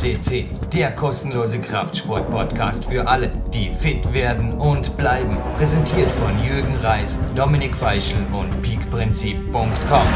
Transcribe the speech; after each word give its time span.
CC, 0.00 0.46
der 0.72 0.92
kostenlose 0.92 1.60
Kraftsport-Podcast 1.60 2.86
für 2.86 3.06
alle, 3.06 3.30
die 3.52 3.68
fit 3.68 4.14
werden 4.14 4.54
und 4.54 4.96
bleiben. 4.96 5.36
Präsentiert 5.58 6.10
von 6.10 6.42
Jürgen 6.42 6.74
Reis, 6.76 7.20
Dominik 7.36 7.76
Feischl 7.76 8.16
und 8.32 8.62
peakprinzip.com. 8.62 10.06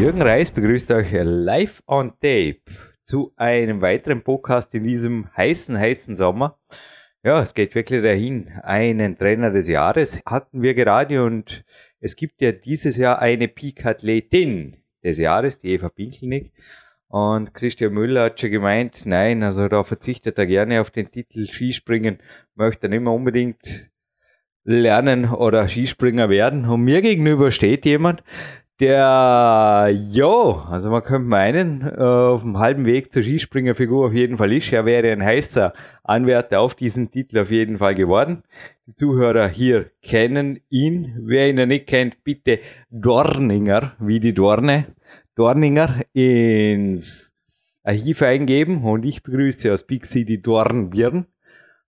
Jürgen 0.00 0.22
Reis 0.22 0.52
begrüßt 0.52 0.92
euch 0.92 1.08
live 1.20 1.82
on 1.88 2.12
tape 2.20 2.60
zu 3.02 3.32
einem 3.34 3.80
weiteren 3.80 4.22
Podcast 4.22 4.72
in 4.72 4.84
diesem 4.84 5.28
heißen, 5.36 5.76
heißen 5.76 6.16
Sommer. 6.16 6.60
Ja, 7.24 7.42
es 7.42 7.54
geht 7.54 7.74
wirklich 7.74 8.04
dahin. 8.04 8.52
Einen 8.62 9.18
Trainer 9.18 9.50
des 9.50 9.66
Jahres 9.66 10.22
hatten 10.24 10.62
wir 10.62 10.74
gerade 10.74 11.24
und 11.24 11.64
es 11.98 12.14
gibt 12.14 12.40
ja 12.40 12.52
dieses 12.52 12.96
Jahr 12.98 13.18
eine 13.18 13.48
Peak-Athletin 13.48 14.76
des 15.06 15.18
Jahres, 15.18 15.58
die 15.58 15.70
Eva 15.72 15.88
Pinkelnick. 15.88 16.52
Und 17.08 17.54
Christian 17.54 17.94
Müller 17.94 18.24
hat 18.24 18.40
schon 18.40 18.50
gemeint, 18.50 19.06
nein, 19.06 19.42
also 19.42 19.68
da 19.68 19.84
verzichtet 19.84 20.36
er 20.38 20.46
gerne 20.46 20.80
auf 20.80 20.90
den 20.90 21.10
Titel 21.10 21.46
Skispringen, 21.46 22.18
möchte 22.56 22.88
nicht 22.88 23.02
mehr 23.02 23.12
unbedingt 23.12 23.90
lernen 24.64 25.30
oder 25.32 25.68
Skispringer 25.68 26.28
werden. 26.28 26.68
Und 26.68 26.82
mir 26.82 27.00
gegenüber 27.00 27.52
steht 27.52 27.86
jemand, 27.86 28.24
der, 28.80 29.90
jo, 30.10 30.62
also 30.68 30.90
man 30.90 31.02
könnte 31.02 31.28
meinen, 31.28 31.82
äh, 31.82 32.00
auf 32.00 32.42
dem 32.42 32.58
halben 32.58 32.84
Weg 32.84 33.12
zur 33.12 33.22
Skispringerfigur 33.22 34.06
auf 34.06 34.12
jeden 34.12 34.36
Fall 34.36 34.52
ist. 34.52 34.72
Er 34.72 34.84
wäre 34.84 35.10
ein 35.10 35.24
heißer 35.24 35.72
Anwärter 36.04 36.60
auf 36.60 36.74
diesen 36.74 37.10
Titel 37.10 37.38
auf 37.38 37.50
jeden 37.50 37.78
Fall 37.78 37.94
geworden. 37.94 38.42
Die 38.86 38.94
Zuhörer 38.94 39.48
hier 39.48 39.90
kennen 40.02 40.60
ihn. 40.68 41.16
Wer 41.20 41.48
ihn 41.48 41.68
nicht 41.68 41.86
kennt, 41.86 42.22
bitte 42.22 42.60
Dorninger, 42.90 43.96
wie 43.98 44.20
die 44.20 44.34
Dorne, 44.34 44.86
Dorninger 45.34 46.02
ins 46.12 47.32
Archiv 47.82 48.22
eingeben 48.22 48.84
und 48.84 49.04
ich 49.04 49.22
begrüße 49.22 49.72
aus 49.72 49.84
Big 49.84 50.04
City 50.04 50.42
Dornbirn 50.42 51.26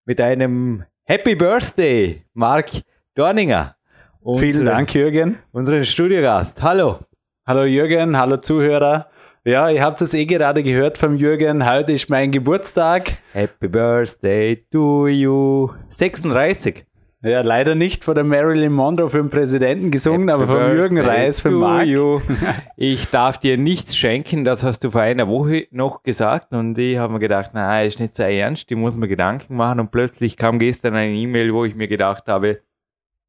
mit 0.05 0.21
einem 0.21 0.85
Happy 1.05 1.35
Birthday, 1.35 2.23
Mark 2.35 2.71
Dorninger. 3.15 3.78
Vielen 4.25 4.65
Dank, 4.65 4.95
Jürgen. 4.95 5.39
Unseren 5.53 5.85
Studiogast. 5.85 6.63
Hallo. 6.63 6.99
Hallo 7.47 7.65
Jürgen, 7.65 8.19
hallo 8.19 8.37
Zuhörer. 8.37 9.07
Ja, 9.45 9.71
ihr 9.71 9.83
habt 9.83 10.01
es 10.01 10.13
eh 10.13 10.27
gerade 10.27 10.63
gehört 10.63 10.99
vom 10.99 11.17
Jürgen. 11.17 11.65
Heute 11.65 11.93
ist 11.93 12.11
mein 12.11 12.33
Geburtstag. 12.33 13.19
Happy 13.33 13.69
Birthday 13.69 14.57
to 14.71 15.07
you. 15.07 15.71
36. 15.89 16.85
Ja, 17.23 17.41
leider 17.41 17.75
nicht 17.75 18.05
von 18.05 18.15
der 18.15 18.25
Marilyn 18.25 18.73
Monroe 18.73 19.09
für 19.09 19.19
den 19.19 19.31
Präsidenten 19.31 19.91
gesungen, 19.91 20.29
Happy 20.29 20.43
aber 20.43 20.47
vom 20.47 20.77
Jürgen 20.77 20.99
Reis 20.99 21.41
für 21.41 21.51
Mark. 21.51 21.87
You. 21.87 22.21
Ich 22.77 23.09
darf 23.11 23.39
dir 23.39 23.57
nichts 23.57 23.97
schenken, 23.97 24.45
das 24.45 24.63
hast 24.63 24.85
du 24.85 24.91
vor 24.91 25.01
einer 25.01 25.29
Woche 25.29 25.69
noch 25.71 26.03
gesagt 26.03 26.53
und 26.53 26.77
ich 26.79 26.99
habe 26.99 27.13
mir 27.15 27.19
gedacht, 27.19 27.53
na, 27.55 27.83
ist 27.83 27.99
nicht 27.99 28.15
so 28.15 28.25
ernst, 28.25 28.69
die 28.69 28.75
muss 28.75 28.97
mir 28.97 29.09
Gedanken 29.09 29.57
machen 29.57 29.81
und 29.81 29.91
plötzlich 29.91 30.37
kam 30.37 30.59
gestern 30.59 30.95
eine 30.95 31.15
E-Mail, 31.15 31.55
wo 31.55 31.65
ich 31.65 31.75
mir 31.75 31.89
gedacht 31.89 32.25
habe, 32.27 32.61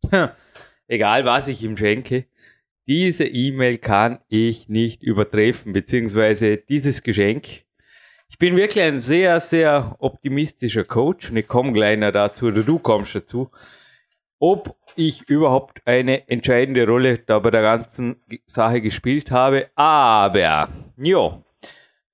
egal 0.90 1.24
was 1.24 1.48
ich 1.48 1.64
ihm 1.64 1.78
schenke, 1.78 2.26
diese 2.88 3.26
E-Mail 3.26 3.78
kann 3.78 4.20
ich 4.28 4.68
nicht 4.68 5.04
übertreffen, 5.04 5.72
beziehungsweise 5.72 6.58
dieses 6.58 7.04
Geschenk. 7.04 7.64
Ich 8.30 8.38
bin 8.38 8.56
wirklich 8.56 8.84
ein 8.84 9.00
sehr, 9.00 9.40
sehr 9.40 9.96
optimistischer 10.00 10.84
Coach 10.84 11.30
und 11.30 11.38
ich 11.38 11.48
komme 11.48 11.72
gleich 11.72 12.00
dazu, 12.00 12.48
oder 12.48 12.64
du 12.64 12.80
kommst 12.80 13.16
dazu, 13.16 13.52
ob 14.40 14.76
ich 14.96 15.30
überhaupt 15.30 15.82
eine 15.86 16.28
entscheidende 16.30 16.86
Rolle 16.88 17.20
da 17.20 17.40
bei 17.40 17.52
der 17.52 17.62
ganzen 17.62 18.22
Sache 18.48 18.82
gespielt 18.82 19.32
habe. 19.32 19.70
Aber, 19.76 20.70
jo, 20.98 21.44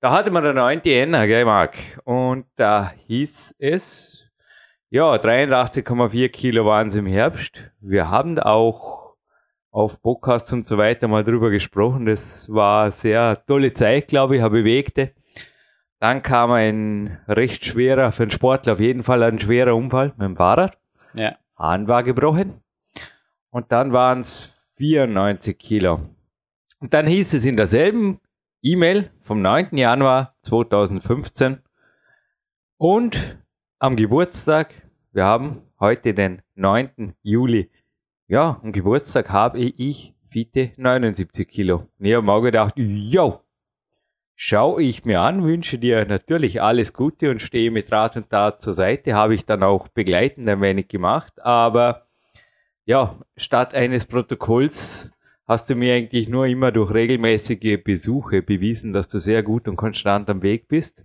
da 0.00 0.12
hatte 0.12 0.30
man 0.30 0.42
der 0.42 0.52
9. 0.52 0.82
Jänner, 0.84 1.26
gell, 1.26 1.44
Marc? 1.44 1.76
Und 2.04 2.46
da 2.56 2.92
hieß 3.06 3.56
es, 3.58 4.25
ja, 4.90 5.14
83,4 5.14 6.28
Kilo 6.28 6.64
waren 6.64 6.88
es 6.88 6.96
im 6.96 7.06
Herbst. 7.06 7.60
Wir 7.80 8.08
haben 8.08 8.38
auch 8.38 9.16
auf 9.70 10.00
Podcasts 10.00 10.52
und 10.52 10.68
so 10.68 10.78
weiter 10.78 11.08
mal 11.08 11.24
drüber 11.24 11.50
gesprochen. 11.50 12.06
Das 12.06 12.52
war 12.52 12.84
eine 12.84 12.92
sehr 12.92 13.44
tolle 13.46 13.74
Zeit, 13.74 14.08
glaube 14.08 14.36
ich, 14.36 14.42
eine 14.42 14.50
bewegte. 14.50 15.12
Dann 15.98 16.22
kam 16.22 16.52
ein 16.52 17.18
recht 17.26 17.64
schwerer, 17.64 18.12
für 18.12 18.22
einen 18.24 18.30
Sportler 18.30 18.74
auf 18.74 18.80
jeden 18.80 19.02
Fall 19.02 19.22
ein 19.22 19.38
schwerer 19.38 19.74
Unfall 19.74 20.08
mit 20.16 20.22
dem 20.22 20.36
Fahrrad. 20.36 20.78
Ja. 21.14 21.36
Hahn 21.58 21.88
war 21.88 22.04
gebrochen. 22.04 22.62
Und 23.50 23.72
dann 23.72 23.92
waren 23.92 24.20
es 24.20 24.54
94 24.76 25.58
Kilo. 25.58 26.00
Und 26.80 26.94
dann 26.94 27.06
hieß 27.06 27.34
es 27.34 27.44
in 27.44 27.56
derselben 27.56 28.20
E-Mail 28.62 29.10
vom 29.22 29.42
9. 29.42 29.76
Januar 29.76 30.36
2015 30.42 31.62
und 32.76 33.38
am 33.78 33.96
Geburtstag, 33.96 34.74
wir 35.12 35.24
haben 35.24 35.62
heute 35.78 36.14
den 36.14 36.40
9. 36.54 37.14
Juli, 37.22 37.70
ja, 38.26 38.58
am 38.62 38.72
Geburtstag 38.72 39.30
habe 39.30 39.58
ich 39.58 40.14
fitte 40.30 40.72
79 40.76 41.46
Kilo. 41.46 41.86
Und 41.98 42.06
ich 42.06 42.14
habe 42.14 42.24
mir 42.24 42.40
gedacht, 42.40 42.74
yo, 42.76 43.40
schau 44.34 44.78
ich 44.78 45.04
mir 45.04 45.20
an, 45.20 45.44
wünsche 45.44 45.78
dir 45.78 46.06
natürlich 46.06 46.62
alles 46.62 46.94
Gute 46.94 47.30
und 47.30 47.42
stehe 47.42 47.70
mit 47.70 47.92
Rat 47.92 48.16
und 48.16 48.30
Tat 48.30 48.62
zur 48.62 48.72
Seite. 48.72 49.14
Habe 49.14 49.34
ich 49.34 49.44
dann 49.44 49.62
auch 49.62 49.88
begleitend 49.88 50.48
ein 50.48 50.60
wenig 50.62 50.88
gemacht, 50.88 51.40
aber 51.42 52.06
ja, 52.86 53.18
statt 53.36 53.74
eines 53.74 54.06
Protokolls 54.06 55.10
hast 55.46 55.68
du 55.68 55.74
mir 55.74 55.94
eigentlich 55.94 56.28
nur 56.28 56.46
immer 56.46 56.72
durch 56.72 56.92
regelmäßige 56.92 57.82
Besuche 57.84 58.40
bewiesen, 58.42 58.94
dass 58.94 59.08
du 59.08 59.18
sehr 59.18 59.42
gut 59.42 59.68
und 59.68 59.76
konstant 59.76 60.30
am 60.30 60.42
Weg 60.42 60.66
bist. 60.66 61.04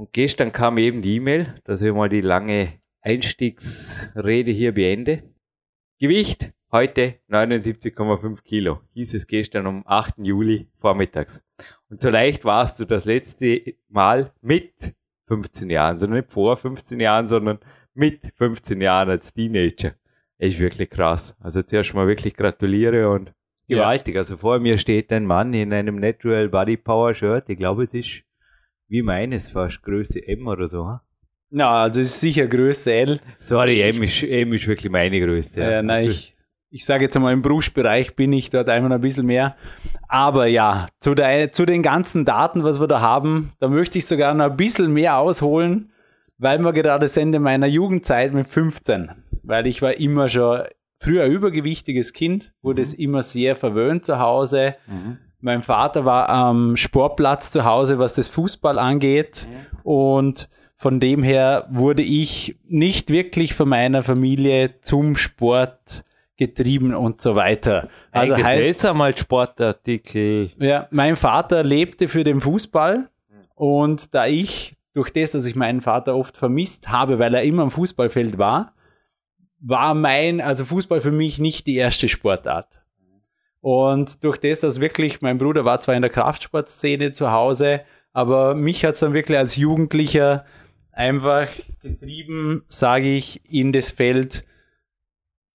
Und 0.00 0.14
gestern 0.14 0.50
kam 0.50 0.78
eben 0.78 1.02
die 1.02 1.16
E-Mail, 1.16 1.56
dass 1.64 1.82
ich 1.82 1.92
mal 1.92 2.08
die 2.08 2.22
lange 2.22 2.80
Einstiegsrede 3.02 4.50
hier 4.50 4.72
beende. 4.72 5.24
Gewicht 5.98 6.54
heute 6.72 7.16
79,5 7.28 8.42
Kilo. 8.42 8.80
Hieß 8.94 9.12
es 9.12 9.26
gestern 9.26 9.66
um 9.66 9.82
8. 9.86 10.14
Juli 10.22 10.68
vormittags. 10.78 11.44
Und 11.90 12.00
so 12.00 12.08
leicht 12.08 12.46
warst 12.46 12.80
du 12.80 12.86
das 12.86 13.04
letzte 13.04 13.74
Mal 13.90 14.32
mit 14.40 14.94
15 15.26 15.68
Jahren, 15.68 15.98
sondern 15.98 16.20
nicht 16.20 16.32
vor 16.32 16.56
15 16.56 16.98
Jahren, 16.98 17.28
sondern 17.28 17.58
mit 17.92 18.32
15 18.36 18.80
Jahren 18.80 19.10
als 19.10 19.34
Teenager. 19.34 19.96
Ist 20.38 20.58
wirklich 20.58 20.88
krass. 20.88 21.36
Also 21.40 21.60
zuerst 21.60 21.92
mal 21.92 22.06
wirklich 22.06 22.34
gratuliere 22.34 23.10
und 23.10 23.34
gewaltig. 23.68 24.14
Ja. 24.14 24.22
Also 24.22 24.38
vor 24.38 24.60
mir 24.60 24.78
steht 24.78 25.12
ein 25.12 25.26
Mann 25.26 25.52
in 25.52 25.74
einem 25.74 25.96
Natural 25.96 26.48
Body 26.48 26.78
Power 26.78 27.14
Shirt. 27.14 27.50
Ich 27.50 27.58
glaube, 27.58 27.84
es 27.84 27.92
ist 27.92 28.22
wie 28.90 29.02
meines 29.02 29.48
fast, 29.48 29.82
Größe 29.82 30.26
M 30.26 30.46
oder 30.48 30.66
so. 30.66 30.98
Na, 31.50 31.84
also 31.84 32.00
es 32.00 32.08
ist 32.08 32.20
sicher 32.20 32.46
Größe 32.46 32.92
L. 32.92 33.20
Sorry, 33.38 33.80
M 33.80 34.02
ist, 34.02 34.22
M 34.22 34.52
ist 34.52 34.66
wirklich 34.66 34.90
meine 34.90 35.20
Größe. 35.20 35.60
Ja. 35.60 35.70
Äh, 35.78 35.82
nein, 35.82 36.06
also, 36.06 36.10
ich, 36.10 36.36
ich 36.70 36.84
sage 36.84 37.04
jetzt 37.04 37.16
einmal, 37.16 37.32
im 37.32 37.42
Brustbereich 37.42 38.14
bin 38.16 38.32
ich 38.32 38.50
dort 38.50 38.68
einfach 38.68 38.90
ein 38.90 39.00
bisschen 39.00 39.26
mehr. 39.26 39.56
Aber 40.08 40.46
ja, 40.46 40.88
zu, 40.98 41.14
der, 41.14 41.50
zu 41.52 41.66
den 41.66 41.82
ganzen 41.82 42.24
Daten, 42.24 42.64
was 42.64 42.80
wir 42.80 42.88
da 42.88 43.00
haben, 43.00 43.52
da 43.60 43.68
möchte 43.68 43.98
ich 43.98 44.06
sogar 44.06 44.34
noch 44.34 44.46
ein 44.46 44.56
bisschen 44.56 44.92
mehr 44.92 45.18
ausholen, 45.18 45.92
weil 46.38 46.58
wir 46.58 46.72
gerade 46.72 47.06
sind 47.08 47.32
in 47.32 47.42
meiner 47.42 47.66
Jugendzeit 47.66 48.32
mit 48.32 48.48
15. 48.48 49.10
Weil 49.42 49.66
ich 49.68 49.82
war 49.82 49.94
immer 49.94 50.28
schon 50.28 50.62
früher 50.98 51.26
übergewichtiges 51.26 52.12
Kind, 52.12 52.52
wurde 52.60 52.80
mhm. 52.80 52.84
es 52.84 52.94
immer 52.94 53.22
sehr 53.22 53.54
verwöhnt 53.54 54.04
zu 54.04 54.18
Hause. 54.18 54.74
Mhm 54.88 55.18
mein 55.40 55.62
Vater 55.62 56.04
war 56.04 56.28
am 56.28 56.76
Sportplatz 56.76 57.50
zu 57.50 57.64
Hause, 57.64 57.98
was 57.98 58.14
das 58.14 58.28
Fußball 58.28 58.78
angeht. 58.78 59.48
Und 59.82 60.48
von 60.76 61.00
dem 61.00 61.22
her 61.22 61.66
wurde 61.70 62.02
ich 62.02 62.56
nicht 62.66 63.10
wirklich 63.10 63.54
von 63.54 63.68
meiner 63.68 64.02
Familie 64.02 64.80
zum 64.80 65.16
Sport 65.16 66.04
getrieben 66.36 66.94
und 66.94 67.20
so 67.20 67.36
weiter. 67.36 67.88
Also 68.12 68.34
Ein 68.34 68.44
heißt, 68.44 68.64
seltsam 68.64 69.00
als 69.02 69.20
Sportartikel. 69.20 70.50
Ja, 70.58 70.88
mein 70.90 71.16
Vater 71.16 71.62
lebte 71.62 72.08
für 72.08 72.24
den 72.24 72.40
Fußball 72.40 73.10
und 73.54 74.14
da 74.14 74.26
ich 74.26 74.74
durch 74.94 75.10
das, 75.10 75.32
dass 75.32 75.44
ich 75.44 75.54
meinen 75.54 75.82
Vater 75.82 76.16
oft 76.16 76.36
vermisst 76.36 76.88
habe, 76.88 77.18
weil 77.18 77.34
er 77.34 77.42
immer 77.42 77.62
am 77.62 77.70
Fußballfeld 77.70 78.38
war, 78.38 78.72
war 79.60 79.94
mein, 79.94 80.40
also 80.40 80.64
Fußball 80.64 81.00
für 81.00 81.12
mich 81.12 81.38
nicht 81.38 81.66
die 81.66 81.76
erste 81.76 82.08
Sportart. 82.08 82.79
Und 83.60 84.24
durch 84.24 84.38
das, 84.38 84.60
dass 84.60 84.80
wirklich, 84.80 85.20
mein 85.20 85.38
Bruder 85.38 85.64
war 85.64 85.80
zwar 85.80 85.94
in 85.94 86.02
der 86.02 86.10
Kraftsportszene 86.10 87.12
zu 87.12 87.30
Hause, 87.30 87.82
aber 88.12 88.54
mich 88.54 88.84
hat 88.84 88.94
es 88.94 89.00
dann 89.00 89.12
wirklich 89.12 89.36
als 89.36 89.56
Jugendlicher 89.56 90.44
einfach 90.92 91.48
getrieben, 91.82 92.64
sage 92.68 93.14
ich, 93.14 93.40
in 93.50 93.72
das 93.72 93.90
Feld 93.90 94.44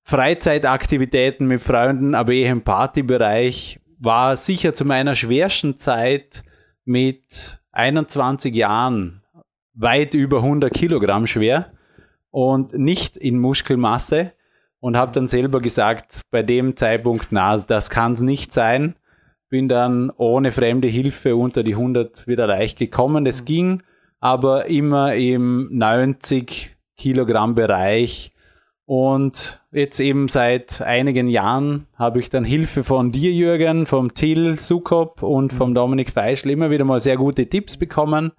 Freizeitaktivitäten 0.02 1.48
mit 1.48 1.62
Freunden, 1.62 2.14
aber 2.14 2.32
eher 2.32 2.52
im 2.52 2.62
Partybereich, 2.62 3.80
war 3.98 4.38
sicher 4.38 4.76
zu 4.76 4.86
meiner 4.86 5.16
schwersten 5.16 5.78
Zeit 5.78 6.44
mit 6.84 7.60
21 7.72 8.54
Jahren 8.56 9.24
weit 9.74 10.14
über 10.14 10.38
100 10.38 10.72
Kilogramm 10.72 11.26
schwer 11.26 11.72
und 12.30 12.78
nicht 12.78 13.18
in 13.18 13.40
Muskelmasse 13.40 14.34
und 14.86 14.96
habe 14.96 15.14
dann 15.14 15.28
selber 15.28 15.62
gesagt, 15.62 16.22
bei 16.30 16.44
dem 16.44 16.76
Zeitpunkt, 16.76 17.30
na, 17.32 17.58
das 17.58 17.90
kann 17.90 18.14
es 18.14 18.22
nicht 18.22 18.54
sein. 18.54 18.94
bin 19.50 19.68
dann 19.68 20.12
ohne 20.16 20.52
fremde 20.52 20.88
Hilfe 20.88 21.36
unter 21.36 21.64
die 21.64 21.74
100 21.74 22.28
wieder 22.28 22.46
leicht 22.46 22.78
gekommen. 22.78 23.26
Das 23.26 23.46
ging, 23.46 23.82
aber 24.20 24.68
immer 24.68 25.16
im 25.16 25.70
90 25.72 26.76
Kilogramm 26.98 27.56
Bereich. 27.56 28.32
Und 28.86 29.60
jetzt 29.72 30.00
eben 30.00 30.28
seit 30.28 30.84
einigen 30.84 31.30
Jahren 31.30 31.88
habe 31.96 32.20
ich 32.20 32.30
dann 32.30 32.44
Hilfe 32.44 32.84
von 32.84 33.12
dir, 33.12 33.32
Jürgen, 33.32 33.88
vom 33.88 34.14
Till 34.14 34.60
Sukop 34.60 35.24
und 35.24 35.52
vom 35.52 35.74
Dominik 35.74 36.12
Feischl 36.12 36.52
immer 36.52 36.70
wieder 36.70 36.86
mal 36.86 37.00
sehr 37.00 37.18
gute 37.18 37.50
Tipps 37.50 37.76
bekommen. 37.76 38.34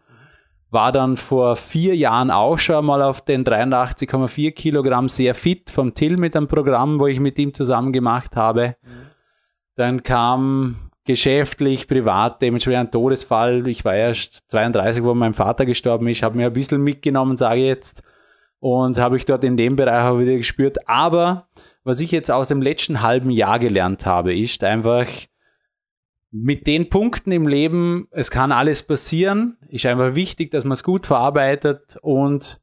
War 0.71 0.93
dann 0.93 1.17
vor 1.17 1.57
vier 1.57 1.95
Jahren 1.97 2.31
auch 2.31 2.59
schon 2.59 2.85
mal 2.85 3.03
auf 3.03 3.21
den 3.21 3.45
83,4 3.45 4.51
Kilogramm 4.53 5.09
sehr 5.09 5.35
fit 5.35 5.71
vom 5.71 5.95
Till 5.95 6.17
mit 6.17 6.37
einem 6.37 6.49
Programm, 6.49 6.99
wo 6.99 7.07
ich 7.07 7.21
mit 7.21 7.39
ihm 7.39 7.55
zusammen 7.55 7.93
gemacht 7.93 8.37
habe. 8.37 8.77
Dann 9.77 10.03
kam 10.03 10.91
geschäftlich, 11.05 11.87
privat, 11.87 12.43
dementsprechend 12.43 12.89
ein 12.89 12.91
Todesfall. 12.91 13.67
Ich 13.69 13.85
war 13.85 13.95
erst 13.95 14.51
32, 14.51 15.05
wo 15.05 15.15
mein 15.15 15.35
Vater 15.35 15.65
gestorben 15.65 16.09
ist, 16.09 16.23
habe 16.23 16.37
mir 16.37 16.47
ein 16.47 16.53
bisschen 16.53 16.83
mitgenommen, 16.83 17.37
sage 17.37 17.61
ich 17.61 17.67
jetzt 17.67 18.03
und 18.59 18.99
habe 18.99 19.17
ich 19.17 19.25
dort 19.25 19.45
in 19.45 19.57
dem 19.57 19.77
Bereich 19.77 20.05
auch 20.05 20.19
wieder 20.19 20.37
gespürt. 20.37 20.89
Aber 20.89 21.49
was 21.85 22.01
ich 22.01 22.11
jetzt 22.11 22.31
aus 22.31 22.49
dem 22.49 22.61
letzten 22.61 23.03
halben 23.03 23.31
Jahr 23.31 23.59
gelernt 23.59 24.07
habe, 24.07 24.37
ist 24.37 24.65
einfach 24.65 25.07
mit 26.31 26.67
den 26.67 26.91
Punkten 26.91 27.33
im 27.33 27.47
Leben, 27.47 28.09
es 28.11 28.31
kann 28.31 28.53
alles 28.53 28.83
passieren, 28.83 29.57
ist 29.69 29.87
einfach 29.87 30.15
wichtig, 30.15 30.51
dass 30.51 30.65
man 30.65 30.73
es 30.73 30.85
gut 30.85 31.07
verarbeitet 31.07 31.97
und 32.03 32.61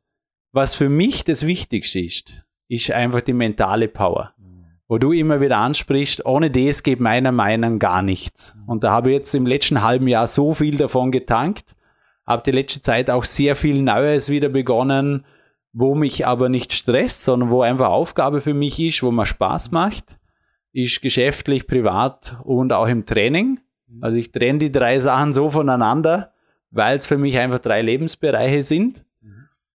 was 0.51 0.75
für 0.75 0.89
mich 0.89 1.23
das 1.23 1.47
Wichtigste 1.47 1.99
ist, 1.99 2.43
ist 2.67 2.91
einfach 2.91 3.21
die 3.21 3.33
mentale 3.33 3.87
Power. 3.87 4.33
Wo 4.87 4.97
du 4.99 5.11
immer 5.11 5.41
wieder 5.41 5.57
ansprichst, 5.57 6.25
ohne 6.25 6.51
das 6.51 6.83
geht 6.83 6.99
meiner 6.99 7.31
Meinung 7.31 7.79
gar 7.79 8.01
nichts. 8.03 8.55
Und 8.67 8.83
da 8.83 8.91
habe 8.91 9.09
ich 9.09 9.15
jetzt 9.15 9.33
im 9.33 9.47
letzten 9.47 9.81
halben 9.81 10.07
Jahr 10.07 10.27
so 10.27 10.53
viel 10.53 10.77
davon 10.77 11.11
getankt, 11.11 11.75
habe 12.27 12.43
die 12.45 12.51
letzte 12.51 12.81
Zeit 12.81 13.09
auch 13.09 13.23
sehr 13.23 13.55
viel 13.55 13.81
Neues 13.81 14.29
wieder 14.29 14.49
begonnen, 14.49 15.25
wo 15.71 15.95
mich 15.95 16.27
aber 16.27 16.49
nicht 16.49 16.73
stresst, 16.73 17.23
sondern 17.23 17.49
wo 17.49 17.61
einfach 17.61 17.89
Aufgabe 17.89 18.41
für 18.41 18.53
mich 18.53 18.79
ist, 18.79 19.01
wo 19.01 19.09
mir 19.09 19.25
Spaß 19.25 19.71
macht, 19.71 20.19
ist 20.73 21.01
geschäftlich, 21.01 21.67
privat 21.67 22.37
und 22.43 22.73
auch 22.73 22.87
im 22.87 23.05
Training. 23.05 23.59
Also 24.01 24.17
ich 24.17 24.31
trenne 24.31 24.59
die 24.59 24.71
drei 24.71 24.99
Sachen 24.99 25.31
so 25.31 25.49
voneinander, 25.49 26.33
weil 26.71 26.97
es 26.97 27.05
für 27.05 27.17
mich 27.17 27.37
einfach 27.37 27.59
drei 27.59 27.81
Lebensbereiche 27.81 28.63
sind. 28.63 29.05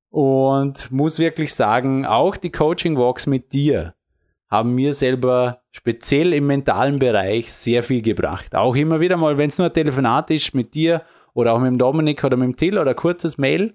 Und 0.09 0.91
muss 0.91 1.19
wirklich 1.19 1.55
sagen, 1.55 2.07
auch 2.07 2.37
die 2.37 2.51
Coaching 2.51 2.97
Walks 2.97 3.27
mit 3.27 3.53
dir 3.53 3.95
haben 4.49 4.75
mir 4.75 4.95
selber 4.95 5.61
speziell 5.73 6.33
im 6.33 6.47
mentalen 6.47 6.99
Bereich 6.99 7.53
sehr 7.53 7.83
viel 7.83 8.01
gebracht. 8.01 8.55
Auch 8.55 8.75
immer 8.75 9.01
wieder 9.01 9.19
mal, 9.19 9.37
wenn 9.37 9.49
es 9.51 9.59
nur 9.59 9.67
ein 9.67 9.75
Telefonat 9.75 10.31
ist 10.31 10.55
mit 10.55 10.75
dir 10.75 11.03
oder 11.35 11.53
auch 11.53 11.59
mit 11.59 11.69
dem 11.69 11.79
Dominik 11.79 12.25
oder 12.25 12.39
mit 12.39 12.47
dem 12.47 12.57
Till 12.57 12.79
oder 12.79 12.91
ein 12.91 12.97
kurzes 12.97 13.37
Mail, 13.37 13.75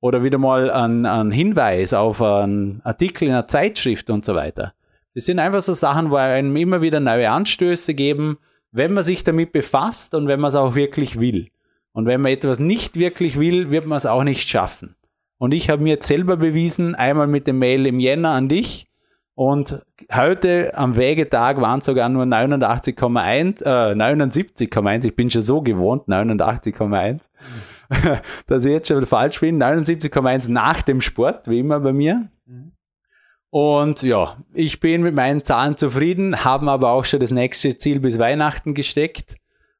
oder 0.00 0.22
wieder 0.22 0.38
mal 0.38 0.70
ein, 0.70 1.06
ein 1.06 1.30
Hinweis 1.30 1.92
auf 1.92 2.22
einen 2.22 2.80
Artikel 2.84 3.28
in 3.28 3.32
einer 3.32 3.46
Zeitschrift 3.46 4.10
und 4.10 4.24
so 4.24 4.34
weiter. 4.34 4.72
Das 5.14 5.24
sind 5.24 5.38
einfach 5.38 5.62
so 5.62 5.72
Sachen, 5.72 6.10
wo 6.10 6.16
einem 6.16 6.54
immer 6.56 6.80
wieder 6.80 7.00
neue 7.00 7.30
Anstöße 7.30 7.94
geben, 7.94 8.38
wenn 8.72 8.92
man 8.92 9.04
sich 9.04 9.24
damit 9.24 9.52
befasst 9.52 10.14
und 10.14 10.28
wenn 10.28 10.40
man 10.40 10.48
es 10.48 10.54
auch 10.54 10.74
wirklich 10.74 11.18
will. 11.18 11.48
Und 11.92 12.06
wenn 12.06 12.20
man 12.20 12.32
etwas 12.32 12.60
nicht 12.60 12.96
wirklich 12.96 13.38
will, 13.38 13.70
wird 13.70 13.86
man 13.86 13.96
es 13.96 14.06
auch 14.06 14.22
nicht 14.22 14.48
schaffen. 14.48 14.94
Und 15.38 15.52
ich 15.52 15.70
habe 15.70 15.82
mir 15.82 15.90
jetzt 15.90 16.06
selber 16.06 16.36
bewiesen, 16.36 16.94
einmal 16.94 17.26
mit 17.26 17.46
dem 17.46 17.58
Mail 17.58 17.86
im 17.86 17.98
Jänner 17.98 18.30
an 18.30 18.48
dich 18.48 18.90
und 19.34 19.80
heute 20.12 20.76
am 20.76 20.96
Wegetag 20.96 21.60
waren 21.60 21.80
sogar 21.80 22.08
nur 22.08 22.24
89,1, 22.24 23.62
äh, 23.62 23.94
79,1. 23.94 25.06
Ich 25.06 25.16
bin 25.16 25.30
schon 25.30 25.42
so 25.42 25.62
gewohnt, 25.62 26.08
89,1. 26.08 27.22
dass 28.46 28.64
ich 28.64 28.72
jetzt 28.72 28.88
schon 28.88 29.06
falsch 29.06 29.40
bin. 29.40 29.60
79,1 29.60 30.50
nach 30.50 30.82
dem 30.82 31.00
Sport, 31.00 31.48
wie 31.48 31.60
immer 31.60 31.80
bei 31.80 31.92
mir. 31.92 32.28
Und 33.50 34.02
ja, 34.02 34.36
ich 34.54 34.78
bin 34.78 35.02
mit 35.02 35.14
meinen 35.14 35.42
Zahlen 35.42 35.76
zufrieden, 35.76 36.44
haben 36.44 36.68
aber 36.68 36.92
auch 36.92 37.04
schon 37.04 37.18
das 37.18 37.32
nächste 37.32 37.76
Ziel 37.76 37.98
bis 37.98 38.18
Weihnachten 38.20 38.74
gesteckt, 38.74 39.34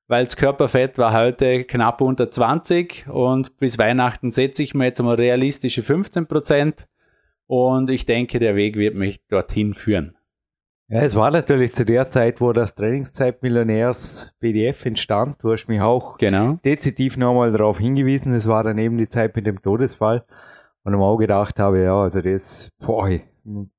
weil 0.09 0.25
das 0.25 0.37
Körperfett 0.37 0.99
war 0.99 1.13
heute 1.13 1.63
knapp 1.65 2.01
unter 2.01 2.29
20 2.29 3.07
und 3.09 3.57
bis 3.59 3.79
Weihnachten 3.79 4.33
setze 4.33 4.65
ich 4.65 4.75
mir 4.75 4.87
jetzt 4.87 5.01
mal 5.01 5.15
realistische 5.15 5.85
15 5.85 6.27
Prozent 6.27 6.89
und 7.47 7.91
ich 7.91 8.07
denke, 8.07 8.41
der 8.41 8.57
Weg 8.57 8.77
wird 8.77 8.97
mich 8.97 9.21
dorthin 9.29 9.75
führen. 9.75 10.17
Ja, 10.89 11.03
es 11.03 11.15
war 11.15 11.31
natürlich 11.31 11.73
zu 11.73 11.85
der 11.85 12.11
Zeit, 12.11 12.41
wo 12.41 12.53
das 12.53 12.75
Trainingszeit 12.75 13.45
Millionärs 13.45 14.35
PDF 14.41 14.85
entstand. 14.85 15.37
Du 15.41 15.53
hast 15.53 15.69
mich 15.69 15.81
auch 15.81 16.19
genau. 16.19 16.59
dezidiv 16.65 17.17
nochmal 17.17 17.53
darauf 17.53 17.79
hingewiesen. 17.79 18.35
Es 18.35 18.49
war 18.49 18.65
dann 18.65 18.77
eben 18.79 18.99
die 18.99 19.09
Zeit 19.09 19.37
mit 19.37 19.47
dem 19.47 19.63
Todesfall. 19.63 20.25
Und 20.83 20.95
ich 20.95 20.99
auch 20.99 21.19
gedacht 21.19 21.61
habe, 21.61 21.85
ja, 21.85 21.95
also 21.95 22.21
das, 22.21 22.73
boah, 22.81 23.09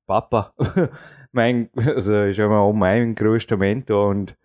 Papa, 0.06 0.52
mein, 1.32 1.68
also 1.74 2.22
ist 2.22 2.38
immer 2.38 2.58
auch 2.58 2.72
mein 2.72 3.14
größter 3.14 3.56
Mentor 3.56 4.08
und 4.08 4.36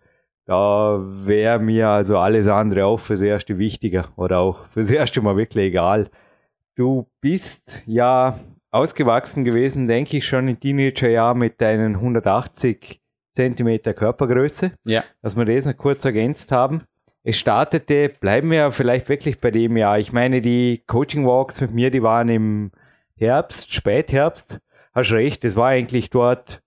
da 0.44 0.98
wäre 1.02 1.58
mir 1.58 1.88
also 1.88 2.18
alles 2.18 2.48
andere 2.48 2.86
auch 2.86 3.00
fürs 3.00 3.20
Erste 3.20 3.58
wichtiger 3.58 4.08
oder 4.16 4.38
auch 4.38 4.66
fürs 4.68 4.90
Erste 4.90 5.20
mal 5.20 5.36
wirklich 5.36 5.66
egal. 5.66 6.10
Du 6.74 7.06
bist 7.20 7.82
ja 7.86 8.38
ausgewachsen 8.70 9.44
gewesen, 9.44 9.86
denke 9.88 10.16
ich, 10.16 10.26
schon 10.26 10.48
in 10.48 10.58
Teenagerjahren 10.58 11.38
mit 11.38 11.60
deinen 11.60 11.96
180 11.96 13.00
Zentimeter 13.32 13.94
Körpergröße. 13.94 14.72
Ja. 14.84 15.04
Dass 15.22 15.36
wir 15.36 15.44
das 15.44 15.66
noch 15.66 15.76
kurz 15.76 16.04
ergänzt 16.04 16.50
haben. 16.50 16.82
Es 17.24 17.36
startete, 17.36 18.08
bleiben 18.08 18.50
wir 18.50 18.72
vielleicht 18.72 19.08
wirklich 19.08 19.40
bei 19.40 19.50
dem 19.50 19.76
Jahr. 19.76 19.98
Ich 19.98 20.12
meine, 20.12 20.40
die 20.40 20.82
Coaching 20.86 21.26
Walks 21.26 21.60
mit 21.60 21.72
mir, 21.72 21.90
die 21.90 22.02
waren 22.02 22.28
im 22.28 22.70
Herbst, 23.16 23.74
Spätherbst. 23.74 24.60
Hast 24.98 25.12
recht, 25.12 25.44
das 25.44 25.54
war 25.54 25.68
eigentlich 25.68 26.10
dort, 26.10 26.62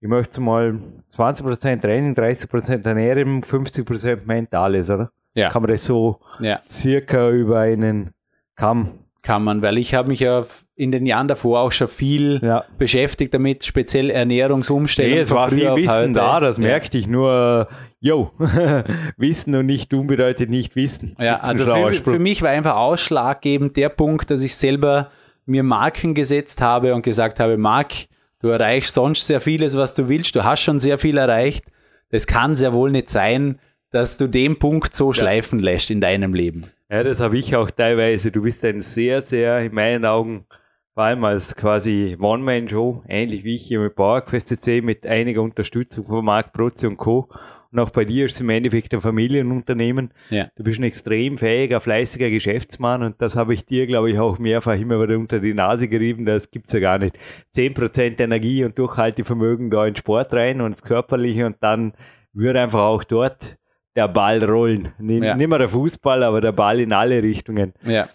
ich 0.00 0.08
möchte 0.08 0.40
mal 0.40 0.78
20% 1.16 1.80
Training, 1.80 2.14
30% 2.14 2.86
Ernährung, 2.86 3.42
50% 3.42 4.20
Mentales, 4.24 4.90
oder? 4.90 5.10
Ja. 5.34 5.50
Kann 5.50 5.62
man 5.62 5.70
das 5.70 5.84
so 5.84 6.20
ja. 6.40 6.60
circa 6.66 7.30
über 7.30 7.60
einen 7.60 8.12
Kamm 8.56 8.98
kann 9.26 9.42
man, 9.42 9.60
weil 9.60 9.76
ich 9.76 9.92
habe 9.92 10.08
mich 10.08 10.20
ja 10.20 10.46
in 10.76 10.92
den 10.92 11.04
Jahren 11.04 11.26
davor 11.26 11.58
auch 11.58 11.72
schon 11.72 11.88
viel 11.88 12.38
ja. 12.44 12.64
beschäftigt 12.78 13.34
damit, 13.34 13.64
speziell 13.64 14.08
Ernährungsumstellungen. 14.10 15.16
Nee, 15.16 15.20
es 15.20 15.32
war 15.32 15.50
viel 15.50 15.74
Wissen 15.74 16.12
da, 16.12 16.38
das 16.38 16.58
ja. 16.58 16.62
merkte 16.62 16.96
ich 16.96 17.08
nur, 17.08 17.66
yo, 17.98 18.30
Wissen 19.16 19.56
und 19.56 19.66
nicht 19.66 19.90
tun 19.90 20.06
bedeutet 20.06 20.48
nicht 20.48 20.76
Wissen. 20.76 21.16
Ja, 21.18 21.40
also 21.40 21.64
für, 21.64 21.92
für, 21.92 22.18
mich 22.20 22.42
war 22.42 22.50
einfach 22.50 22.76
ausschlaggebend 22.76 23.76
der 23.76 23.88
Punkt, 23.88 24.30
dass 24.30 24.42
ich 24.42 24.54
selber 24.54 25.10
mir 25.46 25.62
Marken 25.62 26.14
gesetzt 26.14 26.60
habe 26.60 26.94
und 26.94 27.02
gesagt 27.02 27.40
habe, 27.40 27.56
Mark, 27.56 27.92
du 28.40 28.48
erreichst 28.48 28.94
sonst 28.94 29.26
sehr 29.26 29.40
vieles, 29.40 29.76
was 29.76 29.94
du 29.94 30.08
willst, 30.08 30.34
du 30.36 30.44
hast 30.44 30.60
schon 30.60 30.78
sehr 30.78 30.98
viel 30.98 31.16
erreicht. 31.16 31.64
Das 32.10 32.26
kann 32.26 32.56
sehr 32.56 32.72
wohl 32.72 32.90
nicht 32.90 33.08
sein, 33.08 33.58
dass 33.90 34.16
du 34.16 34.28
den 34.28 34.58
Punkt 34.58 34.94
so 34.94 35.10
ja. 35.10 35.14
schleifen 35.14 35.58
lässt 35.58 35.90
in 35.90 36.00
deinem 36.00 36.34
Leben. 36.34 36.66
Ja, 36.90 37.02
das 37.02 37.20
habe 37.20 37.38
ich 37.38 37.56
auch 37.56 37.70
teilweise. 37.70 38.30
Du 38.30 38.42
bist 38.42 38.64
ein 38.64 38.80
sehr, 38.80 39.20
sehr, 39.22 39.58
in 39.60 39.74
meinen 39.74 40.04
Augen, 40.04 40.46
vor 40.94 41.04
allem 41.04 41.24
als 41.24 41.56
quasi 41.56 42.16
One-Man-Show, 42.18 43.04
ähnlich 43.08 43.44
wie 43.44 43.56
ich 43.56 43.66
hier 43.66 43.80
mit 43.80 43.96
PowerQuest 43.96 44.48
CC, 44.48 44.80
mit 44.80 45.06
einiger 45.06 45.42
Unterstützung 45.42 46.06
von 46.06 46.24
Marc 46.24 46.52
Protze 46.52 46.88
und 46.88 46.96
Co. 46.96 47.28
Und 47.76 47.82
auch 47.82 47.90
bei 47.90 48.06
dir 48.06 48.24
ist 48.24 48.36
es 48.36 48.40
im 48.40 48.48
Endeffekt 48.48 48.94
ein 48.94 49.02
Familienunternehmen. 49.02 50.10
Ja. 50.30 50.48
Du 50.56 50.64
bist 50.64 50.80
ein 50.80 50.84
extrem 50.84 51.36
fähiger, 51.36 51.82
fleißiger 51.82 52.30
Geschäftsmann 52.30 53.02
und 53.02 53.20
das 53.20 53.36
habe 53.36 53.52
ich 53.52 53.66
dir, 53.66 53.86
glaube 53.86 54.10
ich, 54.10 54.18
auch 54.18 54.38
mehrfach 54.38 54.80
immer 54.80 54.98
wieder 55.02 55.18
unter 55.18 55.40
die 55.40 55.52
Nase 55.52 55.86
gerieben. 55.86 56.24
Das 56.24 56.50
gibt's 56.50 56.72
ja 56.72 56.80
gar 56.80 56.96
nicht. 56.96 57.18
Zehn 57.50 57.74
Prozent 57.74 58.18
Energie 58.18 58.64
und 58.64 58.78
Durchhaltevermögen 58.78 59.68
da 59.68 59.86
in 59.86 59.94
Sport 59.94 60.32
rein 60.32 60.62
und 60.62 60.70
das 60.70 60.82
Körperliche 60.82 61.44
und 61.44 61.56
dann 61.60 61.92
würde 62.32 62.62
einfach 62.62 62.80
auch 62.80 63.04
dort 63.04 63.58
der 63.94 64.08
Ball 64.08 64.42
rollen. 64.42 64.92
N 64.98 65.22
ja. 65.22 65.36
Nicht 65.36 65.48
mehr 65.48 65.58
der 65.58 65.68
Fußball, 65.68 66.22
aber 66.22 66.40
der 66.40 66.52
Ball 66.52 66.80
in 66.80 66.94
alle 66.94 67.22
Richtungen. 67.22 67.74
Ja. 67.84 68.08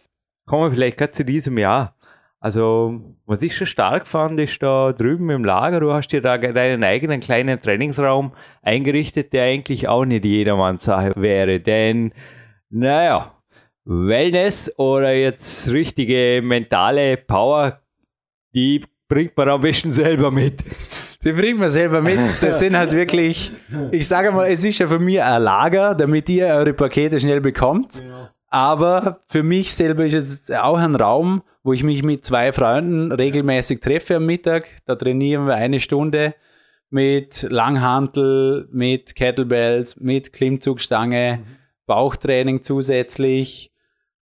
Kommen 0.48 0.64
wir 0.64 0.72
vielleicht 0.72 0.98
gerade 0.98 1.12
zu 1.12 1.24
diesem 1.24 1.60
Jahr. 1.60 1.96
Also, 2.44 3.00
was 3.28 3.44
ich 3.44 3.56
schon 3.56 3.68
stark 3.68 4.08
fand, 4.08 4.40
ist 4.40 4.64
da 4.64 4.94
drüben 4.94 5.30
im 5.30 5.46
Lager, 5.46 5.80
du 5.80 5.94
hast 5.94 6.08
dir 6.08 6.24
da 6.24 6.40
deinen 6.40 6.84
eigenen 6.84 7.20
kleinen 7.20 7.62
Trainingsraum 7.62 8.32
eingerichtet, 8.64 9.32
der 9.32 9.44
eigentlich 9.44 9.88
auch 9.88 10.06
nicht 10.06 10.26
jedermanns 10.26 10.84
Sache 10.84 11.12
wäre. 11.16 11.60
Denn, 11.60 12.14
naja, 12.72 13.36
Wellness 13.86 14.74
oder 14.80 15.14
jetzt 15.14 15.72
richtige 15.72 16.42
mentale 16.44 17.16
Power, 17.18 17.82
die 18.56 18.84
bringt 19.08 19.38
man 19.38 19.50
am 19.50 19.62
besten 19.62 19.92
selber 19.94 20.32
mit. 20.32 20.64
Die 21.24 21.34
bringen 21.34 21.60
wir 21.60 21.70
selber 21.70 22.02
mit. 22.02 22.18
Das 22.42 22.58
sind 22.58 22.76
halt 22.76 22.92
wirklich, 22.94 23.52
ich 23.92 24.08
sage 24.08 24.32
mal, 24.32 24.50
es 24.50 24.64
ist 24.64 24.80
ja 24.80 24.88
für 24.88 24.98
mich 24.98 25.22
ein 25.22 25.44
Lager, 25.44 25.94
damit 25.94 26.28
ihr 26.30 26.48
eure 26.48 26.74
Pakete 26.74 27.20
schnell 27.20 27.40
bekommt. 27.40 28.02
Aber 28.52 29.22
für 29.28 29.44
mich 29.44 29.74
selber 29.74 30.06
ist 30.06 30.14
es 30.14 30.52
auch 30.52 30.78
ein 30.78 30.96
Raum, 30.96 31.42
wo 31.64 31.74
ich 31.74 31.84
mich 31.84 32.04
mit 32.04 32.26
zwei 32.26 32.52
Freunden 32.52 33.12
regelmäßig 33.12 33.80
treffe 33.80 34.18
am 34.18 34.26
Mittag. 34.26 34.68
Da 34.86 34.96
trainieren 34.96 35.48
wir 35.48 35.56
eine 35.56 35.80
Stunde. 35.80 36.36
mit 36.94 37.44
Langhantel, 37.50 38.68
mit 38.70 39.16
Kettlebells, 39.16 39.96
mit 39.96 40.34
Klimmzugstange, 40.34 41.38
mhm. 41.38 41.56
Bauchtraining 41.86 42.64
zusätzlich. 42.64 43.72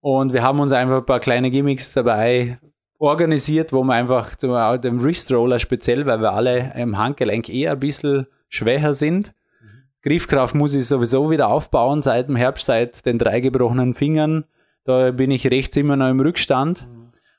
Und 0.02 0.34
wir 0.34 0.44
haben 0.44 0.60
uns 0.60 0.72
einfach 0.72 0.98
ein 0.98 1.06
paar 1.06 1.20
kleine 1.20 1.50
Gimmicks 1.50 1.94
dabei 1.94 2.60
organisiert, 3.00 3.74
wo 3.74 3.84
wir 3.84 3.94
einfach 3.96 4.36
zum 4.36 4.52
dem 4.82 5.04
Wrist 5.04 5.32
Roller 5.32 5.58
speziell, 5.58 6.06
weil 6.06 6.22
wir 6.22 6.32
alle 6.32 6.72
im 6.76 6.98
Handgelenk 6.98 7.50
eher 7.50 7.72
ein 7.72 7.80
bisschen 7.80 8.28
schwächer 8.50 8.94
sind. 8.94 9.34
Griffkraft 10.02 10.56
muss 10.56 10.74
ich 10.74 10.88
sowieso 10.88 11.30
wieder 11.30 11.50
aufbauen 11.50 12.02
seit 12.02 12.30
dem 12.30 12.36
Herbst, 12.36 12.66
seit 12.66 13.06
den 13.06 13.20
drei 13.20 13.42
gebrochenen 13.42 13.94
Fingern. 13.94 14.46
Da 14.86 15.12
bin 15.12 15.30
ich 15.30 15.46
rechts 15.48 15.76
immer 15.76 15.98
noch 15.98 16.10
im 16.10 16.22
Rückstand. 16.22 16.88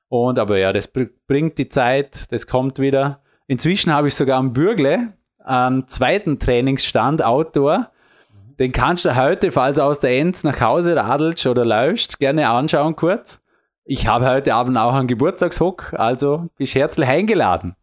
Und 0.09 0.39
aber 0.39 0.59
ja, 0.59 0.73
das 0.73 0.89
bringt 0.89 1.57
die 1.57 1.69
Zeit, 1.69 2.31
das 2.33 2.47
kommt 2.47 2.79
wieder. 2.79 3.21
Inzwischen 3.47 3.93
habe 3.93 4.09
ich 4.09 4.15
sogar 4.15 4.39
am 4.39 4.53
Bürgle 4.53 5.15
einen 5.39 5.89
zweiten 5.89 6.39
Trainingsstand 6.39 7.25
Outdoor. 7.25 7.91
Den 8.59 8.73
kannst 8.73 9.07
du 9.07 9.17
heute, 9.17 9.53
falls 9.53 9.79
du 9.79 9.85
aus 9.85 10.01
der 10.01 10.19
Enz 10.19 10.45
nach 10.45 10.61
Hause 10.61 10.95
radelst 10.97 11.47
oder 11.47 11.65
läufst, 11.65 12.19
gerne 12.19 12.51
anschauen 12.51 12.95
kurz. 12.95 13.41
Ich 13.85 14.07
habe 14.07 14.29
heute 14.29 14.55
Abend 14.55 14.77
auch 14.77 14.95
einen 14.95 15.09
Geburtstagshock, 15.09 15.95
also 15.95 16.49
bist 16.59 16.75
herzlich 16.75 17.09
eingeladen. 17.09 17.75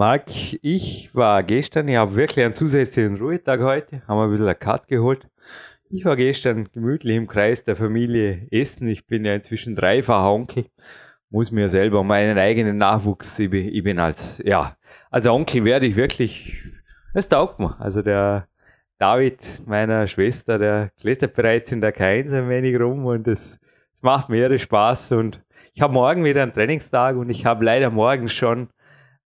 Marc, 0.00 0.30
ich 0.62 1.14
war 1.14 1.42
gestern, 1.42 1.86
ich 1.86 1.96
habe 1.96 2.16
wirklich 2.16 2.42
einen 2.42 2.54
zusätzlichen 2.54 3.18
Ruhetag 3.18 3.60
heute, 3.60 4.00
haben 4.08 4.16
wir 4.16 4.24
ein 4.24 4.30
bisschen 4.30 4.46
eine 4.46 4.54
Cut 4.54 4.88
geholt. 4.88 5.28
Ich 5.90 6.06
war 6.06 6.16
gestern 6.16 6.70
gemütlich 6.72 7.16
im 7.16 7.26
Kreis 7.26 7.64
der 7.64 7.76
Familie 7.76 8.46
Essen. 8.50 8.88
Ich 8.88 9.06
bin 9.06 9.26
ja 9.26 9.34
inzwischen 9.34 9.76
dreifacher 9.76 10.32
Onkel, 10.32 10.64
muss 11.28 11.50
mir 11.50 11.68
selber 11.68 12.02
meinen 12.02 12.38
eigenen 12.38 12.78
Nachwuchs, 12.78 13.38
ich 13.38 13.50
bin, 13.50 13.98
als, 13.98 14.40
ja, 14.42 14.74
als 15.10 15.26
Onkel 15.26 15.66
werde 15.66 15.84
ich 15.84 15.96
wirklich, 15.96 16.64
es 17.12 17.28
taugt 17.28 17.58
mir. 17.58 17.78
Also 17.78 18.00
der 18.00 18.48
David, 18.96 19.60
meiner 19.66 20.06
Schwester, 20.06 20.58
der 20.58 20.92
klettert 20.98 21.34
bereits 21.34 21.72
in 21.72 21.82
der 21.82 21.92
Keins 21.92 22.32
ein 22.32 22.48
wenig 22.48 22.80
rum 22.80 23.04
und 23.04 23.28
es, 23.28 23.60
macht 24.00 24.30
mir 24.30 24.58
Spaß 24.58 25.12
und 25.12 25.42
ich 25.74 25.82
habe 25.82 25.92
morgen 25.92 26.24
wieder 26.24 26.42
einen 26.42 26.54
Trainingstag 26.54 27.16
und 27.16 27.28
ich 27.28 27.44
habe 27.44 27.66
leider 27.66 27.90
morgen 27.90 28.30
schon 28.30 28.70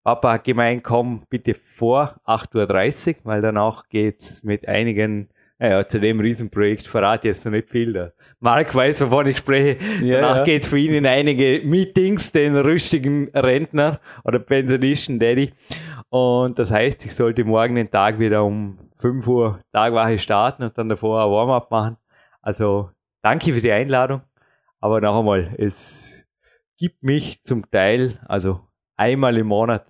Papa 0.05 0.35
hat 0.35 0.45
gemeint, 0.45 0.85
komm 0.85 1.23
bitte 1.31 1.55
vor 1.55 2.17
8.30 2.27 3.09
Uhr, 3.09 3.17
weil 3.25 3.41
danach 3.41 3.89
geht's 3.89 4.45
mit 4.45 4.69
einigen, 4.69 5.31
naja, 5.59 5.89
zu 5.89 5.99
dem 5.99 6.21
Riesenprojekt 6.21 6.87
verrate 6.87 7.27
ich 7.27 7.37
jetzt 7.37 7.47
noch 7.47 7.53
nicht 7.53 7.71
viel. 7.71 7.95
Der 7.95 8.13
Marc 8.39 8.75
weiß, 8.75 9.01
wovon 9.01 9.29
ich 9.29 9.39
spreche. 9.39 9.79
Ja, 10.03 10.21
danach 10.21 10.37
ja. 10.39 10.45
geht's 10.45 10.67
für 10.67 10.77
ihn 10.77 10.93
in 10.93 11.07
einige 11.07 11.63
Meetings, 11.65 12.33
den 12.33 12.55
rüstigen 12.55 13.31
Rentner 13.31 13.99
oder 14.25 14.41
Pensionisten 14.41 15.19
Daddy. 15.19 15.55
Und 16.11 16.59
das 16.59 16.71
heißt, 16.71 17.07
ich 17.07 17.15
sollte 17.15 17.43
morgen 17.45 17.75
den 17.77 17.91
Tag 17.91 18.19
wieder 18.19 18.45
um 18.45 18.79
5 18.99 19.27
Uhr 19.27 19.61
Tagwache 19.73 20.19
starten 20.19 20.65
und 20.65 20.77
dann 20.77 20.91
davor 20.91 21.25
ein 21.25 21.31
Warm-up 21.31 21.71
machen. 21.71 21.97
Also 22.43 22.91
danke 23.23 23.55
für 23.55 23.63
die 23.63 23.73
Einladung. 23.73 24.21
Aber 24.81 25.01
noch 25.01 25.19
einmal, 25.19 25.55
es 25.57 26.27
gibt 26.77 27.03
mich 27.03 27.43
zum 27.43 27.71
Teil, 27.71 28.21
also 28.27 28.61
einmal 28.99 29.39
im 29.39 29.47
Monat 29.47 29.87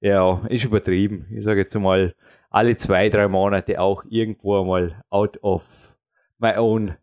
ja, 0.00 0.42
ist 0.48 0.64
übertrieben. 0.64 1.26
Ich 1.30 1.44
sage 1.44 1.60
jetzt 1.60 1.74
mal, 1.78 2.14
alle 2.50 2.76
zwei, 2.76 3.08
drei 3.08 3.28
Monate 3.28 3.80
auch 3.80 4.04
irgendwo 4.08 4.64
mal 4.64 5.02
out 5.10 5.38
of 5.42 5.94
my 6.38 6.56
own 6.56 6.96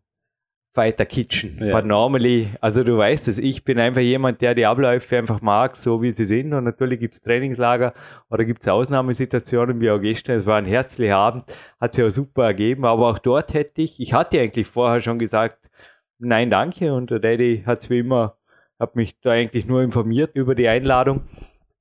Fighter 0.73 1.07
Kitchen. 1.07 1.57
Ja. 1.59 1.73
But 1.73 1.87
normally, 1.87 2.49
also 2.61 2.83
du 2.83 2.99
weißt 2.99 3.29
es, 3.29 3.39
ich 3.39 3.63
bin 3.63 3.79
einfach 3.79 4.01
jemand, 4.01 4.41
der 4.41 4.53
die 4.53 4.67
Abläufe 4.67 5.17
einfach 5.17 5.41
mag, 5.41 5.75
so 5.75 6.03
wie 6.03 6.11
sie 6.11 6.25
sind. 6.25 6.53
Und 6.53 6.65
natürlich 6.65 6.99
gibt 6.99 7.15
es 7.15 7.21
Trainingslager 7.23 7.95
oder 8.29 8.45
gibt 8.45 8.61
es 8.61 8.67
Ausnahmesituationen 8.67 9.81
wie 9.81 9.89
auch 9.89 9.99
gestern. 9.99 10.37
Es 10.37 10.45
war 10.45 10.57
ein 10.57 10.65
herzlicher 10.65 11.17
Abend, 11.17 11.45
hat 11.81 11.95
sich 11.95 12.03
auch 12.05 12.11
super 12.11 12.43
ergeben. 12.43 12.85
Aber 12.85 13.07
auch 13.09 13.17
dort 13.17 13.55
hätte 13.55 13.81
ich, 13.81 13.99
ich 13.99 14.13
hatte 14.13 14.39
eigentlich 14.39 14.67
vorher 14.67 15.01
schon 15.01 15.17
gesagt, 15.17 15.71
nein, 16.19 16.51
danke. 16.51 16.93
Und 16.93 17.09
der 17.09 17.19
Daddy 17.19 17.63
hat 17.65 17.81
es 17.81 17.89
wie 17.89 17.99
immer, 17.99 18.37
hat 18.79 18.95
mich 18.95 19.19
da 19.19 19.31
eigentlich 19.31 19.65
nur 19.65 19.81
informiert 19.81 20.35
über 20.35 20.53
die 20.53 20.67
Einladung 20.67 21.21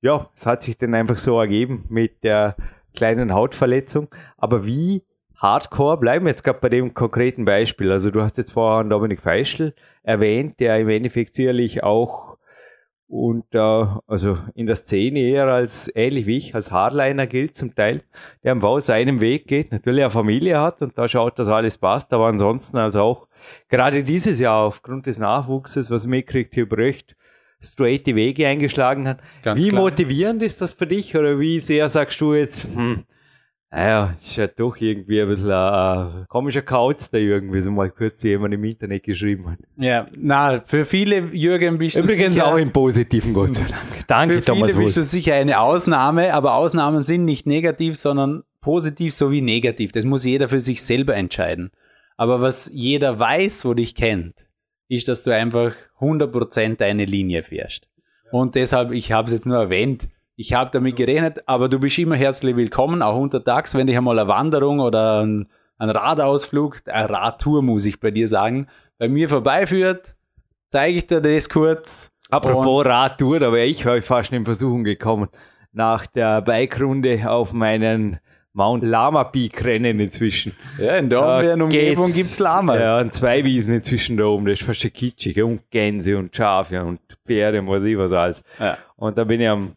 ja, 0.07 0.29
es 0.37 0.45
hat 0.45 0.63
sich 0.63 0.77
dann 0.77 0.93
einfach 0.93 1.17
so 1.17 1.37
ergeben 1.37 1.83
mit 1.89 2.23
der 2.23 2.55
kleinen 2.95 3.33
Hautverletzung. 3.33 4.07
Aber 4.37 4.65
wie 4.65 5.03
hardcore 5.35 5.97
bleiben 5.97 6.25
wir 6.25 6.29
jetzt 6.29 6.45
gerade 6.45 6.59
bei 6.61 6.69
dem 6.69 6.93
konkreten 6.93 7.43
Beispiel? 7.43 7.91
Also 7.91 8.09
du 8.09 8.21
hast 8.21 8.37
jetzt 8.37 8.53
vorher 8.53 8.85
Dominik 8.85 9.19
Feischl 9.19 9.73
erwähnt, 10.03 10.61
der 10.61 10.79
im 10.79 10.87
Endeffekt 10.87 11.35
sicherlich 11.35 11.83
auch 11.83 12.37
äh, 13.11 13.85
also 14.07 14.37
in 14.55 14.65
der 14.65 14.77
Szene 14.77 15.19
eher 15.19 15.47
als 15.47 15.91
ähnlich 15.93 16.25
wie 16.25 16.37
ich, 16.37 16.55
als 16.55 16.71
Hardliner 16.71 17.27
gilt 17.27 17.57
zum 17.57 17.75
Teil, 17.75 18.01
der 18.43 18.53
am 18.53 18.59
Bau 18.59 18.79
seinem 18.79 19.19
Weg 19.19 19.47
geht, 19.47 19.73
natürlich 19.73 20.03
eine 20.03 20.11
Familie 20.11 20.61
hat 20.61 20.81
und 20.81 20.97
da 20.97 21.09
schaut, 21.09 21.37
dass 21.37 21.49
alles 21.49 21.77
passt, 21.77 22.13
aber 22.13 22.27
ansonsten 22.27 22.77
also 22.77 23.01
auch 23.01 23.27
gerade 23.67 24.05
dieses 24.05 24.39
Jahr 24.39 24.65
aufgrund 24.65 25.05
des 25.05 25.19
Nachwuchses, 25.19 25.91
was 25.91 26.07
mitkriegt, 26.07 26.53
hier 26.53 26.67
Bröcht, 26.67 27.17
straight 27.61 28.05
die 28.07 28.15
Wege 28.15 28.47
eingeschlagen 28.47 29.07
hat. 29.07 29.19
Ganz 29.43 29.63
wie 29.63 29.69
klar. 29.69 29.81
motivierend 29.81 30.43
ist 30.43 30.61
das 30.61 30.73
für 30.73 30.87
dich 30.87 31.15
oder 31.15 31.39
wie 31.39 31.59
sehr 31.59 31.89
sagst 31.89 32.21
du 32.21 32.33
jetzt, 32.33 32.67
hm, 32.73 33.03
naja, 33.69 34.15
ist 34.17 34.37
ja 34.37 34.47
doch 34.47 34.77
irgendwie 34.77 35.21
ein 35.21 35.27
bisschen 35.27 35.51
ein, 35.51 36.25
komischer 36.29 36.61
Kauz, 36.61 37.11
der 37.11 37.19
irgendwie 37.19 37.59
so 37.59 37.69
mal 37.69 37.89
kurz 37.89 38.23
jemand 38.23 38.53
im 38.53 38.63
Internet 38.63 39.03
geschrieben 39.03 39.51
hat. 39.51 39.59
Ja, 39.75 40.07
na, 40.17 40.61
für 40.61 40.85
viele, 40.85 41.19
Jürgen, 41.33 41.77
bist 41.77 41.97
Übrigens 41.97 42.17
du 42.17 42.23
Übrigens 42.23 42.39
auch 42.39 42.55
im 42.55 42.71
Positiven, 42.71 43.33
Gott 43.33 43.55
sei 43.55 43.65
Dank. 43.65 44.07
Danke, 44.07 44.35
für 44.35 44.45
Thomas 44.45 44.71
viele 44.71 44.85
bist 44.85 44.95
du 44.95 45.03
sicher 45.03 45.33
eine 45.33 45.59
Ausnahme, 45.59 46.33
aber 46.33 46.53
Ausnahmen 46.53 47.03
sind 47.03 47.25
nicht 47.25 47.45
negativ, 47.45 47.97
sondern 47.97 48.43
positiv 48.61 49.13
sowie 49.13 49.41
negativ. 49.41 49.91
Das 49.91 50.05
muss 50.05 50.23
jeder 50.23 50.47
für 50.47 50.61
sich 50.61 50.81
selber 50.81 51.15
entscheiden. 51.15 51.71
Aber 52.15 52.39
was 52.39 52.71
jeder 52.73 53.19
weiß, 53.19 53.65
wo 53.65 53.73
dich 53.73 53.95
kennt, 53.95 54.46
ist, 54.89 55.07
dass 55.07 55.23
du 55.23 55.33
einfach 55.33 55.73
100% 55.99 56.77
deine 56.77 57.05
Linie 57.05 57.43
fährst. 57.43 57.87
Und 58.31 58.55
deshalb, 58.55 58.91
ich 58.91 59.11
habe 59.11 59.27
es 59.27 59.33
jetzt 59.33 59.45
nur 59.45 59.57
erwähnt, 59.57 60.07
ich 60.35 60.53
habe 60.53 60.69
damit 60.71 60.95
gerechnet, 60.95 61.41
aber 61.47 61.67
du 61.67 61.79
bist 61.79 61.97
immer 61.97 62.15
herzlich 62.15 62.55
willkommen, 62.55 63.01
auch 63.01 63.19
untertags, 63.19 63.73
wenn 63.75 63.87
dich 63.87 63.97
einmal 63.97 64.19
eine 64.19 64.27
Wanderung 64.27 64.79
oder 64.79 65.23
ein, 65.23 65.47
ein 65.77 65.89
Radausflug, 65.89 66.81
eine 66.85 67.09
Radtour 67.09 67.63
muss 67.63 67.85
ich 67.85 67.99
bei 67.99 68.11
dir 68.11 68.27
sagen, 68.27 68.67
bei 68.99 69.07
mir 69.07 69.29
vorbeiführt, 69.29 70.15
zeige 70.69 70.97
ich 70.99 71.07
dir 71.07 71.21
das 71.21 71.49
kurz. 71.49 72.11
Apropos 72.29 72.85
Radtour, 72.85 73.39
da 73.39 73.51
wäre 73.51 73.65
ich 73.65 73.85
heute 73.85 74.05
fast 74.05 74.31
in 74.31 74.45
Versuchung 74.45 74.83
gekommen, 74.83 75.29
nach 75.71 76.05
der 76.05 76.41
Bikerunde 76.41 77.29
auf 77.29 77.53
meinen 77.53 78.19
Mount 78.57 78.83
Lama 78.83 79.23
Peak 79.23 79.63
Rennen 79.63 79.99
inzwischen. 79.99 80.51
Ja, 80.79 80.97
in 80.97 81.09
der 81.09 81.19
da 81.19 81.53
Umgebung 81.53 82.11
gibt 82.11 82.25
es 82.25 82.39
Lamas. 82.39 82.79
Ja, 82.79 82.99
und 82.99 83.13
zwei 83.13 83.43
Wiesen 83.43 83.75
inzwischen 83.75 84.17
da 84.17 84.25
oben, 84.25 84.47
das 84.47 84.59
ist 84.59 84.65
fast 84.65 84.81
schon 84.81 84.91
kitschig. 84.91 85.39
Und 85.43 85.69
Gänse 85.69 86.17
und 86.17 86.35
Schafe 86.35 86.83
und 86.83 86.99
Pferde 87.23 87.59
und 87.59 87.67
was 87.67 87.83
ich 87.83 87.95
was 87.95 88.11
alles. 88.11 88.43
Ja. 88.59 88.79
Und 88.95 89.15
da 89.15 89.25
bin 89.25 89.41
ich 89.41 89.47
am 89.47 89.75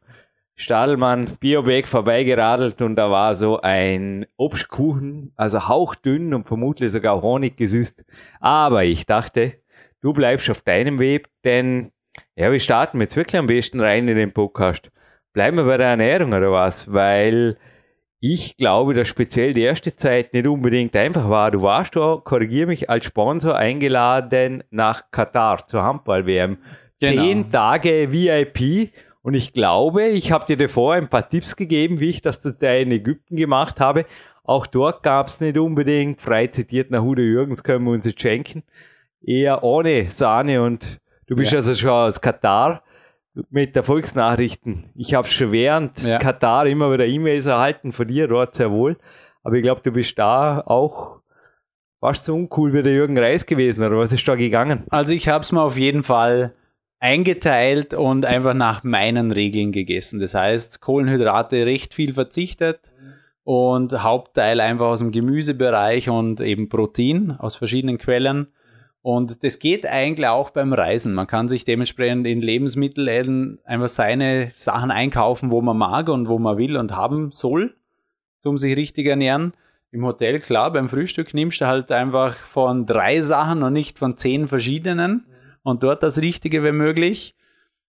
Stadelmann 0.56 1.36
Biobag 1.40 1.88
vorbeigeradelt 1.88 2.80
und 2.80 2.96
da 2.96 3.10
war 3.10 3.34
so 3.34 3.60
ein 3.60 4.24
Obstkuchen, 4.38 5.34
also 5.36 5.68
hauchdünn 5.68 6.32
und 6.32 6.48
vermutlich 6.48 6.90
sogar 6.90 7.20
Honig 7.20 7.58
gesüßt. 7.58 8.02
Aber 8.40 8.84
ich 8.84 9.04
dachte, 9.04 9.56
du 10.00 10.14
bleibst 10.14 10.48
auf 10.48 10.62
deinem 10.62 10.98
Weg, 10.98 11.28
denn 11.44 11.92
ja, 12.34 12.50
wir 12.50 12.60
starten 12.60 12.98
jetzt 13.02 13.14
wirklich 13.14 13.38
am 13.38 13.46
besten 13.46 13.78
rein 13.78 14.08
in 14.08 14.16
den 14.16 14.32
Podcast. 14.32 14.90
Bleiben 15.34 15.58
wir 15.58 15.64
bei 15.64 15.76
der 15.76 15.88
Ernährung 15.88 16.32
oder 16.32 16.50
was? 16.50 16.90
Weil 16.90 17.58
ich 18.20 18.58
glaube, 18.58 18.92
dass 18.92 19.08
speziell 19.08 19.54
die 19.54 19.62
erste 19.62 19.96
Zeit 19.96 20.34
nicht 20.34 20.46
unbedingt 20.46 20.94
einfach 20.94 21.28
war. 21.30 21.50
Du 21.50 21.62
warst 21.62 21.96
da, 21.96 22.20
korrigiere 22.22 22.66
mich, 22.66 22.90
als 22.90 23.06
Sponsor 23.06 23.56
eingeladen 23.56 24.62
nach 24.70 25.10
Katar 25.10 25.66
zur 25.66 25.82
Handball-WM. 25.82 26.58
Genau. 27.00 27.22
Zehn 27.22 27.50
Tage 27.50 28.12
VIP 28.12 28.90
und 29.22 29.32
ich 29.32 29.54
glaube, 29.54 30.08
ich 30.08 30.32
habe 30.32 30.44
dir 30.44 30.58
davor 30.58 30.94
ein 30.94 31.08
paar 31.08 31.28
Tipps 31.28 31.56
gegeben, 31.56 31.98
wie 31.98 32.10
ich 32.10 32.20
das 32.20 32.42
da 32.42 32.74
in 32.74 32.92
Ägypten 32.92 33.36
gemacht 33.36 33.80
habe. 33.80 34.04
Auch 34.44 34.66
dort 34.66 35.02
gab 35.02 35.28
es 35.28 35.40
nicht 35.40 35.56
unbedingt, 35.56 36.20
frei 36.20 36.46
zitiert 36.48 36.90
nach 36.90 37.02
Hude 37.02 37.22
Jürgens, 37.22 37.64
können 37.64 37.84
wir 37.86 37.92
uns 37.92 38.04
jetzt 38.04 38.20
schenken, 38.20 38.64
eher 39.22 39.62
ohne 39.62 40.10
Sahne 40.10 40.62
und 40.62 41.00
du 41.26 41.36
bist 41.36 41.52
ja. 41.52 41.58
also 41.58 41.74
schon 41.74 41.90
aus 41.90 42.20
Katar 42.20 42.82
mit 43.50 43.76
Erfolgsnachrichten. 43.76 44.90
Ich 44.94 45.14
habe 45.14 45.28
schon 45.28 45.52
während 45.52 46.02
ja. 46.02 46.18
Katar 46.18 46.66
immer 46.66 46.92
wieder 46.92 47.06
E-Mails 47.06 47.46
erhalten 47.46 47.92
von 47.92 48.08
dir, 48.08 48.28
dort 48.28 48.54
sehr 48.54 48.70
wohl. 48.70 48.96
Aber 49.42 49.54
ich 49.56 49.62
glaube, 49.62 49.80
du 49.82 49.92
bist 49.92 50.18
da 50.18 50.60
auch 50.60 51.20
fast 52.00 52.24
so 52.24 52.34
uncool 52.34 52.72
wie 52.72 52.82
der 52.82 52.92
Jürgen 52.92 53.18
Reis 53.18 53.46
gewesen, 53.46 53.84
oder 53.84 53.98
was 53.98 54.12
ist 54.12 54.26
da 54.26 54.34
gegangen? 54.34 54.84
Also 54.90 55.14
ich 55.14 55.28
habe 55.28 55.42
es 55.42 55.52
mir 55.52 55.62
auf 55.62 55.76
jeden 55.76 56.02
Fall 56.02 56.54
eingeteilt 56.98 57.94
und 57.94 58.26
einfach 58.26 58.54
nach 58.54 58.84
meinen 58.84 59.32
Regeln 59.32 59.72
gegessen. 59.72 60.18
Das 60.18 60.34
heißt, 60.34 60.80
Kohlenhydrate 60.80 61.64
recht 61.64 61.94
viel 61.94 62.12
verzichtet 62.12 62.92
und 63.42 64.02
Hauptteil 64.02 64.60
einfach 64.60 64.86
aus 64.86 65.00
dem 65.00 65.10
Gemüsebereich 65.10 66.10
und 66.10 66.40
eben 66.40 66.68
Protein 66.68 67.32
aus 67.38 67.56
verschiedenen 67.56 67.96
Quellen 67.96 68.48
und 69.02 69.42
das 69.44 69.58
geht 69.58 69.86
eigentlich 69.86 70.26
auch 70.26 70.50
beim 70.50 70.72
Reisen. 70.72 71.14
Man 71.14 71.26
kann 71.26 71.48
sich 71.48 71.64
dementsprechend 71.64 72.26
in 72.26 72.42
Lebensmittelläden 72.42 73.58
einfach 73.64 73.88
seine 73.88 74.52
Sachen 74.56 74.90
einkaufen, 74.90 75.50
wo 75.50 75.62
man 75.62 75.78
mag 75.78 76.08
und 76.10 76.28
wo 76.28 76.38
man 76.38 76.58
will 76.58 76.76
und 76.76 76.94
haben 76.94 77.30
soll. 77.32 77.74
zum 78.38 78.56
sich 78.56 78.76
richtig 78.76 79.06
ernähren. 79.06 79.52
Im 79.90 80.04
Hotel, 80.04 80.38
klar, 80.40 80.72
beim 80.72 80.88
Frühstück 80.88 81.34
nimmst 81.34 81.60
du 81.60 81.66
halt 81.66 81.92
einfach 81.92 82.36
von 82.36 82.86
drei 82.86 83.20
Sachen 83.20 83.62
und 83.62 83.72
nicht 83.72 83.98
von 83.98 84.16
zehn 84.16 84.48
verschiedenen 84.48 85.26
und 85.62 85.82
dort 85.82 86.02
das 86.02 86.18
Richtige, 86.20 86.62
wenn 86.62 86.76
möglich. 86.76 87.34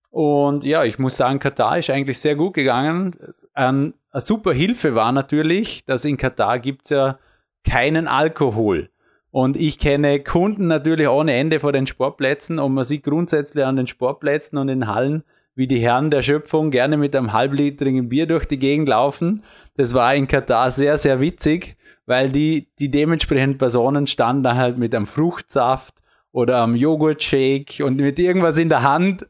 Und 0.09 0.65
ja, 0.65 0.83
ich 0.83 0.99
muss 0.99 1.15
sagen, 1.15 1.39
Katar 1.39 1.79
ist 1.79 1.89
eigentlich 1.89 2.19
sehr 2.19 2.35
gut 2.35 2.53
gegangen. 2.53 3.15
Ein, 3.53 3.93
eine 4.11 4.21
super 4.21 4.51
Hilfe 4.51 4.93
war 4.93 5.13
natürlich, 5.13 5.85
dass 5.85 6.03
in 6.03 6.17
Katar 6.17 6.59
gibt's 6.59 6.89
ja 6.89 7.17
keinen 7.63 8.07
Alkohol. 8.07 8.90
Und 9.31 9.57
ich 9.57 9.79
kenne 9.79 10.19
Kunden 10.19 10.67
natürlich 10.67 11.07
ohne 11.07 11.33
Ende 11.33 11.59
vor 11.59 11.71
den 11.71 11.88
Sportplätzen 11.88 12.59
und 12.59 12.73
man 12.73 12.83
sieht 12.83 13.03
grundsätzlich 13.03 13.65
an 13.65 13.77
den 13.77 13.88
Sportplätzen 13.88 14.57
und 14.57 14.69
in 14.69 14.88
Hallen, 14.88 15.23
wie 15.55 15.67
die 15.67 15.79
Herren 15.79 16.11
der 16.11 16.21
Schöpfung 16.21 16.69
gerne 16.69 16.97
mit 16.97 17.15
einem 17.15 17.33
halblitrigen 17.33 18.09
Bier 18.09 18.27
durch 18.27 18.45
die 18.45 18.59
Gegend 18.59 18.89
laufen. 18.89 19.43
Das 19.77 19.93
war 19.93 20.13
in 20.13 20.27
Katar 20.27 20.71
sehr, 20.71 20.97
sehr 20.97 21.19
witzig 21.21 21.77
weil 22.05 22.31
die, 22.31 22.67
die 22.79 22.89
dementsprechenden 22.89 23.57
Personen 23.57 24.07
standen 24.07 24.43
da 24.43 24.55
halt 24.55 24.77
mit 24.77 24.93
einem 24.93 25.05
Fruchtsaft 25.05 25.95
oder 26.33 26.57
am 26.57 26.75
Joghurtshake 26.75 27.85
und 27.85 27.97
mit 27.97 28.17
irgendwas 28.19 28.57
in 28.57 28.69
der 28.69 28.83
Hand 28.83 29.27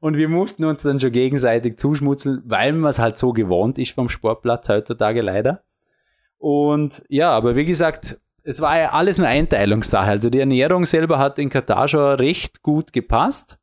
und 0.00 0.16
wir 0.16 0.28
mussten 0.28 0.64
uns 0.64 0.82
dann 0.82 1.00
schon 1.00 1.12
gegenseitig 1.12 1.78
zuschmutzeln, 1.78 2.42
weil 2.44 2.72
man 2.72 2.90
es 2.90 2.98
halt 2.98 3.18
so 3.18 3.32
gewohnt 3.32 3.78
ist 3.78 3.92
vom 3.92 4.08
Sportplatz 4.08 4.68
heutzutage 4.68 5.22
leider. 5.22 5.62
Und 6.38 7.04
ja, 7.08 7.30
aber 7.30 7.56
wie 7.56 7.64
gesagt, 7.64 8.20
es 8.46 8.60
war 8.60 8.78
ja 8.78 8.92
alles 8.92 9.18
eine 9.18 9.28
Einteilungssache. 9.28 10.10
Also 10.10 10.30
die 10.30 10.40
Ernährung 10.40 10.86
selber 10.86 11.18
hat 11.18 11.38
in 11.38 11.50
Katar 11.50 11.88
schon 11.88 12.14
recht 12.14 12.62
gut 12.62 12.92
gepasst. 12.92 13.58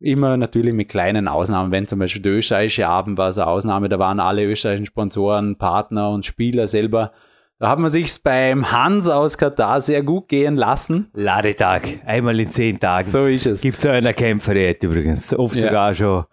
Immer 0.00 0.36
natürlich 0.36 0.74
mit 0.74 0.88
kleinen 0.88 1.28
Ausnahmen, 1.28 1.70
wenn 1.70 1.86
zum 1.86 2.00
Beispiel 2.00 2.20
der 2.20 2.32
österreichische 2.32 2.86
Abend 2.86 3.16
war 3.16 3.32
so 3.32 3.40
eine 3.40 3.50
Ausnahme, 3.50 3.88
da 3.88 3.98
waren 3.98 4.20
alle 4.20 4.44
österreichischen 4.44 4.86
Sponsoren, 4.86 5.56
Partner 5.56 6.10
und 6.10 6.26
Spieler 6.26 6.66
selber 6.66 7.12
da 7.58 7.70
hat 7.70 7.78
man 7.78 7.88
sich's 7.88 8.18
beim 8.18 8.70
Hans 8.70 9.08
aus 9.08 9.38
Katar 9.38 9.80
sehr 9.80 10.02
gut 10.02 10.28
gehen 10.28 10.56
lassen. 10.56 11.08
Ladetag, 11.14 12.00
einmal 12.04 12.38
in 12.38 12.50
zehn 12.50 12.78
Tagen. 12.78 13.06
So 13.06 13.24
ist 13.24 13.46
es. 13.46 13.62
Gibt 13.62 13.78
es 13.78 13.86
einer 13.86 14.12
Kämpferdiät 14.12 14.82
übrigens. 14.82 15.32
Oft 15.34 15.56
ja. 15.56 15.62
sogar 15.62 15.94
schon 15.94 16.24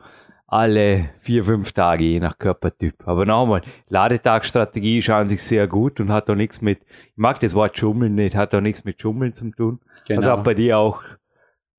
alle 0.54 1.10
vier, 1.20 1.44
fünf 1.44 1.72
Tage, 1.72 2.04
je 2.04 2.20
nach 2.20 2.38
Körpertyp. 2.38 3.08
Aber 3.08 3.26
nochmal, 3.26 3.62
Ladetagstrategie 3.90 5.02
schauen 5.02 5.28
sich 5.28 5.42
sehr 5.42 5.68
gut 5.68 6.00
und 6.00 6.12
hat 6.12 6.30
auch 6.30 6.36
nichts 6.36 6.62
mit, 6.62 6.82
ich 6.82 7.18
mag 7.18 7.40
das 7.40 7.56
Wort 7.56 7.78
Schummeln 7.78 8.14
nicht, 8.16 8.36
hat 8.36 8.54
auch 8.54 8.62
nichts 8.62 8.86
mit 8.86 9.02
Schummeln 9.02 9.34
zu 9.34 9.50
tun. 9.50 9.80
Genau. 10.08 10.20
Also 10.20 10.32
hat 10.32 10.44
bei 10.44 10.54
dir 10.54 10.78
auch 10.78 11.02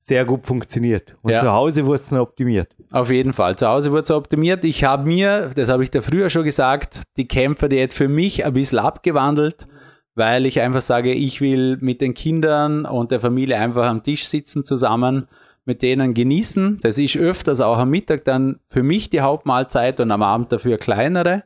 sehr 0.01 0.25
gut 0.25 0.45
funktioniert. 0.45 1.17
Und 1.23 1.33
ja. 1.33 1.39
zu 1.39 1.53
Hause 1.53 1.87
wurde 1.87 2.01
es 2.01 2.13
optimiert. 2.13 2.75
Auf 2.91 3.11
jeden 3.11 3.33
Fall. 3.33 3.57
Zu 3.57 3.69
Hause 3.69 3.93
wurde 3.93 4.03
es 4.03 4.11
optimiert. 4.11 4.65
Ich 4.65 4.83
habe 4.85 5.07
mir, 5.07 5.53
das 5.55 5.69
habe 5.69 5.83
ich 5.83 5.91
da 5.91 6.03
früher 6.03 6.29
schon 6.29 6.45
gesagt, 6.45 7.03
die 7.17 7.29
Kämpfer, 7.29 7.69
die 7.69 7.87
für 7.89 8.09
mich 8.09 8.45
ein 8.45 8.53
bisschen 8.53 8.81
abgewandelt, 8.81 9.67
weil 10.15 10.47
ich 10.47 10.61
einfach 10.61 10.83
sage, 10.83 11.13
ich 11.13 11.41
will 11.41 11.79
mit 11.81 12.01
den 12.01 12.13
Kindern 12.13 12.87
und 12.87 13.13
der 13.13 13.21
Familie 13.21 13.57
einfach 13.57 13.87
am 13.87 14.03
Tisch 14.03 14.27
sitzen 14.27 14.65
zusammen, 14.65 15.29
mit 15.65 15.83
denen 15.83 16.15
genießen. 16.15 16.79
Das 16.83 16.99
ist 16.99 17.17
öfters 17.17 17.61
auch 17.61 17.79
am 17.79 17.91
Mittag 17.91 18.25
dann 18.25 18.61
für 18.69 18.83
mich 18.83 19.11
die 19.11 19.21
Hauptmahlzeit 19.21 20.01
und 20.01 20.11
am 20.11 20.23
Abend 20.23 20.53
dafür 20.53 20.79
kleinere 20.79 21.45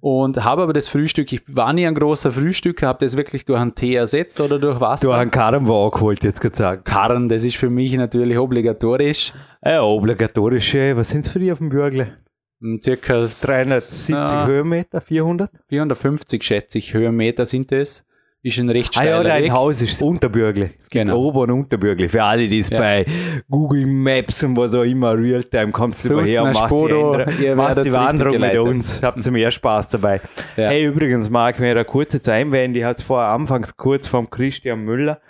und 0.00 0.44
habe 0.44 0.62
aber 0.62 0.72
das 0.72 0.86
Frühstück, 0.88 1.32
ich 1.32 1.42
war 1.48 1.72
nie 1.72 1.86
ein 1.86 1.94
großer 1.94 2.30
Frühstücker, 2.30 2.86
habe 2.86 3.04
das 3.04 3.16
wirklich 3.16 3.44
durch 3.44 3.60
einen 3.60 3.74
Tee 3.74 3.96
ersetzt 3.96 4.40
oder 4.40 4.58
durch 4.58 4.80
Wasser. 4.80 5.08
Durch 5.08 5.18
einen 5.18 5.30
Karren 5.30 5.66
war 5.66 5.90
geholt, 5.90 6.22
jetzt 6.22 6.40
gesagt. 6.40 6.84
Karren, 6.84 7.28
das 7.28 7.44
ist 7.44 7.56
für 7.56 7.70
mich 7.70 7.94
natürlich 7.94 8.38
obligatorisch. 8.38 9.32
Ja, 9.64 9.82
obligatorische, 9.82 10.96
was 10.96 11.10
sind 11.10 11.26
es 11.26 11.32
für 11.32 11.40
die 11.40 11.50
auf 11.50 11.58
dem 11.58 11.70
Bürgle? 11.70 12.18
Hm, 12.60 12.80
circa 12.82 13.14
370 13.14 14.10
na, 14.10 14.46
Höhenmeter, 14.46 15.00
400? 15.00 15.50
450 15.68 16.42
schätze 16.42 16.78
ich 16.78 16.94
Höhenmeter 16.94 17.46
sind 17.46 17.72
es 17.72 18.04
ist 18.48 18.58
ein 18.58 18.70
recht 18.70 18.94
steiler 18.94 19.20
ah, 19.20 19.22
ja, 19.22 19.28
dein 19.28 19.42
Weg. 19.44 19.52
Haus 19.52 19.82
ist. 19.82 20.00
Es 20.00 20.00
gibt 20.00 20.90
genau. 20.90 21.18
Ober- 21.18 21.42
und 21.42 21.50
Unterbürgle. 21.50 22.08
Für 22.08 22.24
alle, 22.24 22.48
die 22.48 22.58
es 22.58 22.70
ja. 22.70 22.78
bei 22.78 23.06
Google 23.48 23.86
Maps 23.86 24.42
und 24.44 24.56
was 24.56 24.74
auch 24.74 24.82
immer 24.82 25.16
Realtime 25.16 25.70
kommst 25.70 26.08
du 26.08 26.20
her 26.20 26.42
und 26.42 26.54
machst 26.54 26.74
Spodo, 26.74 27.18
die, 27.38 27.54
machst 27.54 27.84
die 27.84 27.92
Wanderung 27.92 28.38
mit 28.38 28.56
uns. 28.58 29.02
Habt 29.02 29.24
ihr 29.24 29.32
mehr 29.32 29.50
Spaß 29.50 29.88
dabei. 29.88 30.20
Ja. 30.56 30.68
Hey, 30.68 30.84
übrigens, 30.84 31.30
Marc, 31.30 31.60
mir 31.60 31.74
da 31.74 31.84
kurz 31.84 32.12
jetzt 32.12 32.28
einwenden, 32.28 32.74
die 32.74 32.84
hat 32.84 32.98
es 32.98 33.02
vorher 33.02 33.28
anfangs 33.28 33.76
kurz 33.76 34.06
vom 34.06 34.28
Christian 34.30 34.80
Müller 34.80 35.20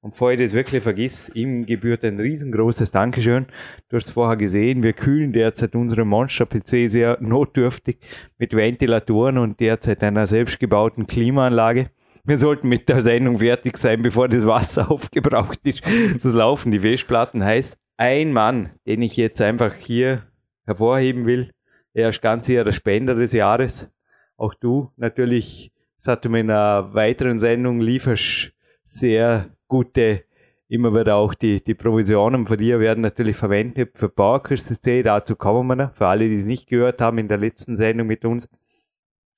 und 0.00 0.12
bevor 0.12 0.30
ich 0.30 0.38
das 0.38 0.52
wirklich 0.52 0.82
vergiss, 0.82 1.28
ihm 1.34 1.66
gebührt 1.66 2.04
ein 2.04 2.20
riesengroßes 2.20 2.92
Dankeschön. 2.92 3.46
Du 3.88 3.96
hast 3.96 4.12
vorher 4.12 4.36
gesehen, 4.36 4.84
wir 4.84 4.92
kühlen 4.92 5.32
derzeit 5.32 5.74
unsere 5.74 6.04
Monster-PC 6.04 6.88
sehr 6.88 7.18
notdürftig 7.20 7.98
mit 8.38 8.54
Ventilatoren 8.54 9.38
und 9.38 9.58
derzeit 9.58 10.04
einer 10.04 10.28
selbstgebauten 10.28 11.06
Klimaanlage. 11.06 11.90
Wir 12.28 12.36
sollten 12.36 12.68
mit 12.68 12.90
der 12.90 13.00
Sendung 13.00 13.38
fertig 13.38 13.78
sein, 13.78 14.02
bevor 14.02 14.28
das 14.28 14.44
Wasser 14.44 14.90
aufgebraucht 14.90 15.60
ist. 15.64 15.82
Das 16.22 16.34
Laufen, 16.34 16.70
die 16.70 16.80
Festplatten 16.80 17.42
heißt, 17.42 17.78
ein 17.96 18.34
Mann, 18.34 18.68
den 18.86 19.00
ich 19.00 19.16
jetzt 19.16 19.40
einfach 19.40 19.72
hier 19.72 20.24
hervorheben 20.66 21.24
will, 21.24 21.50
er 21.94 22.10
ist 22.10 22.20
ganz 22.20 22.46
sicher 22.46 22.64
der 22.64 22.72
Spender 22.72 23.14
des 23.14 23.32
Jahres. 23.32 23.90
Auch 24.36 24.52
du 24.52 24.92
natürlich, 24.98 25.72
das 25.96 26.08
hat 26.08 26.26
du 26.26 26.28
mir 26.28 26.40
in 26.40 26.50
einer 26.50 26.92
weiteren 26.92 27.38
Sendung 27.38 27.80
lieferst 27.80 28.52
sehr 28.84 29.48
gute, 29.66 30.24
immer 30.68 30.92
wieder 30.92 31.16
auch 31.16 31.32
die, 31.32 31.64
die 31.64 31.74
Provisionen 31.74 32.46
von 32.46 32.58
dir 32.58 32.78
werden 32.78 33.00
natürlich 33.00 33.38
verwendet 33.38 33.96
für 33.96 34.10
PowerQuest.c, 34.10 35.02
dazu 35.02 35.34
kommen 35.34 35.66
wir 35.66 35.76
noch, 35.76 35.94
für 35.94 36.08
alle, 36.08 36.28
die 36.28 36.34
es 36.34 36.44
nicht 36.44 36.68
gehört 36.68 37.00
haben 37.00 37.16
in 37.16 37.28
der 37.28 37.38
letzten 37.38 37.74
Sendung 37.74 38.06
mit 38.06 38.26
uns. 38.26 38.50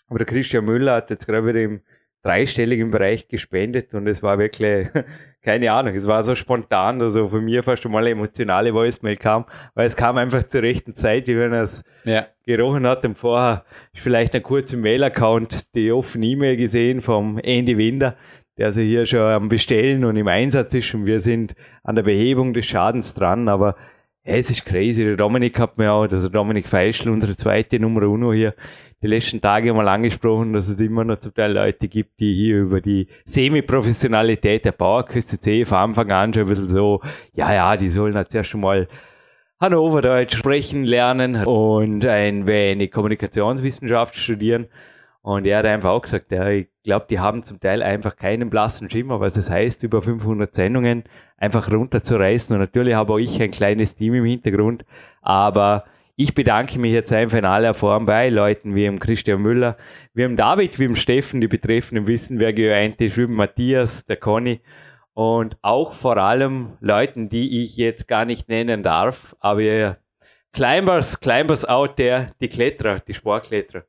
Aber 0.08 0.18
der 0.18 0.26
Christian 0.26 0.64
Müller 0.64 0.96
hat 0.96 1.10
jetzt 1.10 1.28
gerade 1.28 1.46
wieder 1.46 1.60
im 1.60 1.82
dreistelligen 2.22 2.90
Bereich 2.90 3.28
gespendet 3.28 3.94
und 3.94 4.06
es 4.06 4.22
war 4.22 4.38
wirklich, 4.38 4.88
keine 5.42 5.72
Ahnung, 5.72 5.94
es 5.94 6.06
war 6.06 6.22
so 6.22 6.34
spontan, 6.34 7.00
also 7.00 7.28
von 7.28 7.44
mir 7.44 7.62
fast 7.62 7.82
schon 7.82 7.92
mal 7.92 8.00
eine 8.00 8.10
emotionale 8.10 8.74
Voicemail 8.74 9.16
kam, 9.16 9.46
weil 9.74 9.86
es 9.86 9.96
kam 9.96 10.18
einfach 10.18 10.44
zur 10.44 10.62
rechten 10.62 10.94
Zeit, 10.94 11.28
wie 11.28 11.38
wenn 11.38 11.52
er 11.52 11.62
es 11.62 11.84
ja. 12.04 12.26
gerochen 12.44 12.86
hat 12.86 13.04
und 13.04 13.16
vorher 13.16 13.64
vielleicht 13.94 14.34
ein 14.34 14.42
kurzer 14.42 14.76
Mail-Account, 14.76 15.74
die 15.74 15.92
offene 15.92 16.26
E-Mail 16.26 16.56
gesehen 16.56 17.00
vom 17.00 17.38
Andy 17.38 17.78
Winder, 17.78 18.16
der 18.58 18.66
also 18.66 18.82
hier 18.82 19.06
schon 19.06 19.20
am 19.20 19.48
Bestellen 19.48 20.04
und 20.04 20.16
im 20.16 20.28
Einsatz 20.28 20.74
ist 20.74 20.92
und 20.94 21.06
wir 21.06 21.20
sind 21.20 21.54
an 21.82 21.96
der 21.96 22.02
Behebung 22.02 22.52
des 22.52 22.66
Schadens 22.66 23.14
dran, 23.14 23.48
aber 23.48 23.76
es 24.22 24.50
ist 24.50 24.66
crazy. 24.66 25.02
Der 25.04 25.16
Dominik 25.16 25.58
hat 25.58 25.78
mir 25.78 25.92
auch, 25.92 26.02
also 26.02 26.28
Dominik 26.28 26.68
Feischl, 26.68 27.08
unsere 27.08 27.36
zweite 27.36 27.80
Nummer 27.80 28.02
uno 28.02 28.32
hier, 28.32 28.54
die 29.02 29.06
letzten 29.06 29.40
Tage 29.40 29.72
mal 29.72 29.88
angesprochen, 29.88 30.52
dass 30.52 30.68
es 30.68 30.80
immer 30.80 31.04
noch 31.04 31.18
zum 31.18 31.34
Teil 31.34 31.52
Leute 31.52 31.88
gibt, 31.88 32.20
die 32.20 32.34
hier 32.34 32.58
über 32.58 32.80
die 32.80 33.08
Semi-Professionalität 33.24 34.64
der 34.64 34.72
Bauerküste 34.72 35.40
C 35.40 35.64
von 35.64 35.78
Anfang 35.78 36.10
an 36.10 36.34
schon 36.34 36.42
ein 36.42 36.48
bisschen 36.48 36.68
so, 36.68 37.00
ja, 37.32 37.52
ja, 37.52 37.76
die 37.76 37.88
sollen 37.88 38.14
jetzt 38.14 38.34
erst 38.34 38.50
schon 38.50 38.60
mal 38.60 38.88
Hannover 39.58 40.00
Deutsch 40.00 40.36
sprechen 40.36 40.84
lernen 40.84 41.44
und 41.44 42.04
ein 42.06 42.46
wenig 42.46 42.90
Kommunikationswissenschaft 42.92 44.16
studieren. 44.16 44.68
Und 45.22 45.46
er 45.46 45.58
hat 45.58 45.66
einfach 45.66 45.90
auch 45.90 46.00
gesagt, 46.00 46.32
ja, 46.32 46.48
ich 46.48 46.68
glaube, 46.82 47.06
die 47.10 47.18
haben 47.18 47.42
zum 47.42 47.60
Teil 47.60 47.82
einfach 47.82 48.16
keinen 48.16 48.48
blassen 48.48 48.88
Schimmer, 48.88 49.20
was 49.20 49.34
das 49.34 49.50
heißt, 49.50 49.82
über 49.82 50.00
500 50.00 50.54
Sendungen 50.54 51.04
einfach 51.36 51.70
runterzureißen. 51.70 52.54
Und 52.54 52.60
natürlich 52.60 52.94
habe 52.94 53.12
auch 53.12 53.18
ich 53.18 53.40
ein 53.42 53.50
kleines 53.50 53.96
Team 53.96 54.14
im 54.14 54.24
Hintergrund, 54.24 54.86
aber 55.20 55.84
ich 56.20 56.34
bedanke 56.34 56.78
mich 56.78 56.92
jetzt 56.92 57.14
einfach 57.14 57.38
in 57.38 57.46
aller 57.46 57.72
Form 57.72 58.04
bei 58.04 58.28
Leuten 58.28 58.74
wie 58.74 58.82
dem 58.82 58.98
Christian 58.98 59.40
Müller, 59.40 59.78
wie 60.12 60.20
dem 60.20 60.36
David, 60.36 60.78
wie 60.78 60.84
dem 60.84 60.94
Steffen, 60.94 61.40
die 61.40 61.48
Betreffenden 61.48 62.06
wissen, 62.06 62.38
wer 62.38 62.52
geeint 62.52 63.00
ist, 63.00 63.16
wie 63.16 63.22
dem 63.22 63.32
Matthias, 63.32 64.04
der 64.04 64.18
Conny 64.18 64.60
und 65.14 65.56
auch 65.62 65.94
vor 65.94 66.18
allem 66.18 66.76
Leuten, 66.80 67.30
die 67.30 67.62
ich 67.62 67.78
jetzt 67.78 68.06
gar 68.06 68.26
nicht 68.26 68.50
nennen 68.50 68.82
darf, 68.82 69.34
aber 69.40 69.96
Climbers, 70.52 71.20
Climbers 71.20 71.64
out 71.64 71.96
there, 71.96 72.34
die 72.42 72.48
Kletterer, 72.48 73.00
die 73.00 73.14
Sportkletterer, 73.14 73.86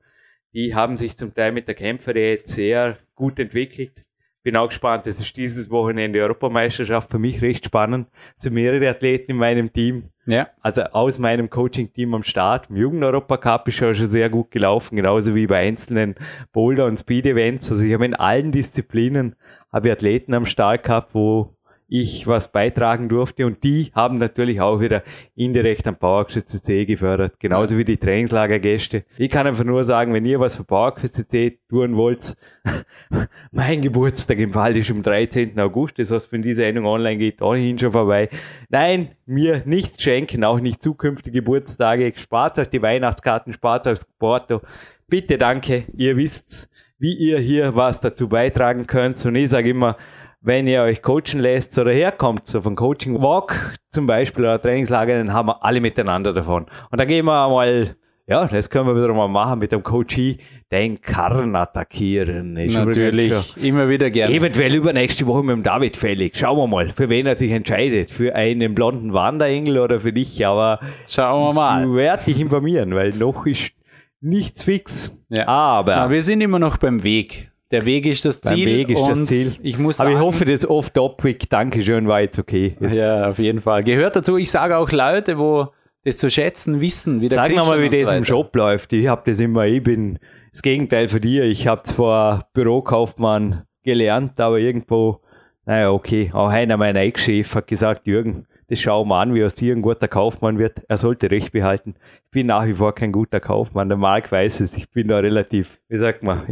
die 0.54 0.74
haben 0.74 0.96
sich 0.96 1.18
zum 1.18 1.34
Teil 1.34 1.52
mit 1.52 1.68
der 1.68 1.76
Kämpferdiät 1.76 2.48
sehr 2.48 2.98
gut 3.14 3.40
entwickelt 3.40 4.06
bin 4.44 4.56
auch 4.56 4.70
gespannt. 4.70 5.08
Es 5.08 5.20
ist 5.20 5.36
dieses 5.38 5.70
Wochenende 5.70 6.22
Europameisterschaft 6.22 7.12
für 7.12 7.20
mich 7.20 7.42
recht 7.42 7.66
spannend. 7.66 8.08
Es 8.36 8.44
sind 8.44 8.54
mehrere 8.54 8.90
Athleten 8.90 9.32
in 9.32 9.38
meinem 9.38 9.72
Team. 9.72 10.10
Ja. 10.26 10.50
Also 10.62 10.84
aus 10.84 11.20
meinem 11.20 11.50
Coaching-Team 11.50 12.14
am 12.14 12.24
Start. 12.24 12.70
Im 12.70 12.78
Jugend-Europacup 12.78 13.68
ist 13.68 13.76
schon 13.76 13.94
sehr 13.94 14.30
gut 14.30 14.52
gelaufen, 14.52 14.96
genauso 14.96 15.36
wie 15.36 15.48
bei 15.48 15.60
einzelnen 15.60 16.16
Boulder- 16.54 16.86
und 16.86 16.98
Speed-Events. 16.98 17.72
Also 17.72 17.84
ich 17.84 17.94
habe 17.94 18.06
in 18.06 18.14
allen 18.14 18.52
Disziplinen 18.52 19.36
habe 19.72 19.92
Athleten 19.92 20.34
am 20.34 20.46
Start 20.46 20.84
gehabt, 20.84 21.14
wo 21.14 21.56
ich 21.92 22.26
was 22.26 22.54
beitragen 22.54 23.10
durfte 23.10 23.46
und 23.46 23.66
die 23.66 23.92
haben 23.94 24.18
natürlich 24.18 24.62
auch 24.62 24.80
wieder 24.80 25.04
indirekt 25.36 25.86
am 25.88 25.98
C 26.30 26.86
gefördert, 26.86 27.38
genauso 27.38 27.78
wie 27.78 27.84
die 27.84 27.98
Trainingslagergäste. 27.98 29.04
Ich 29.18 29.30
kann 29.30 29.46
einfach 29.46 29.66
nur 29.66 29.84
sagen, 29.84 30.14
wenn 30.14 30.26
ihr 30.26 30.40
was 30.40 30.56
für 30.56 31.28
C 31.28 31.60
tun 31.70 31.98
wollt, 31.98 32.38
mein 33.52 33.82
Geburtstag 33.82 34.40
im 34.40 34.54
Fall 34.54 34.78
ist 34.78 34.90
am 34.90 35.04
13. 35.04 35.60
August, 35.60 36.00
das 36.00 36.12
heißt, 36.12 36.32
wenn 36.32 36.42
diese 36.42 36.62
Sendung 36.62 36.86
online 36.86 37.18
geht, 37.18 37.42
ohnehin 37.42 37.78
schon 37.78 37.92
vorbei. 37.92 38.30
Nein, 38.70 39.10
mir 39.26 39.64
nichts 39.66 40.02
schenken, 40.02 40.46
auch 40.46 40.62
nicht 40.62 40.82
zukünftige 40.82 41.40
Geburtstage, 41.40 42.14
spart 42.16 42.58
euch 42.58 42.70
die 42.70 42.82
Weihnachtskarten, 42.82 43.52
spart 43.52 43.86
euch 43.88 44.00
Porto. 44.18 44.62
Bitte 45.08 45.38
danke, 45.38 45.84
ihr 45.98 46.16
wisst's 46.16 46.72
wie 47.02 47.16
ihr 47.16 47.40
hier 47.40 47.76
was 47.76 48.00
dazu 48.00 48.30
beitragen 48.30 48.86
könnt. 48.86 49.26
Und 49.26 49.36
ich 49.36 49.50
sage 49.50 49.72
immer, 49.72 49.98
wenn 50.42 50.68
ihr 50.68 50.82
euch 50.82 51.02
coachen 51.02 51.40
lässt 51.40 51.78
oder 51.78 51.92
herkommt, 51.92 52.48
so 52.48 52.62
von 52.62 52.76
Coaching 52.76 53.22
Walk 53.22 53.76
zum 53.92 54.08
Beispiel 54.08 54.44
oder 54.44 54.60
Trainingslager, 54.60 55.18
dann 55.18 55.34
haben 55.34 55.50
wir 55.50 55.64
alle 55.64 55.82
miteinander 55.82 56.34
davon. 56.34 56.66
Und 56.90 57.00
da 57.00 57.06
gehen 57.06 57.26
wir 57.26 57.48
mal, 57.50 57.96
ja, 58.28 58.48
das 58.48 58.70
können 58.70 58.88
wir 58.88 58.96
wieder 58.96 59.14
mal 59.14 59.28
machen 59.28 59.60
mit 59.60 59.72
dem 59.72 59.84
Coachie, 59.84 60.40
den 60.72 61.02
Karren 61.02 61.56
attackieren. 61.56 62.58
Ist 62.58 62.74
Natürlich, 62.74 63.58
immer 63.64 63.90
wieder 63.90 64.10
gerne. 64.10 64.34
Eventuell 64.34 64.74
übernächste 64.74 65.28
Woche 65.28 65.44
mit 65.44 65.56
dem 65.56 65.64
David 65.64 65.96
fällig. 65.96 66.38
Schauen 66.38 66.58
wir 66.58 66.68
mal, 66.68 66.90
für 66.90 67.10
wen 67.10 67.28
er 67.28 67.38
sich 67.38 67.52
entscheidet. 67.52 68.10
Für 68.10 68.34
einen 68.34 68.74
blonden 68.74 69.14
Wanderengel 69.14 69.78
oder 69.78 70.00
für 70.00 70.14
dich, 70.14 70.46
aber 70.46 70.80
schauen 71.08 71.50
wir 71.50 71.54
mal. 71.54 71.84
Ich 71.84 71.94
werde 71.94 72.24
dich 72.24 72.40
informieren, 72.40 72.96
weil 72.96 73.10
noch 73.12 73.46
ist 73.46 73.74
nichts 74.22 74.64
fix. 74.64 75.16
Ja. 75.30 75.48
Aber 75.48 75.96
Na, 75.96 76.10
wir 76.10 76.24
sind 76.24 76.42
immer 76.42 76.60
noch 76.60 76.78
beim 76.78 77.04
Weg. 77.04 77.51
Der 77.72 77.86
Weg 77.86 78.06
ist 78.06 78.26
das 78.26 78.42
Ziel. 78.42 78.66
Weg 78.66 78.90
ist 78.90 79.08
das 79.08 79.26
Ziel. 79.26 79.56
Ich 79.62 79.78
muss 79.78 80.00
Aber 80.00 80.10
sagen, 80.10 80.20
ich 80.20 80.26
hoffe, 80.26 80.46
das 80.46 80.70
off-topic, 80.70 81.48
Dankeschön, 81.50 82.08
war 82.08 82.22
jetzt 82.22 82.38
okay. 82.38 82.76
Jetzt 82.80 82.98
ja, 82.98 83.30
auf 83.30 83.40
jeden 83.40 83.62
Fall. 83.62 83.84
Gehört 83.84 84.16
dazu. 84.16 84.38
Ich 84.38 84.52
sage 84.52 84.78
auch 84.78 84.92
Leute, 84.92 85.38
wo 85.38 85.70
das 86.04 86.18
zu 86.18 86.30
schätzen 86.30 86.82
wissen, 86.82 87.22
wie 87.22 87.30
der 87.30 87.38
Sag 87.38 87.56
nochmal, 87.56 87.82
wie 87.82 87.90
das 87.90 88.08
so 88.08 88.14
im 88.14 88.26
Shop 88.26 88.56
läuft. 88.56 88.92
Ich 88.94 89.08
habe 89.08 89.22
das 89.26 89.40
immer, 89.40 89.66
ich 89.66 89.84
bin 89.84 90.20
das 90.52 90.62
Gegenteil 90.62 91.08
von 91.08 91.22
dir. 91.22 91.46
Ich 91.46 91.68
habe 91.68 91.84
zwar 91.84 92.50
Bürokaufmann 92.54 93.64
gelernt, 93.84 94.40
aber 94.40 94.60
irgendwo, 94.60 95.22
naja, 95.66 95.92
okay. 95.92 96.32
Auch 96.34 96.50
einer 96.50 96.78
meiner 96.78 97.02
Ex-Chef 97.02 97.56
hat 97.56 97.68
gesagt, 97.68 98.06
Jürgen, 98.08 98.48
das 98.68 98.80
schauen 98.80 99.08
wir 99.10 99.18
an, 99.18 99.34
wie 99.34 99.44
aus 99.44 99.56
dir 99.56 99.76
ein 99.76 99.82
guter 99.82 100.08
Kaufmann 100.08 100.58
wird. 100.58 100.82
Er 100.88 100.98
sollte 100.98 101.30
Recht 101.30 101.52
behalten. 101.52 101.96
Ich 102.26 102.32
bin 102.32 102.48
nach 102.48 102.66
wie 102.66 102.74
vor 102.74 102.96
kein 102.96 103.12
guter 103.12 103.40
Kaufmann. 103.40 103.90
Der 103.90 103.98
Marc 103.98 104.32
weiß 104.32 104.62
es. 104.62 104.76
Ich 104.76 104.90
bin 104.90 105.10
da 105.10 105.20
relativ, 105.20 105.80
wie 105.90 105.98
sagt 105.98 106.24
man, 106.24 106.46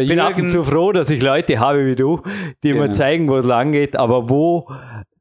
ich 0.00 0.08
bin 0.08 0.20
und 0.20 0.48
zu 0.48 0.64
froh, 0.64 0.92
dass 0.92 1.10
ich 1.10 1.22
Leute 1.22 1.58
habe 1.58 1.86
wie 1.86 1.94
du, 1.94 2.22
die 2.62 2.70
genau. 2.70 2.82
mir 2.82 2.92
zeigen, 2.92 3.28
wo 3.28 3.36
es 3.36 3.44
lang 3.44 3.72
geht, 3.72 3.96
aber 3.96 4.28
wo 4.28 4.68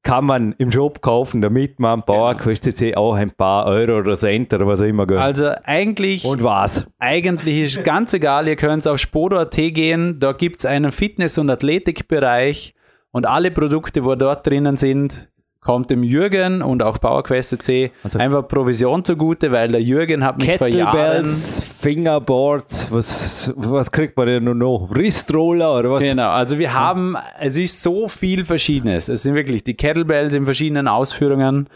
kann 0.04 0.26
man 0.26 0.54
im 0.58 0.70
Shop 0.70 1.02
kaufen, 1.02 1.42
damit 1.42 1.80
man 1.80 2.04
Bauer 2.04 2.34
genau. 2.34 2.44
kostet 2.44 2.78
sie 2.78 2.96
auch 2.96 3.14
ein 3.14 3.32
paar 3.32 3.66
Euro 3.66 4.00
oder 4.00 4.16
Cent 4.16 4.54
oder 4.54 4.68
was 4.68 4.82
auch 4.82 4.86
immer. 4.86 5.08
Geht. 5.08 5.18
Also 5.18 5.52
eigentlich. 5.64 6.26
Und 6.26 6.44
was? 6.44 6.86
Eigentlich 7.00 7.62
ist 7.62 7.84
ganz 7.86 8.14
egal, 8.14 8.48
ihr 8.48 8.58
könnt 8.58 8.86
auf 8.86 9.00
Spodo.at 9.00 9.56
gehen, 9.56 10.20
da 10.20 10.34
gibt 10.34 10.60
es 10.60 10.66
einen 10.66 10.92
Fitness- 10.92 11.38
und 11.38 11.50
Athletikbereich 11.50 12.76
und 13.12 13.26
alle 13.26 13.52
Produkte, 13.52 14.04
wo 14.04 14.16
dort 14.16 14.46
drinnen 14.46 14.76
sind, 14.76 15.30
kommt 15.64 15.90
dem 15.90 16.04
Jürgen 16.04 16.62
und 16.62 16.84
auch 16.84 17.00
PowerQuest 17.00 17.64
C 17.64 17.92
also 18.04 18.20
einfach 18.20 18.48
Provision 18.48 19.04
zugute, 19.04 19.52
weil 19.52 19.70
der 19.70 19.82
Jürgen 19.82 20.24
hat 20.24 20.38
mich 20.38 20.58
vor 20.58 20.68
Jahren... 20.68 21.26
Fingerboards, 21.26 22.92
was, 22.92 23.54
was 23.56 23.92
kriegt 23.92 24.16
man 24.18 24.28
denn 24.28 24.58
noch? 24.58 24.88
Wristroller 24.90 25.80
oder 25.80 25.92
was? 25.92 26.04
Genau, 26.04 26.30
also 26.30 26.58
wir 26.60 26.74
haben, 26.74 27.18
es 27.40 27.58
ist 27.58 27.82
so 27.82 28.08
viel 28.08 28.46
Verschiedenes. 28.46 29.10
Es 29.10 29.24
sind 29.24 29.36
wirklich 29.36 29.64
die 29.64 29.74
Kettlebells 29.74 30.34
in 30.36 30.46
verschiedenen 30.46 30.88
Ausführungen. 30.88 31.68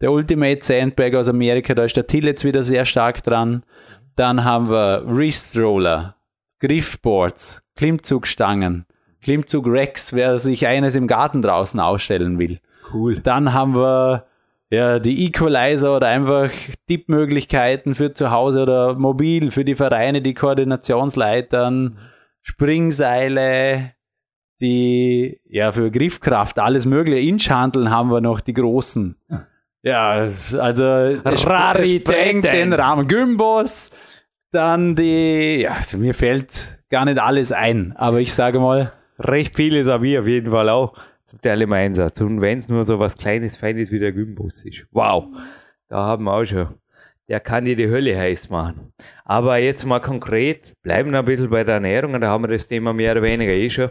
Der 0.00 0.12
Ultimate 0.12 0.62
Sandbag 0.62 1.14
aus 1.14 1.28
Amerika, 1.28 1.74
da 1.74 1.84
ist 1.84 1.96
der 1.96 2.06
Till 2.06 2.26
jetzt 2.26 2.44
wieder 2.44 2.62
sehr 2.62 2.84
stark 2.84 3.22
dran. 3.24 3.62
Dann 4.14 4.44
haben 4.44 4.68
wir 4.70 5.02
Wristroller, 5.06 6.16
Griffboards, 6.60 7.62
Klimmzugstangen, 7.76 8.86
Klimmzug 9.22 9.66
Rex, 9.66 10.12
wer 10.12 10.38
sich 10.38 10.66
eines 10.66 10.96
im 10.96 11.06
Garten 11.06 11.42
draußen 11.42 11.80
ausstellen 11.80 12.38
will. 12.38 12.60
Cool. 12.96 13.20
Dann 13.20 13.52
haben 13.52 13.74
wir 13.74 14.26
ja, 14.70 14.98
die 14.98 15.26
Equalizer 15.26 15.96
oder 15.96 16.08
einfach 16.08 16.50
Tippmöglichkeiten 16.88 17.94
für 17.94 18.12
zu 18.12 18.30
Hause 18.30 18.62
oder 18.62 18.94
mobil, 18.94 19.50
für 19.50 19.64
die 19.64 19.76
Vereine, 19.76 20.22
die 20.22 20.34
Koordinationsleitern, 20.34 21.98
Springseile, 22.42 23.92
die, 24.60 25.40
ja, 25.44 25.72
für 25.72 25.90
Griffkraft, 25.90 26.58
alles 26.58 26.86
mögliche. 26.86 27.20
Inchhandeln 27.20 27.90
haben 27.90 28.10
wir 28.10 28.20
noch 28.20 28.40
die 28.40 28.54
großen. 28.54 29.16
Ja, 29.82 30.10
also, 30.10 30.56
Rarität 30.58 32.44
den 32.44 32.72
Rahmen. 32.72 33.06
Gymbos, 33.06 33.90
dann 34.50 34.96
die, 34.96 35.60
ja, 35.60 35.74
also 35.74 35.98
mir 35.98 36.14
fällt 36.14 36.80
gar 36.90 37.04
nicht 37.04 37.18
alles 37.18 37.52
ein, 37.52 37.94
aber 37.96 38.20
ich 38.20 38.32
sage 38.32 38.58
mal. 38.58 38.92
Recht 39.18 39.56
vieles 39.56 39.86
habe 39.86 40.08
ich 40.08 40.18
auf 40.18 40.26
jeden 40.26 40.50
Fall 40.50 40.68
auch 40.68 40.92
zum 41.36 41.42
Teil 41.42 41.62
im 41.62 41.72
Einsatz. 41.72 42.20
Und 42.20 42.40
wenn 42.40 42.58
es 42.58 42.68
nur 42.68 42.84
so 42.84 42.98
was 42.98 43.16
Kleines, 43.16 43.56
Feines 43.56 43.90
wie 43.90 43.98
der 43.98 44.12
Gymbus 44.12 44.64
ist. 44.64 44.86
Wow, 44.92 45.26
da 45.88 45.98
haben 45.98 46.24
wir 46.24 46.32
auch 46.32 46.44
schon. 46.44 46.68
Der 47.28 47.40
kann 47.40 47.64
dir 47.64 47.76
die 47.76 47.88
Hölle 47.88 48.16
heiß 48.16 48.50
machen. 48.50 48.92
Aber 49.24 49.58
jetzt 49.58 49.84
mal 49.84 50.00
konkret, 50.00 50.72
bleiben 50.82 51.10
wir 51.10 51.18
ein 51.18 51.24
bisschen 51.24 51.50
bei 51.50 51.64
der 51.64 51.74
Ernährung, 51.74 52.18
da 52.20 52.28
haben 52.28 52.44
wir 52.44 52.48
das 52.48 52.68
Thema 52.68 52.92
mehr 52.92 53.12
oder 53.12 53.22
weniger 53.22 53.52
eh 53.52 53.68
schon. 53.68 53.90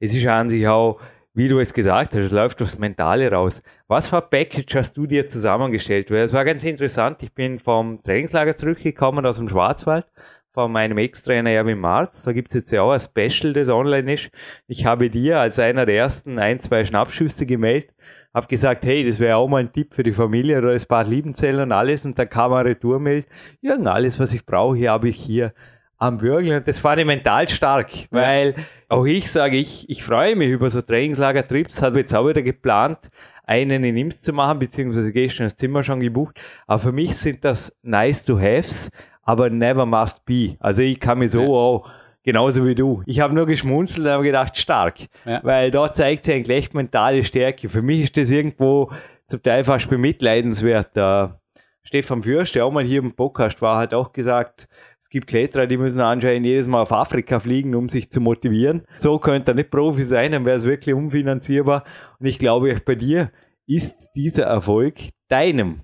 Es 0.00 0.14
ist 0.14 0.26
an 0.26 0.50
sich 0.50 0.66
auch, 0.66 1.00
wie 1.32 1.48
du 1.48 1.60
es 1.60 1.72
gesagt 1.72 2.14
hast, 2.14 2.20
es 2.20 2.32
läuft 2.32 2.60
aufs 2.60 2.78
Mentale 2.78 3.30
raus. 3.30 3.62
Was 3.86 4.08
für 4.08 4.22
ein 4.22 4.28
Package 4.28 4.74
hast 4.74 4.96
du 4.96 5.06
dir 5.06 5.28
zusammengestellt? 5.28 6.10
Weil 6.10 6.24
es 6.24 6.32
war 6.32 6.44
ganz 6.44 6.64
interessant. 6.64 7.22
Ich 7.22 7.32
bin 7.32 7.60
vom 7.60 8.02
Trainingslager 8.02 8.56
zurückgekommen 8.56 9.24
aus 9.24 9.36
dem 9.36 9.48
Schwarzwald 9.48 10.04
von 10.52 10.70
meinem 10.70 10.98
Ex-Trainer 10.98 11.50
Erwin 11.50 11.78
Marz. 11.78 12.22
Da 12.22 12.32
gibt 12.32 12.48
es 12.48 12.54
jetzt 12.54 12.70
ja 12.70 12.82
auch 12.82 12.92
ein 12.92 13.00
Special, 13.00 13.52
das 13.52 13.68
online 13.68 14.14
ist. 14.14 14.30
Ich 14.66 14.84
habe 14.84 15.10
dir 15.10 15.38
als 15.38 15.58
einer 15.58 15.86
der 15.86 15.96
ersten 15.96 16.38
ein, 16.38 16.60
zwei 16.60 16.84
Schnappschüsse 16.84 17.46
gemeldet, 17.46 17.90
habe 18.34 18.46
gesagt, 18.46 18.84
hey, 18.84 19.06
das 19.08 19.18
wäre 19.18 19.36
auch 19.36 19.48
mal 19.48 19.60
ein 19.60 19.72
Tipp 19.72 19.94
für 19.94 20.02
die 20.02 20.12
Familie 20.12 20.58
oder 20.58 20.72
das 20.72 20.86
Bad 20.86 21.08
Liebenzell 21.08 21.60
und 21.60 21.72
alles. 21.72 22.04
Und 22.04 22.18
dann 22.18 22.28
kam 22.28 22.52
eine 22.52 22.70
Retourmail, 22.70 23.24
ja, 23.60 23.76
alles, 23.76 24.18
was 24.18 24.32
ich 24.32 24.44
brauche, 24.44 24.88
habe 24.88 25.08
ich 25.08 25.16
hier 25.16 25.52
am 25.98 26.18
Bürgel. 26.18 26.58
Und 26.58 26.68
das 26.68 26.80
fand 26.80 27.00
ich 27.00 27.06
mental 27.06 27.48
stark, 27.48 27.90
weil 28.10 28.54
auch 28.88 29.06
ich 29.06 29.30
sage, 29.30 29.56
ich, 29.56 29.88
ich 29.88 30.02
freue 30.02 30.36
mich 30.36 30.50
über 30.50 30.68
so 30.68 30.82
Trainingslager-Trips, 30.82 31.80
habe 31.80 32.00
jetzt 32.00 32.14
auch 32.14 32.28
wieder 32.28 32.42
geplant, 32.42 32.98
einen 33.44 33.84
in 33.84 33.96
Ims 33.96 34.22
zu 34.22 34.32
machen, 34.32 34.58
beziehungsweise 34.58 35.12
gestern 35.12 35.46
das 35.46 35.56
Zimmer 35.56 35.82
schon 35.82 36.00
gebucht. 36.00 36.40
Aber 36.66 36.78
für 36.78 36.92
mich 36.92 37.16
sind 37.16 37.44
das 37.44 37.76
nice 37.82 38.24
to 38.24 38.38
haves, 38.38 38.90
aber 39.22 39.50
never 39.50 39.86
must 39.86 40.24
be. 40.24 40.56
Also 40.60 40.82
ich 40.82 41.00
kann 41.00 41.18
mich 41.18 41.30
so 41.30 41.42
ja. 41.42 41.48
auch 41.48 41.90
genauso 42.22 42.66
wie 42.66 42.74
du. 42.74 43.02
Ich 43.06 43.20
habe 43.20 43.34
nur 43.34 43.46
geschmunzelt 43.46 44.06
und 44.06 44.12
habe 44.12 44.24
gedacht, 44.24 44.56
stark. 44.56 44.98
Ja. 45.24 45.40
Weil 45.42 45.70
da 45.70 45.92
zeigt 45.92 46.24
sich 46.24 46.34
eigentlich 46.34 46.56
echt 46.56 46.74
mentale 46.74 47.24
Stärke. 47.24 47.68
Für 47.68 47.82
mich 47.82 48.00
ist 48.02 48.16
das 48.16 48.30
irgendwo 48.30 48.90
zum 49.26 49.42
Teil 49.42 49.64
fast 49.64 49.88
bemitleidenswert. 49.88 50.96
Der 50.96 51.40
Stefan 51.82 52.22
Fürst, 52.22 52.54
der 52.54 52.66
auch 52.66 52.72
mal 52.72 52.84
hier 52.84 53.00
im 53.00 53.12
Podcast 53.12 53.60
war, 53.62 53.78
hat 53.78 53.94
auch 53.94 54.12
gesagt, 54.12 54.68
es 55.02 55.08
gibt 55.08 55.26
Kletterer, 55.26 55.66
die 55.66 55.76
müssen 55.76 56.00
anscheinend 56.00 56.46
jedes 56.46 56.66
Mal 56.66 56.82
auf 56.82 56.92
Afrika 56.92 57.38
fliegen, 57.38 57.74
um 57.74 57.88
sich 57.88 58.10
zu 58.10 58.20
motivieren. 58.20 58.82
So 58.96 59.18
könnte 59.18 59.52
er 59.52 59.54
nicht 59.54 59.70
Profi 59.70 60.04
sein, 60.04 60.32
dann 60.32 60.44
wäre 60.44 60.56
es 60.56 60.64
wirklich 60.64 60.94
unfinanzierbar. 60.94 61.84
Und 62.18 62.26
ich 62.26 62.38
glaube, 62.38 62.80
bei 62.84 62.94
dir 62.94 63.30
ist 63.66 64.10
dieser 64.14 64.44
Erfolg 64.44 64.96
deinem 65.28 65.82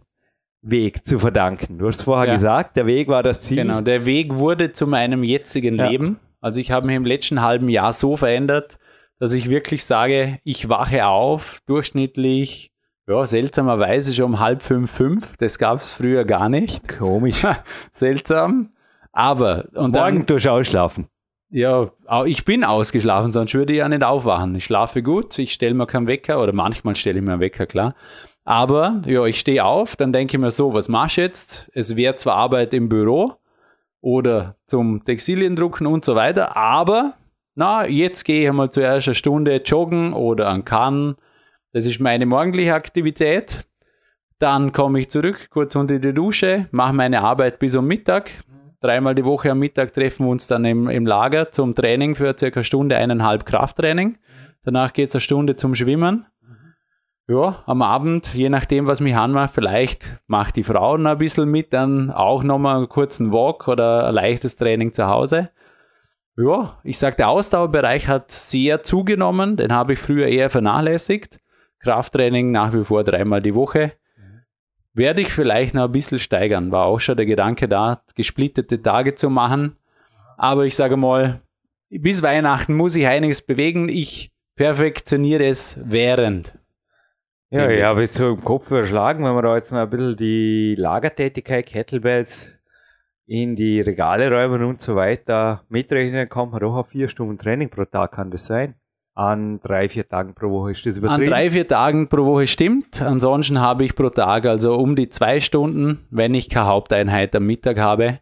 Weg 0.70 1.06
zu 1.06 1.18
verdanken. 1.18 1.78
Du 1.78 1.88
hast 1.88 2.02
vorher 2.02 2.26
ja. 2.28 2.34
gesagt, 2.34 2.76
der 2.76 2.86
Weg 2.86 3.08
war 3.08 3.22
das 3.22 3.40
Ziel. 3.42 3.58
Genau, 3.58 3.80
der 3.80 4.04
Weg 4.04 4.34
wurde 4.34 4.72
zu 4.72 4.86
meinem 4.86 5.24
jetzigen 5.24 5.76
ja. 5.76 5.88
Leben. 5.88 6.18
Also 6.40 6.60
ich 6.60 6.70
habe 6.70 6.86
mich 6.86 6.96
im 6.96 7.04
letzten 7.04 7.42
halben 7.42 7.68
Jahr 7.68 7.92
so 7.92 8.16
verändert, 8.16 8.78
dass 9.18 9.32
ich 9.32 9.50
wirklich 9.50 9.84
sage, 9.84 10.38
ich 10.44 10.68
wache 10.68 11.06
auf, 11.06 11.60
durchschnittlich, 11.66 12.70
ja, 13.08 13.26
seltsamerweise 13.26 14.12
schon 14.12 14.26
um 14.26 14.38
halb 14.38 14.62
fünf, 14.62 14.90
fünf. 14.90 15.36
Das 15.38 15.58
gab 15.58 15.80
es 15.80 15.94
früher 15.94 16.24
gar 16.24 16.48
nicht. 16.48 16.86
Komisch. 16.88 17.44
Seltsam. 17.90 18.70
Aber, 19.12 19.64
und 19.74 19.92
Morgen 19.92 20.18
dann, 20.18 20.26
tust 20.26 20.44
du 20.44 20.52
ausschlafen. 20.52 21.08
Ja, 21.50 21.90
ich 22.26 22.44
bin 22.44 22.62
ausgeschlafen, 22.62 23.32
sonst 23.32 23.54
würde 23.54 23.72
ich 23.72 23.78
ja 23.78 23.88
nicht 23.88 24.02
aufwachen. 24.02 24.54
Ich 24.54 24.66
schlafe 24.66 25.02
gut, 25.02 25.38
ich 25.38 25.54
stelle 25.54 25.72
mir 25.72 25.86
keinen 25.86 26.06
Wecker 26.06 26.42
oder 26.42 26.52
manchmal 26.52 26.94
stelle 26.94 27.18
ich 27.18 27.24
mir 27.24 27.32
einen 27.32 27.40
Wecker, 27.40 27.66
klar. 27.66 27.94
Aber 28.48 29.02
ja, 29.04 29.26
ich 29.26 29.38
stehe 29.38 29.62
auf, 29.62 29.94
dann 29.94 30.10
denke 30.10 30.34
ich 30.34 30.40
mir 30.40 30.50
so, 30.50 30.72
was 30.72 30.88
machst 30.88 31.18
du 31.18 31.20
jetzt? 31.20 31.70
Es 31.74 31.96
wäre 31.96 32.16
zwar 32.16 32.36
Arbeit 32.36 32.72
im 32.72 32.88
Büro 32.88 33.34
oder 34.00 34.56
zum 34.64 35.04
Textiliendrucken 35.04 35.86
und 35.86 36.02
so 36.02 36.14
weiter, 36.14 36.56
aber 36.56 37.12
na, 37.56 37.86
jetzt 37.86 38.24
gehe 38.24 38.44
ich 38.44 38.48
einmal 38.48 38.70
zuerst 38.70 39.06
eine 39.06 39.14
Stunde 39.14 39.56
joggen 39.56 40.14
oder 40.14 40.48
an 40.48 40.64
Kann. 40.64 41.16
Das 41.74 41.84
ist 41.84 42.00
meine 42.00 42.24
morgendliche 42.24 42.72
Aktivität. 42.72 43.68
Dann 44.38 44.72
komme 44.72 45.00
ich 45.00 45.10
zurück, 45.10 45.50
kurz 45.50 45.76
unter 45.76 45.98
die 45.98 46.14
Dusche, 46.14 46.68
mache 46.70 46.94
meine 46.94 47.20
Arbeit 47.20 47.58
bis 47.58 47.76
um 47.76 47.86
Mittag. 47.86 48.30
Dreimal 48.80 49.14
die 49.14 49.26
Woche 49.26 49.50
am 49.50 49.58
Mittag 49.58 49.92
treffen 49.92 50.24
wir 50.24 50.30
uns 50.30 50.46
dann 50.46 50.64
im, 50.64 50.88
im 50.88 51.04
Lager 51.04 51.52
zum 51.52 51.74
Training 51.74 52.14
für 52.14 52.34
circa 52.34 52.62
Stunde, 52.62 52.96
eineinhalb 52.96 53.44
Krafttraining. 53.44 54.16
Danach 54.64 54.94
geht 54.94 55.10
es 55.10 55.16
eine 55.16 55.20
Stunde 55.20 55.56
zum 55.56 55.74
Schwimmen 55.74 56.24
ja, 57.28 57.62
am 57.66 57.82
Abend, 57.82 58.32
je 58.32 58.48
nachdem, 58.48 58.86
was 58.86 59.00
mich 59.00 59.14
anmacht, 59.14 59.52
vielleicht 59.52 60.18
macht 60.26 60.56
die 60.56 60.64
Frau 60.64 60.96
noch 60.96 61.10
ein 61.10 61.18
bisschen 61.18 61.50
mit, 61.50 61.74
dann 61.74 62.10
auch 62.10 62.42
nochmal 62.42 62.78
einen 62.78 62.88
kurzen 62.88 63.32
Walk 63.32 63.68
oder 63.68 64.08
ein 64.08 64.14
leichtes 64.14 64.56
Training 64.56 64.94
zu 64.94 65.06
Hause. 65.08 65.50
Ja, 66.38 66.78
ich 66.84 66.98
sage, 66.98 67.16
der 67.16 67.28
Ausdauerbereich 67.28 68.08
hat 68.08 68.30
sehr 68.30 68.82
zugenommen, 68.82 69.56
den 69.56 69.74
habe 69.74 69.92
ich 69.92 69.98
früher 69.98 70.26
eher 70.26 70.48
vernachlässigt. 70.48 71.38
Krafttraining 71.80 72.50
nach 72.50 72.72
wie 72.72 72.84
vor 72.84 73.04
dreimal 73.04 73.42
die 73.42 73.54
Woche. 73.54 73.92
Werde 74.94 75.20
ich 75.20 75.30
vielleicht 75.30 75.74
noch 75.74 75.84
ein 75.84 75.92
bisschen 75.92 76.18
steigern, 76.18 76.72
war 76.72 76.86
auch 76.86 76.98
schon 76.98 77.16
der 77.16 77.26
Gedanke 77.26 77.68
da, 77.68 78.02
gesplittete 78.14 78.80
Tage 78.80 79.14
zu 79.14 79.28
machen. 79.28 79.76
Aber 80.38 80.64
ich 80.64 80.74
sage 80.74 80.96
mal, 80.96 81.42
bis 81.90 82.22
Weihnachten 82.22 82.74
muss 82.74 82.96
ich 82.96 83.06
einiges 83.06 83.42
bewegen. 83.42 83.88
Ich 83.88 84.32
perfektioniere 84.56 85.46
es 85.46 85.78
während. 85.84 86.54
Ja, 87.50 87.70
ich 87.70 87.82
habe 87.82 88.02
jetzt 88.02 88.14
so 88.14 88.28
im 88.28 88.44
Kopf 88.44 88.70
überschlagen, 88.70 89.24
wenn 89.24 89.34
wir 89.34 89.42
da 89.42 89.56
jetzt 89.56 89.72
noch 89.72 89.80
ein 89.80 89.88
bisschen 89.88 90.16
die 90.16 90.74
Lagertätigkeit, 90.76 91.64
Kettlebells 91.64 92.52
in 93.26 93.56
die 93.56 93.80
Regale 93.80 94.30
räumen 94.30 94.62
und 94.64 94.80
so 94.82 94.96
weiter 94.96 95.62
mitrechnen, 95.68 96.28
kommt 96.28 96.52
man 96.52 96.60
doch 96.60 96.74
auf 96.74 96.88
vier 96.88 97.08
Stunden 97.08 97.38
Training 97.38 97.70
pro 97.70 97.84
Tag, 97.86 98.12
kann 98.12 98.30
das 98.30 98.46
sein? 98.46 98.74
An 99.14 99.60
drei, 99.60 99.88
vier 99.88 100.08
Tagen 100.08 100.34
pro 100.34 100.50
Woche 100.50 100.72
ist 100.72 100.86
das 100.86 101.02
An 101.02 101.24
drei, 101.24 101.50
vier 101.50 101.66
Tagen 101.66 102.08
pro 102.08 102.24
Woche 102.24 102.46
stimmt. 102.46 103.02
Ansonsten 103.02 103.60
habe 103.60 103.84
ich 103.84 103.96
pro 103.96 104.10
Tag 104.10 104.46
also 104.46 104.76
um 104.76 104.94
die 104.94 105.08
zwei 105.08 105.40
Stunden, 105.40 106.06
wenn 106.10 106.34
ich 106.34 106.48
keine 106.48 106.66
Haupteinheit 106.66 107.34
am 107.34 107.44
Mittag 107.44 107.78
habe. 107.78 108.20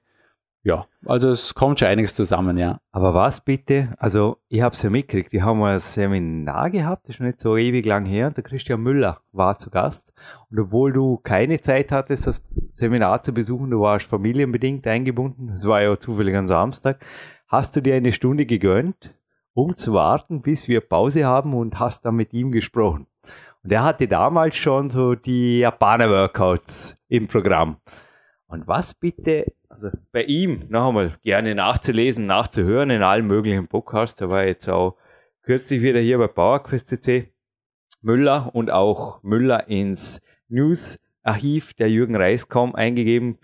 Ja, 0.67 0.89
also 1.05 1.29
es 1.29 1.55
kommt 1.55 1.79
schon 1.79 1.87
einiges 1.87 2.17
zusammen, 2.17 2.59
ja. 2.59 2.81
Aber 2.91 3.15
was 3.15 3.41
bitte? 3.41 3.95
Also 3.99 4.39
ich 4.49 4.63
habe 4.63 4.75
es 4.75 4.83
ja 4.83 4.91
mitgekriegt, 4.91 5.33
die 5.33 5.45
haben 5.45 5.63
ein 5.63 5.79
Seminar 5.79 6.71
gehabt, 6.71 7.05
das 7.05 7.11
ist 7.11 7.17
schon 7.19 7.27
nicht 7.27 7.41
so 7.41 7.57
ewig 7.57 7.87
lang 7.87 8.05
her, 8.05 8.27
und 8.27 8.37
der 8.37 8.43
Christian 8.43 8.81
Müller 8.81 9.21
war 9.31 9.59
zu 9.59 9.71
Gast. 9.71 10.13
Und 10.51 10.59
obwohl 10.59 10.93
du 10.93 11.19
keine 11.19 11.61
Zeit 11.61 11.93
hattest, 11.93 12.27
das 12.27 12.45
Seminar 12.75 13.23
zu 13.23 13.33
besuchen, 13.33 13.71
du 13.71 13.81
warst 13.81 14.07
familienbedingt 14.07 14.85
eingebunden, 14.89 15.51
es 15.51 15.69
war 15.69 15.83
ja 15.83 15.97
zufällig 16.01 16.35
am 16.35 16.49
Samstag, 16.49 16.99
hast 17.47 17.77
du 17.77 17.81
dir 17.81 17.95
eine 17.95 18.11
Stunde 18.11 18.45
gegönnt, 18.45 19.15
um 19.55 19.77
zu 19.77 19.93
warten, 19.93 20.43
bis 20.43 20.67
wir 20.67 20.81
Pause 20.81 21.27
haben 21.27 21.55
und 21.55 21.79
hast 21.79 22.07
dann 22.07 22.17
mit 22.17 22.33
ihm 22.33 22.51
gesprochen. 22.51 23.07
Und 23.63 23.71
er 23.71 23.85
hatte 23.85 24.09
damals 24.09 24.57
schon 24.57 24.91
so 24.91 25.15
die 25.15 25.61
Japaner-Workouts 25.61 26.99
im 27.07 27.29
Programm. 27.29 27.77
Und 28.49 28.69
was 28.69 28.95
bitte, 28.95 29.53
also 29.69 29.91
bei 30.13 30.23
ihm 30.23 30.67
noch 30.69 30.89
einmal 30.89 31.19
gerne 31.23 31.55
nachzulesen, 31.55 32.27
nachzuhören 32.27 32.91
in 32.91 33.03
allen 33.03 33.27
möglichen 33.27 33.67
Podcasts. 33.67 34.19
Da 34.19 34.31
war 34.31 34.45
jetzt 34.45 34.69
auch 34.69 34.97
kürzlich 35.43 35.83
wieder 35.83 36.01
hier 36.01 36.19
bei 36.19 36.29
PowerQuest 36.29 37.09
Müller 38.03 38.55
und 38.55 38.71
auch 38.71 39.23
Müller 39.23 39.69
ins 39.69 40.23
News-Archiv 40.49 41.75
der 41.75 41.91
Jürgen 41.91 42.15
Reiskom 42.15 42.75
eingegeben. 42.75 43.39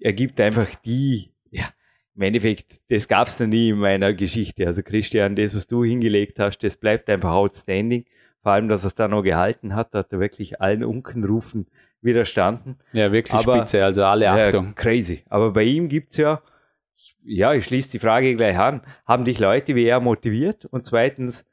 Er 0.00 0.14
gibt 0.14 0.40
einfach 0.40 0.74
die, 0.74 1.32
ja, 1.50 1.68
im 2.14 2.22
Endeffekt, 2.22 2.80
das 2.88 3.08
gab 3.08 3.28
es 3.28 3.38
noch 3.38 3.46
nie 3.46 3.70
in 3.70 3.78
meiner 3.78 4.14
Geschichte. 4.14 4.66
Also 4.66 4.82
Christian, 4.82 5.36
das, 5.36 5.54
was 5.54 5.66
du 5.66 5.84
hingelegt 5.84 6.38
hast, 6.38 6.58
das 6.60 6.76
bleibt 6.76 7.10
einfach 7.10 7.32
outstanding. 7.32 8.06
Vor 8.46 8.52
allem, 8.52 8.68
dass 8.68 8.84
er 8.84 8.86
es 8.86 8.94
da 8.94 9.08
noch 9.08 9.24
gehalten 9.24 9.74
hat, 9.74 9.92
hat 9.92 10.12
er 10.12 10.20
wirklich 10.20 10.60
allen 10.60 10.84
Unkenrufen 10.84 11.66
widerstanden. 12.00 12.78
Ja, 12.92 13.10
wirklich 13.10 13.34
Aber, 13.34 13.56
spitze, 13.56 13.84
also 13.84 14.04
alle 14.04 14.30
Achtung. 14.30 14.66
Ja, 14.66 14.72
crazy. 14.74 15.24
Aber 15.28 15.50
bei 15.50 15.64
ihm 15.64 15.88
gibt's 15.88 16.16
ja, 16.16 16.40
ja, 17.24 17.54
ich 17.54 17.64
schließe 17.64 17.90
die 17.90 17.98
Frage 17.98 18.36
gleich 18.36 18.56
an, 18.56 18.82
haben 19.04 19.24
dich 19.24 19.40
Leute 19.40 19.74
wie 19.74 19.86
er 19.86 19.98
motiviert? 19.98 20.64
Und 20.64 20.86
zweitens, 20.86 21.50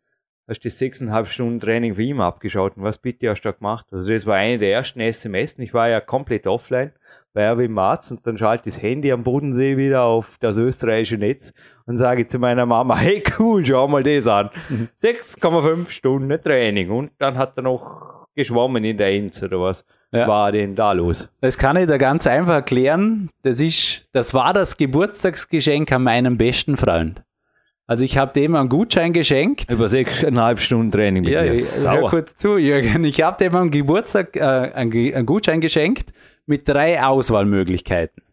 hast 0.48 0.60
du 0.60 0.68
das 0.68 0.78
sechseinhalb 0.78 1.26
Stunden 1.26 1.60
Training 1.60 1.96
für 1.96 2.04
ihn 2.04 2.22
abgeschaut 2.22 2.78
und 2.78 2.84
was 2.84 3.00
bitte 3.00 3.28
hast 3.28 3.42
du 3.42 3.50
da 3.50 3.58
gemacht? 3.58 3.88
Also 3.90 4.14
das 4.14 4.28
war 4.28 4.36
eine 4.36 4.60
der 4.60 4.72
ersten 4.72 5.00
SMS. 5.00 5.58
Ich 5.58 5.74
war 5.74 5.90
ja 5.90 6.00
komplett 6.00 6.46
offline 6.46 6.92
bei 7.34 7.42
Erwin 7.42 7.72
Marz 7.72 8.12
und 8.12 8.26
dann 8.26 8.38
schalte 8.38 8.70
ich 8.70 8.76
das 8.76 8.84
Handy 8.84 9.12
am 9.12 9.24
Bodensee 9.24 9.76
wieder 9.76 10.04
auf 10.04 10.38
das 10.40 10.58
österreichische 10.58 11.18
Netz 11.18 11.54
und 11.86 11.98
sage 11.98 12.28
zu 12.28 12.40
meiner 12.40 12.66
Mama, 12.66 12.96
hey 12.96 13.24
cool, 13.40 13.66
schau 13.66 13.88
mal 13.88 14.04
das 14.04 14.28
an. 14.28 14.50
6,5 15.02 15.76
mhm. 15.76 15.86
Stunden 15.88 16.42
Training 16.42 16.92
und 16.92 17.12
dann 17.18 17.38
hat 17.38 17.54
er 17.58 17.64
noch 17.64 18.28
geschwommen 18.36 18.84
in 18.84 18.98
der 18.98 19.14
Enz 19.14 19.42
oder 19.42 19.60
was 19.60 19.86
ja. 20.12 20.28
war 20.28 20.52
denn 20.52 20.76
da 20.76 20.92
los? 20.92 21.30
Das 21.42 21.58
kann 21.58 21.76
ich 21.76 21.88
dir 21.88 21.98
ganz 21.98 22.28
einfach 22.28 22.54
erklären. 22.54 23.30
Das 23.42 23.60
ist, 23.60 24.08
das 24.14 24.34
war 24.34 24.54
das 24.54 24.78
Geburtstagsgeschenk 24.78 25.92
an 25.92 26.04
meinem 26.04 26.38
besten 26.38 26.78
Freund. 26.78 27.24
Also 27.86 28.06
ich 28.06 28.18
habe 28.18 28.32
dem 28.32 28.56
einen 28.56 28.70
Gutschein 28.70 29.12
geschenkt. 29.12 29.72
Über 29.72 29.88
sechseinhalb 29.88 30.60
Stunden 30.60 30.92
Training 30.92 31.24
mit 31.24 31.34
ja, 31.34 31.42
mir. 31.42 31.60
Hör 31.60 32.10
kurz 32.10 32.36
zu, 32.36 32.58
Jürgen. 32.58 33.04
Ich 33.04 33.22
habe 33.22 33.44
dem 33.44 33.56
am 33.56 33.72
Geburtstag 33.72 34.38
äh, 34.38 34.42
einen, 34.42 34.94
einen 34.94 35.26
Gutschein 35.26 35.60
geschenkt 35.60 36.14
mit 36.46 36.68
drei 36.68 37.04
Auswahlmöglichkeiten. 37.04 38.24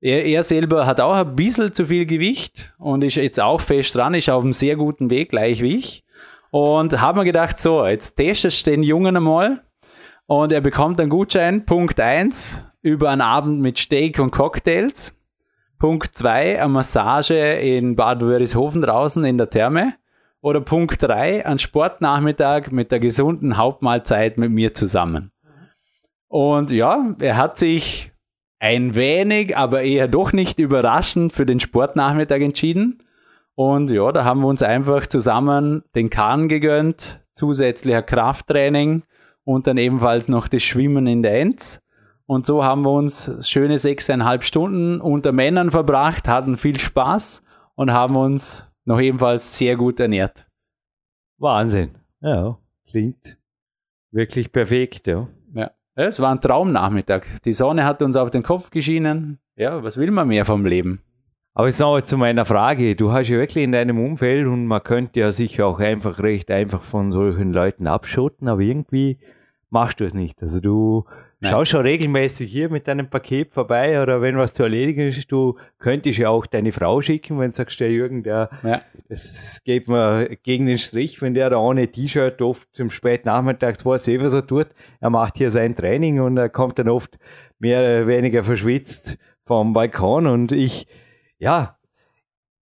Er, 0.00 0.24
er, 0.24 0.42
selber 0.42 0.86
hat 0.86 1.00
auch 1.00 1.14
ein 1.14 1.34
bisschen 1.34 1.72
zu 1.72 1.86
viel 1.86 2.04
Gewicht 2.04 2.74
und 2.78 3.02
ist 3.02 3.16
jetzt 3.16 3.40
auch 3.40 3.60
fest 3.60 3.94
dran, 3.94 4.14
ist 4.14 4.28
auf 4.28 4.42
einem 4.42 4.52
sehr 4.52 4.76
guten 4.76 5.08
Weg, 5.08 5.30
gleich 5.30 5.62
wie 5.62 5.78
ich. 5.78 6.04
Und 6.50 7.00
habe 7.00 7.20
mir 7.20 7.24
gedacht, 7.24 7.58
so, 7.58 7.86
jetzt 7.86 8.16
testest 8.16 8.66
du 8.66 8.70
den 8.70 8.82
Jungen 8.82 9.16
einmal 9.16 9.62
und 10.26 10.52
er 10.52 10.60
bekommt 10.60 11.00
einen 11.00 11.10
Gutschein, 11.10 11.64
Punkt 11.64 12.00
1, 12.00 12.66
über 12.82 13.10
einen 13.10 13.22
Abend 13.22 13.60
mit 13.60 13.78
Steak 13.78 14.18
und 14.18 14.30
Cocktails. 14.30 15.14
Punkt 15.78 16.16
2, 16.16 16.60
eine 16.60 16.68
Massage 16.68 17.34
in 17.34 17.96
Bad 17.96 18.20
Wörishofen 18.20 18.82
draußen 18.82 19.24
in 19.24 19.38
der 19.38 19.50
Therme. 19.50 19.94
Oder 20.40 20.60
Punkt 20.60 21.02
3, 21.02 21.46
ein 21.46 21.58
Sportnachmittag 21.58 22.70
mit 22.70 22.92
der 22.92 23.00
gesunden 23.00 23.56
Hauptmahlzeit 23.56 24.36
mit 24.36 24.50
mir 24.50 24.74
zusammen. 24.74 25.30
Und 26.34 26.72
ja, 26.72 27.14
er 27.20 27.36
hat 27.36 27.56
sich 27.56 28.10
ein 28.58 28.96
wenig, 28.96 29.56
aber 29.56 29.82
eher 29.82 30.08
doch 30.08 30.32
nicht 30.32 30.58
überraschend 30.58 31.32
für 31.32 31.46
den 31.46 31.60
Sportnachmittag 31.60 32.40
entschieden. 32.40 33.04
Und 33.54 33.92
ja, 33.92 34.10
da 34.10 34.24
haben 34.24 34.40
wir 34.40 34.48
uns 34.48 34.60
einfach 34.60 35.06
zusammen 35.06 35.84
den 35.94 36.10
Kahn 36.10 36.48
gegönnt, 36.48 37.24
zusätzlicher 37.36 38.02
Krafttraining 38.02 39.04
und 39.44 39.68
dann 39.68 39.76
ebenfalls 39.76 40.26
noch 40.26 40.48
das 40.48 40.64
Schwimmen 40.64 41.06
in 41.06 41.22
der 41.22 41.40
Enz. 41.40 41.80
Und 42.26 42.46
so 42.46 42.64
haben 42.64 42.82
wir 42.82 42.90
uns 42.90 43.48
schöne 43.48 43.78
sechseinhalb 43.78 44.42
Stunden 44.42 45.00
unter 45.00 45.30
Männern 45.30 45.70
verbracht, 45.70 46.26
hatten 46.26 46.56
viel 46.56 46.80
Spaß 46.80 47.44
und 47.76 47.92
haben 47.92 48.16
uns 48.16 48.68
noch 48.86 48.98
ebenfalls 48.98 49.56
sehr 49.56 49.76
gut 49.76 50.00
ernährt. 50.00 50.48
Wahnsinn. 51.38 51.92
Ja, 52.20 52.58
klingt 52.88 53.38
wirklich 54.10 54.50
perfekt, 54.50 55.06
ja. 55.06 55.28
Es 55.96 56.18
war 56.18 56.32
ein 56.32 56.40
Traumnachmittag. 56.40 57.22
Die 57.44 57.52
Sonne 57.52 57.84
hat 57.84 58.02
uns 58.02 58.16
auf 58.16 58.32
den 58.32 58.42
Kopf 58.42 58.70
geschienen. 58.70 59.38
Ja, 59.54 59.84
was 59.84 59.96
will 59.96 60.10
man 60.10 60.26
mehr 60.26 60.44
vom 60.44 60.66
Leben? 60.66 61.00
Aber 61.54 61.68
jetzt 61.68 61.78
noch 61.78 62.00
zu 62.00 62.18
meiner 62.18 62.44
Frage. 62.44 62.96
Du 62.96 63.12
hast 63.12 63.28
ja 63.28 63.38
wirklich 63.38 63.62
in 63.62 63.70
deinem 63.70 64.04
Umfeld 64.04 64.48
und 64.48 64.66
man 64.66 64.82
könnte 64.82 65.20
ja 65.20 65.30
sicher 65.30 65.66
auch 65.68 65.78
einfach 65.78 66.18
recht 66.18 66.50
einfach 66.50 66.82
von 66.82 67.12
solchen 67.12 67.52
Leuten 67.52 67.86
abschotten, 67.86 68.48
aber 68.48 68.60
irgendwie 68.60 69.18
machst 69.70 70.00
du 70.00 70.04
es 70.04 70.14
nicht. 70.14 70.42
Also 70.42 70.60
du 70.60 71.04
Nein. 71.44 71.52
schaust 71.52 71.70
schon 71.70 71.82
regelmäßig 71.82 72.50
hier 72.50 72.68
mit 72.68 72.88
deinem 72.88 73.08
Paket 73.08 73.52
vorbei 73.52 74.02
oder 74.02 74.20
wenn 74.22 74.36
was 74.36 74.52
zu 74.52 74.62
erledigen 74.62 75.08
ist, 75.08 75.30
du 75.30 75.56
könntest 75.78 76.18
ja 76.18 76.30
auch 76.30 76.46
deine 76.46 76.72
Frau 76.72 77.00
schicken, 77.02 77.38
wenn 77.38 77.50
du 77.50 77.56
sagst, 77.56 77.78
der 77.80 77.90
Jürgen, 77.90 78.22
der, 78.22 78.50
ja. 78.62 78.82
das 79.08 79.62
geht 79.64 79.88
mir 79.88 80.36
gegen 80.42 80.66
den 80.66 80.78
Strich, 80.78 81.22
wenn 81.22 81.34
der 81.34 81.50
da 81.50 81.58
ohne 81.58 81.88
T-Shirt 81.88 82.40
oft 82.42 82.68
zum 82.74 82.90
Spätnachmittags 82.90 83.84
weiß 83.84 84.08
eh, 84.08 84.20
was 84.20 84.34
er 84.34 84.46
tut. 84.46 84.68
Er 85.00 85.10
macht 85.10 85.36
hier 85.38 85.50
sein 85.50 85.76
Training 85.76 86.20
und 86.20 86.36
er 86.36 86.48
kommt 86.48 86.78
dann 86.78 86.88
oft 86.88 87.18
mehr 87.58 87.80
oder 87.80 88.06
weniger 88.06 88.42
verschwitzt 88.42 89.18
vom 89.44 89.72
Balkon 89.72 90.26
und 90.26 90.52
ich, 90.52 90.86
ja, 91.38 91.76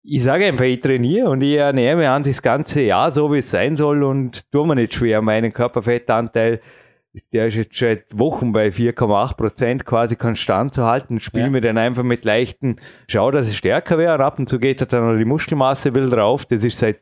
ich 0.09 0.23
sage 0.23 0.45
einfach, 0.45 0.63
ich 0.63 0.79
trainiere 0.79 1.29
und 1.29 1.41
ich 1.41 1.57
ernähre 1.57 1.97
mich 1.97 2.07
an 2.07 2.23
das 2.23 2.41
ganze 2.41 2.81
Jahr 2.81 3.11
so, 3.11 3.33
wie 3.33 3.39
es 3.39 3.51
sein 3.51 3.75
soll 3.75 4.03
und 4.03 4.51
tue 4.51 4.65
mir 4.65 4.75
nicht 4.75 4.93
schwer, 4.93 5.21
meinen 5.21 5.51
Körperfettanteil 5.51 6.61
der 7.33 7.47
ist 7.47 7.55
jetzt 7.55 7.77
seit 7.77 8.05
Wochen 8.17 8.51
bei 8.51 8.67
4,8 8.67 9.35
Prozent 9.35 9.85
quasi 9.85 10.15
konstant 10.15 10.73
zu 10.73 10.85
halten. 10.85 11.19
Spiele 11.19 11.45
ja. 11.45 11.49
mir 11.49 11.61
dann 11.61 11.77
einfach 11.77 12.03
mit 12.03 12.25
leichten, 12.25 12.77
schau, 13.07 13.31
dass 13.31 13.49
ich 13.49 13.57
stärker 13.57 13.97
wäre. 13.97 14.23
Ab 14.23 14.39
und 14.39 14.47
zu 14.47 14.59
geht 14.59 14.81
dann 14.91 15.11
noch 15.11 15.17
die 15.17 15.25
Muskelmasse 15.25 15.93
wieder 15.95 16.09
drauf. 16.09 16.45
Das 16.45 16.63
ist 16.63 16.79
seit 16.79 16.99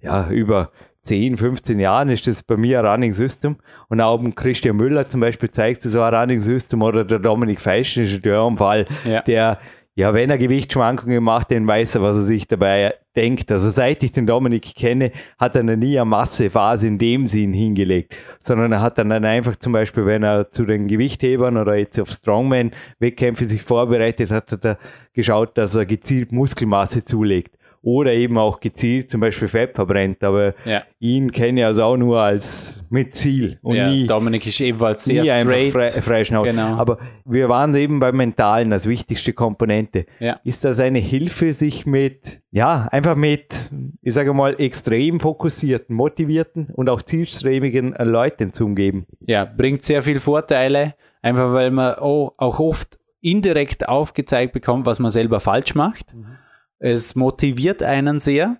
ja, 0.00 0.28
über 0.28 0.70
10, 1.02 1.36
15 1.36 1.78
Jahren 1.78 2.08
ist 2.08 2.26
das 2.26 2.42
bei 2.42 2.56
mir 2.56 2.80
ein 2.80 2.86
Running 2.86 3.12
System. 3.12 3.56
Und 3.88 4.00
auch 4.00 4.20
Christian 4.34 4.76
Müller 4.76 5.08
zum 5.08 5.20
Beispiel 5.20 5.50
zeigt 5.50 5.84
es 5.84 5.94
ein 5.94 6.14
Running 6.14 6.42
System 6.42 6.82
oder 6.82 7.04
der 7.04 7.18
Dominik 7.18 7.60
Feisch 7.60 7.96
ist 7.96 8.24
der 8.24 8.50
Fall, 8.56 8.86
ja. 9.04 9.22
der 9.22 9.58
ja, 9.96 10.12
wenn 10.12 10.28
er 10.28 10.38
Gewichtsschwankungen 10.38 11.22
macht, 11.22 11.52
dann 11.52 11.66
weiß 11.66 11.96
er, 11.96 12.02
was 12.02 12.16
er 12.16 12.22
sich 12.22 12.48
dabei 12.48 12.94
denkt. 13.14 13.52
Also 13.52 13.70
seit 13.70 14.02
ich 14.02 14.10
den 14.10 14.26
Dominik 14.26 14.74
kenne, 14.74 15.12
hat 15.38 15.54
er 15.54 15.62
nie 15.62 15.98
eine 15.98 16.04
Massephase 16.04 16.88
in 16.88 16.98
dem 16.98 17.28
Sinn 17.28 17.52
hingelegt, 17.52 18.16
sondern 18.40 18.72
er 18.72 18.80
hat 18.80 18.98
dann 18.98 19.12
einfach 19.12 19.54
zum 19.54 19.72
Beispiel, 19.72 20.04
wenn 20.04 20.24
er 20.24 20.50
zu 20.50 20.64
den 20.64 20.88
Gewichthebern 20.88 21.56
oder 21.56 21.76
jetzt 21.76 22.00
auf 22.00 22.10
Strongman-Wettkämpfe 22.10 23.44
sich 23.44 23.62
vorbereitet 23.62 24.32
hat, 24.32 24.50
hat 24.50 24.64
er 24.64 24.78
geschaut, 25.12 25.56
dass 25.56 25.76
er 25.76 25.86
gezielt 25.86 26.32
Muskelmasse 26.32 27.04
zulegt 27.04 27.56
oder 27.84 28.14
eben 28.14 28.38
auch 28.38 28.60
gezielt 28.60 29.10
zum 29.10 29.20
Beispiel 29.20 29.46
Fett 29.46 29.74
verbrennt. 29.74 30.24
Aber 30.24 30.54
ja. 30.64 30.82
ihn 30.98 31.30
kenne 31.30 31.60
ich 31.60 31.66
also 31.66 31.84
auch 31.84 31.96
nur 31.96 32.18
als 32.18 32.82
mit 32.88 33.14
Ziel 33.14 33.58
und 33.62 33.76
ja, 33.76 33.90
nie. 33.90 34.06
Dominik 34.06 34.46
ist 34.46 34.58
ebenfalls 34.60 35.04
sehr 35.04 35.24
straight. 35.24 35.72
Frei, 35.72 35.84
freischnauze. 35.84 36.50
Genau. 36.50 36.76
Aber 36.76 36.98
wir 37.26 37.48
waren 37.50 37.74
eben 37.74 38.00
beim 38.00 38.16
Mentalen 38.16 38.72
als 38.72 38.88
wichtigste 38.88 39.34
Komponente. 39.34 40.06
Ja. 40.18 40.40
Ist 40.44 40.64
das 40.64 40.80
eine 40.80 40.98
Hilfe, 40.98 41.52
sich 41.52 41.84
mit, 41.84 42.40
ja, 42.50 42.88
einfach 42.90 43.16
mit, 43.16 43.70
ich 44.00 44.14
sage 44.14 44.32
mal, 44.32 44.58
extrem 44.58 45.20
fokussierten, 45.20 45.94
motivierten 45.94 46.70
und 46.74 46.88
auch 46.88 47.02
zielstrebigen 47.02 47.94
Leuten 47.98 48.54
zu 48.54 48.64
umgeben? 48.64 49.06
Ja, 49.26 49.44
bringt 49.44 49.84
sehr 49.84 50.02
viel 50.02 50.20
Vorteile, 50.20 50.94
einfach 51.20 51.52
weil 51.52 51.70
man 51.70 51.96
auch 51.96 52.32
oft 52.38 52.98
indirekt 53.20 53.88
aufgezeigt 53.88 54.54
bekommt, 54.54 54.86
was 54.86 55.00
man 55.00 55.10
selber 55.10 55.40
falsch 55.40 55.74
macht. 55.74 56.14
Mhm 56.14 56.38
es 56.84 57.14
motiviert 57.14 57.82
einen 57.82 58.20
sehr. 58.20 58.58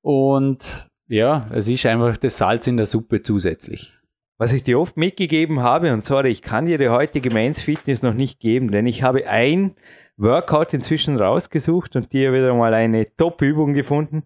Und 0.00 0.88
ja, 1.06 1.48
es 1.52 1.68
ist 1.68 1.86
einfach 1.86 2.16
das 2.16 2.38
Salz 2.38 2.66
in 2.66 2.76
der 2.76 2.86
Suppe 2.86 3.22
zusätzlich. 3.22 3.94
Was 4.36 4.52
ich 4.52 4.64
dir 4.64 4.80
oft 4.80 4.96
mitgegeben 4.96 5.60
habe, 5.60 5.92
und 5.92 6.04
sorry, 6.04 6.30
ich 6.30 6.42
kann 6.42 6.66
dir 6.66 6.76
die 6.76 6.88
heutige 6.88 7.30
Men's 7.30 7.60
Fitness 7.60 8.02
noch 8.02 8.14
nicht 8.14 8.40
geben, 8.40 8.72
denn 8.72 8.88
ich 8.88 9.04
habe 9.04 9.28
ein 9.28 9.76
Workout 10.16 10.74
inzwischen 10.74 11.16
rausgesucht 11.16 11.94
und 11.94 12.12
dir 12.12 12.32
wieder 12.32 12.52
mal 12.52 12.74
eine 12.74 13.06
Top-Übung 13.16 13.74
gefunden. 13.74 14.24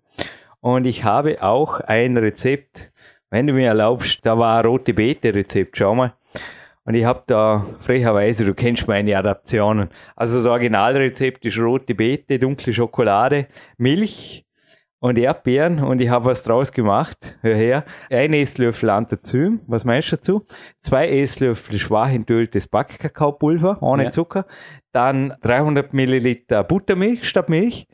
Und 0.60 0.86
ich 0.86 1.04
habe 1.04 1.42
auch 1.42 1.80
ein 1.80 2.16
Rezept, 2.16 2.90
wenn 3.28 3.46
du 3.46 3.52
mir 3.52 3.68
erlaubst, 3.68 4.24
da 4.24 4.38
war 4.38 4.60
ein 4.60 4.64
rote 4.64 4.94
Beete-Rezept, 4.94 5.76
schau 5.76 5.94
mal. 5.94 6.14
Und 6.86 6.94
ich 6.94 7.04
habe 7.04 7.24
da 7.26 7.66
frecherweise, 7.80 8.44
du 8.44 8.54
kennst 8.54 8.86
meine 8.86 9.18
Adaptionen. 9.18 9.88
Also 10.14 10.38
das 10.38 10.46
Originalrezept 10.46 11.44
ist 11.44 11.58
rote 11.58 11.96
Beete, 11.96 12.38
dunkle 12.38 12.72
Schokolade, 12.72 13.48
Milch 13.76 14.46
und 15.00 15.18
Erdbeeren 15.18 15.80
und 15.80 16.00
ich 16.00 16.08
habe 16.08 16.26
was 16.26 16.44
draus 16.44 16.70
gemacht. 16.70 17.36
Hör 17.42 17.56
her. 17.56 17.84
Ein 18.08 18.32
Esslöffel 18.32 18.90
Antazym, 18.90 19.60
was 19.66 19.84
meinst 19.84 20.12
du 20.12 20.16
dazu? 20.16 20.46
Zwei 20.80 21.08
Esslöffel 21.08 21.80
schwach 21.80 22.12
entöltes 22.12 22.68
Backkakaopulver 22.68 23.82
ohne 23.82 24.04
ja. 24.04 24.10
Zucker. 24.12 24.46
Dann 24.92 25.34
300 25.42 25.92
Milliliter 25.92 26.62
Buttermilch 26.62 27.28
statt 27.28 27.48
Milch. 27.48 27.88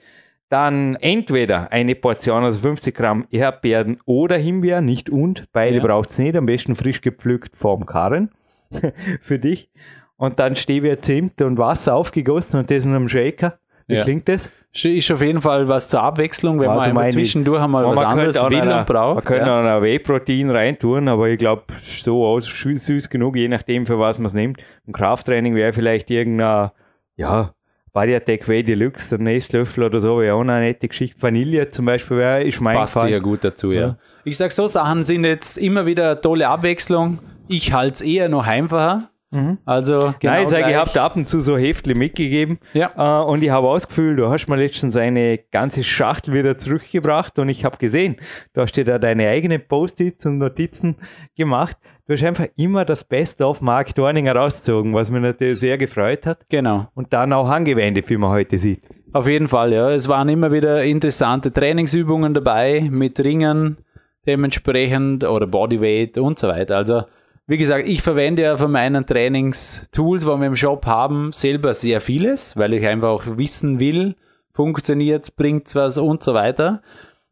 Dann 0.51 0.97
entweder 0.97 1.73
eine 1.73 1.95
Portion, 1.95 2.45
also 2.45 2.61
50 2.61 2.95
Gramm 2.95 3.27
Erdbeeren 3.31 4.01
oder 4.05 4.37
Himbeeren, 4.37 4.85
nicht 4.85 5.09
und. 5.09 5.47
Beide 5.51 5.79
ja. 5.79 5.83
braucht 5.83 6.11
es 6.11 6.19
nicht, 6.19 6.37
am 6.37 6.45
besten 6.45 6.77
frisch 6.77 7.01
gepflückt 7.01 7.57
vom 7.57 7.87
Karren. 7.87 8.29
für 9.21 9.39
dich. 9.39 9.71
Und 10.17 10.39
dann 10.39 10.55
Stevia, 10.55 11.01
Zimt 11.01 11.43
und 11.43 11.59
Wasser 11.59 11.95
aufgegossen 11.95 12.61
und 12.61 12.71
das 12.71 12.87
in 12.87 12.95
einem 12.95 13.09
Shaker. 13.09 13.59
Wie 13.89 13.95
ja. 13.95 14.03
klingt 14.03 14.29
das? 14.29 14.51
Ist 14.73 15.11
auf 15.11 15.21
jeden 15.21 15.43
Fall 15.43 15.69
was 15.69 15.89
zur 15.89 16.03
Abwechslung, 16.03 16.59
wenn 16.61 16.71
also 16.71 16.93
man 16.93 17.11
zwischendurch 17.11 17.63
einmal 17.63 17.85
was 17.85 17.99
anderes 17.99 18.37
will 18.37 18.63
und 18.63 18.87
braucht. 18.87 19.17
Man 19.17 19.25
könnte 19.25 19.47
ja. 19.47 19.61
auch 19.61 19.77
ein 19.77 19.83
Whey-Protein 19.83 20.51
reintun, 20.51 21.09
aber 21.09 21.29
ich 21.29 21.39
glaube, 21.39 21.65
so 21.83 22.25
aus, 22.25 22.47
süß 22.47 23.11
genug, 23.11 23.37
je 23.37 23.49
nachdem, 23.49 23.85
für 23.85 23.99
was 23.99 24.17
man 24.19 24.27
es 24.27 24.33
nimmt. 24.33 24.61
Ein 24.87 24.93
Krafttraining 24.93 25.55
wäre 25.55 25.73
vielleicht 25.73 26.11
irgendein, 26.11 26.71
ja, 27.17 27.53
Bariatek 27.93 28.49
Whey 28.49 28.63
Deluxe, 28.63 29.11
der 29.11 29.19
Nestlöffel 29.19 29.85
oder 29.85 30.01
so, 30.01 30.21
wäre 30.21 30.35
auch 30.35 30.41
eine 30.41 30.61
nette 30.61 30.89
Geschichte. 30.89 31.21
Vanille 31.21 31.71
zum 31.71 31.85
Beispiel 31.85 32.17
wäre, 32.17 32.43
ist 32.43 32.61
mein 32.63 32.77
Passt 32.77 32.95
Fall. 32.95 33.11
sehr 33.11 33.21
gut 33.21 33.45
dazu, 33.45 33.73
ja. 33.73 33.81
ja. 33.81 33.97
Ich 34.25 34.39
sag 34.39 34.53
so 34.53 34.67
Sachen 34.67 35.05
sind 35.05 35.25
jetzt 35.25 35.59
immer 35.59 35.85
wieder 35.85 36.13
eine 36.13 36.21
tolle 36.21 36.49
Abwechslung. 36.49 37.19
Ich 37.49 37.73
halte 37.73 37.95
es 37.95 38.01
eher 38.01 38.29
noch 38.29 38.47
einfacher. 38.47 39.11
Mhm. 39.33 39.59
Also 39.65 40.15
genau 40.21 40.35
Nein, 40.35 40.43
ich 40.43 40.49
sage, 40.51 40.71
ich 40.71 40.77
habe 40.77 40.91
da 40.93 41.07
ab 41.07 41.17
und 41.17 41.27
zu 41.27 41.41
so 41.41 41.57
Heftli 41.57 41.95
mitgegeben 41.95 42.59
ja. 42.75 42.93
Äh, 42.97 43.25
und 43.25 43.43
ich 43.43 43.49
habe 43.49 43.67
ausgefühlt, 43.67 44.19
du 44.19 44.29
hast 44.29 44.47
mir 44.47 44.57
letztens 44.57 44.95
eine 44.95 45.39
ganze 45.39 45.83
Schachtel 45.83 46.35
wieder 46.35 46.59
zurückgebracht 46.59 47.39
und 47.39 47.49
ich 47.49 47.65
habe 47.65 47.79
gesehen, 47.79 48.17
du 48.53 48.61
hast 48.61 48.73
dir 48.73 48.85
da 48.85 48.99
deine 48.99 49.29
eigenen 49.29 49.67
Post-its 49.67 50.27
und 50.27 50.37
Notizen 50.37 50.97
gemacht. 51.35 51.79
Du 52.07 52.13
hast 52.13 52.23
einfach 52.25 52.49
immer 52.57 52.85
das 52.85 53.05
Beste 53.05 53.47
auf 53.47 53.63
Mark 53.63 53.95
Dorninger 53.95 54.37
rausgezogen, 54.37 54.93
was 54.93 55.11
mich 55.11 55.23
natürlich 55.23 55.61
sehr 55.61 55.79
gefreut 55.79 56.27
hat. 56.27 56.47
Genau. 56.51 56.89
Und 56.95 57.15
dann 57.15 57.33
auch 57.33 57.49
angewendet, 57.49 58.11
wie 58.11 58.19
man 58.19 58.31
heute 58.31 58.59
sieht. 58.59 58.83
Auf 59.15 59.27
jeden 59.29 59.49
Fall, 59.49 59.73
ja. 59.73 59.91
Es 59.91 60.09
waren 60.09 60.29
immer 60.29 60.53
wieder 60.53 60.83
interessante 60.85 61.53
Trainingsübungen 61.53 62.35
dabei 62.35 62.87
mit 62.91 63.19
Ringen 63.21 63.79
dementsprechend 64.27 65.25
oder 65.25 65.47
Bodyweight 65.47 66.19
und 66.19 66.39
so 66.39 66.49
weiter. 66.49 66.77
Also 66.77 67.05
wie 67.53 67.59
gesagt, 67.59 67.87
ich 67.87 68.01
verwende 68.01 68.41
ja 68.41 68.57
von 68.57 68.73
meinen 68.73 69.05
Trainingstools, 69.05 70.23
die 70.23 70.27
wir 70.27 70.47
im 70.47 70.57
Shop 70.57 70.87
haben, 70.87 71.33
selber 71.33 71.75
sehr 71.75 72.01
vieles, 72.01 72.57
weil 72.57 72.73
ich 72.73 72.87
einfach 72.87 73.11
auch 73.11 73.37
wissen 73.37 73.79
will, 73.79 74.17
funktioniert, 74.55 75.37
bringt 75.37 75.75
was 75.75 75.99
und 75.99 76.23
so 76.23 76.33
weiter. 76.33 76.81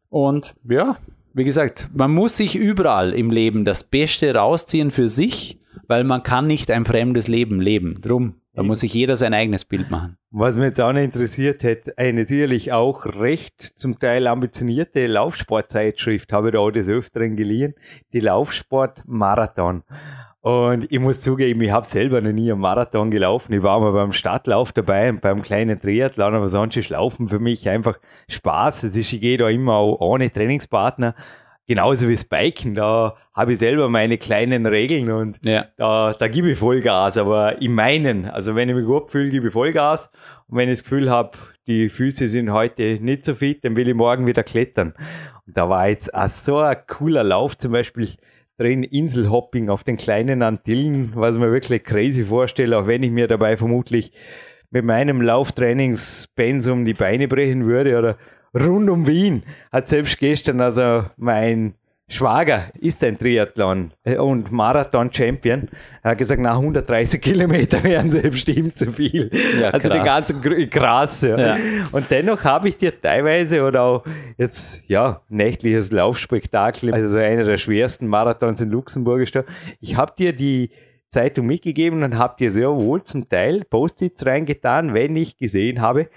Und 0.09 0.53
ja, 0.69 0.97
wie 1.33 1.43
gesagt, 1.43 1.89
man 1.95 2.11
muss 2.11 2.37
sich 2.37 2.55
überall 2.55 3.13
im 3.15 3.31
Leben 3.31 3.65
das 3.65 3.83
Beste 3.83 4.35
rausziehen 4.35 4.91
für 4.91 5.07
sich, 5.07 5.57
weil 5.91 6.05
man 6.05 6.23
kann 6.23 6.47
nicht 6.47 6.71
ein 6.71 6.85
fremdes 6.85 7.27
Leben 7.27 7.59
leben. 7.59 7.99
Drum 8.01 8.41
da 8.53 8.63
muss 8.63 8.81
sich 8.81 8.93
jeder 8.93 9.15
sein 9.15 9.33
eigenes 9.33 9.63
Bild 9.63 9.89
machen. 9.91 10.17
Was 10.29 10.57
mich 10.57 10.65
jetzt 10.65 10.81
auch 10.81 10.91
noch 10.91 10.99
interessiert 10.99 11.63
hätte, 11.63 11.97
eine 11.97 12.25
sicherlich 12.25 12.73
auch 12.73 13.05
recht 13.05 13.61
zum 13.61 13.97
Teil 13.97 14.27
ambitionierte 14.27 15.07
Laufsportzeitschrift 15.07 16.33
habe 16.33 16.49
ich 16.49 16.53
da 16.53 16.59
auch 16.59 16.71
des 16.71 16.89
Öfteren 16.89 17.37
geliehen, 17.37 17.75
die 18.11 18.19
Laufsport 18.19 19.03
Marathon. 19.05 19.83
Und 20.41 20.91
ich 20.91 20.99
muss 20.99 21.21
zugeben, 21.21 21.61
ich 21.61 21.71
habe 21.71 21.85
selber 21.85 22.19
noch 22.19 22.33
nie 22.33 22.51
einen 22.51 22.59
Marathon 22.59 23.11
gelaufen. 23.11 23.53
Ich 23.53 23.63
war 23.63 23.79
mal 23.79 23.93
beim 23.93 24.11
Stadtlauf 24.11 24.73
dabei 24.73 25.09
und 25.09 25.21
beim 25.21 25.41
kleinen 25.43 25.79
Triathlon, 25.79 26.33
aber 26.33 26.49
sonst 26.49 26.75
ist 26.75 26.89
Laufen 26.89 27.29
für 27.29 27.39
mich 27.39 27.69
einfach 27.69 27.99
Spaß. 28.27 28.83
Es 28.83 28.95
ist, 28.95 29.13
ich 29.13 29.21
gehe 29.21 29.37
da 29.37 29.47
immer 29.47 29.75
auch 29.75 30.01
ohne 30.01 30.31
Trainingspartner 30.31 31.15
genauso 31.71 32.09
wie 32.09 32.15
das 32.15 32.25
Biken, 32.25 32.75
da 32.75 33.15
habe 33.33 33.53
ich 33.53 33.59
selber 33.59 33.87
meine 33.87 34.17
kleinen 34.17 34.65
Regeln 34.65 35.09
und 35.09 35.39
ja. 35.41 35.67
da, 35.77 36.13
da 36.19 36.27
gebe 36.27 36.51
ich 36.51 36.57
Vollgas, 36.57 37.17
aber 37.17 37.61
in 37.61 37.73
meinen, 37.73 38.25
also 38.25 38.55
wenn 38.55 38.67
ich 38.67 38.75
mich 38.75 38.85
gut 38.85 39.09
fühle, 39.09 39.29
gebe 39.29 39.47
ich 39.47 39.53
Vollgas 39.53 40.11
und 40.49 40.57
wenn 40.57 40.67
ich 40.67 40.79
das 40.79 40.83
Gefühl 40.83 41.09
habe, 41.09 41.37
die 41.67 41.87
Füße 41.87 42.27
sind 42.27 42.51
heute 42.51 42.97
nicht 42.99 43.23
so 43.23 43.33
fit, 43.33 43.63
dann 43.63 43.77
will 43.77 43.87
ich 43.87 43.95
morgen 43.95 44.27
wieder 44.27 44.43
klettern. 44.43 44.93
Und 45.47 45.55
da 45.55 45.69
war 45.69 45.87
jetzt 45.87 46.13
auch 46.13 46.27
so 46.27 46.57
ein 46.57 46.75
cooler 46.87 47.23
Lauf, 47.23 47.57
zum 47.57 47.71
Beispiel 47.71 48.17
drin 48.57 48.83
Inselhopping 48.83 49.69
auf 49.69 49.85
den 49.85 49.95
kleinen 49.95 50.41
Antillen, 50.41 51.13
was 51.15 51.37
mir 51.37 51.53
wirklich 51.53 51.85
crazy 51.85 52.25
vorstelle, 52.25 52.77
auch 52.77 52.87
wenn 52.87 53.01
ich 53.01 53.11
mir 53.11 53.29
dabei 53.29 53.55
vermutlich 53.55 54.11
mit 54.71 54.83
meinem 54.83 55.21
Lauftrainingspensum 55.21 56.83
die 56.83 56.95
Beine 56.95 57.29
brechen 57.29 57.65
würde 57.65 57.97
oder 57.97 58.17
rund 58.53 58.89
um 58.89 59.07
Wien 59.07 59.43
hat 59.71 59.89
selbst 59.89 60.19
gestern 60.19 60.61
also 60.61 61.05
mein 61.17 61.75
Schwager 62.11 62.65
ist 62.77 63.03
ein 63.05 63.17
Triathlon 63.17 63.91
äh, 64.03 64.17
und 64.17 64.51
Marathon-Champion. 64.51 65.69
Er 66.03 66.11
hat 66.11 66.17
gesagt, 66.17 66.41
nach 66.41 66.57
130 66.57 67.21
Kilometer 67.21 67.81
wären 67.83 68.11
sie 68.11 68.21
bestimmt 68.21 68.77
zu 68.77 68.91
viel. 68.91 69.31
Ja, 69.59 69.69
also 69.69 69.87
krass. 69.87 70.27
die 70.27 70.39
ganzen 70.41 70.69
krass. 70.69 71.21
Ja. 71.21 71.39
ja. 71.39 71.57
Und 71.93 72.11
dennoch 72.11 72.43
habe 72.43 72.67
ich 72.67 72.77
dir 72.77 72.99
teilweise 72.99 73.63
oder 73.63 73.83
auch 73.83 74.05
jetzt 74.37 74.83
ja 74.89 75.21
nächtliches 75.29 75.91
Laufspektakel, 75.91 76.93
also 76.93 77.17
einer 77.17 77.45
der 77.45 77.57
schwersten 77.57 78.07
Marathons 78.07 78.59
in 78.59 78.69
Luxemburg 78.69 79.21
ist 79.21 79.39
Ich 79.79 79.95
habe 79.95 80.11
dir 80.17 80.33
die 80.33 80.71
Zeitung 81.09 81.45
mitgegeben 81.45 82.03
und 82.03 82.17
habe 82.17 82.35
dir 82.39 82.51
sehr 82.51 82.69
wohl 82.69 83.03
zum 83.03 83.27
Teil 83.27 83.63
Post-its 83.69 84.25
reingetan, 84.25 84.93
wenn 84.93 85.15
ich 85.15 85.37
gesehen 85.37 85.81
habe, 85.81 86.09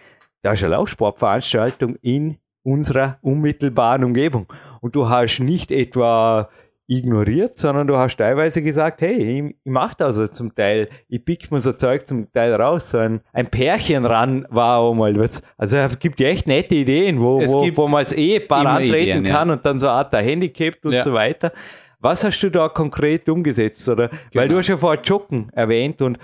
da 0.44 0.52
ist 0.52 0.62
eine 0.62 0.74
Laufsportveranstaltung 0.74 1.96
in 2.02 2.37
unserer 2.62 3.18
unmittelbaren 3.22 4.04
Umgebung. 4.04 4.46
Und 4.83 4.94
du 4.94 5.09
hast 5.09 5.40
nicht 5.40 5.70
etwa 5.70 6.50
ignoriert, 6.87 7.57
sondern 7.57 7.87
du 7.87 7.96
hast 7.96 8.16
teilweise 8.16 8.61
gesagt, 8.61 9.00
hey, 9.00 9.14
ich, 9.14 9.54
ich 9.64 9.70
mache 9.70 9.94
das 9.96 10.18
also 10.18 10.26
zum 10.26 10.54
Teil, 10.54 10.90
ich 11.09 11.24
pick 11.24 11.50
mir 11.50 11.61
so 11.61 11.72
Zeug 11.72 12.07
zum 12.07 12.30
Teil 12.30 12.52
raus, 12.54 12.90
so 12.90 12.98
ein, 12.98 13.22
ein 13.33 13.46
Pärchen 13.46 14.04
ran 14.04 14.46
war 14.50 14.80
auch 14.80 14.92
mal 14.92 15.18
was. 15.18 15.42
Also 15.57 15.78
es 15.78 15.98
gibt 15.98 16.20
ja 16.20 16.28
echt 16.28 16.46
nette 16.46 16.74
Ideen, 16.74 17.22
wo, 17.22 17.40
wo, 17.40 17.76
wo 17.76 17.87
man 17.87 18.00
als 18.00 18.12
Ehepaar 18.12 18.66
antreten 18.66 19.20
Ideen, 19.20 19.24
kann 19.24 19.48
ja. 19.48 19.54
und 19.54 19.64
dann 19.64 19.80
so 19.80 19.87
eine 19.87 19.96
Art 19.96 20.12
der 20.12 20.20
Handicap 20.20 20.85
und 20.85 20.92
ja. 20.92 21.00
so 21.00 21.14
weiter. 21.14 21.52
Was 22.00 22.22
hast 22.22 22.38
du 22.40 22.50
da 22.50 22.68
konkret 22.68 23.30
umgesetzt? 23.30 23.88
Oder? 23.88 24.09
Genau. 24.09 24.20
Weil 24.35 24.48
du 24.48 24.59
hast 24.59 24.68
ja 24.68 24.76
vorher 24.76 25.02
Joggen 25.02 25.48
erwähnt 25.54 26.02
und 26.02 26.18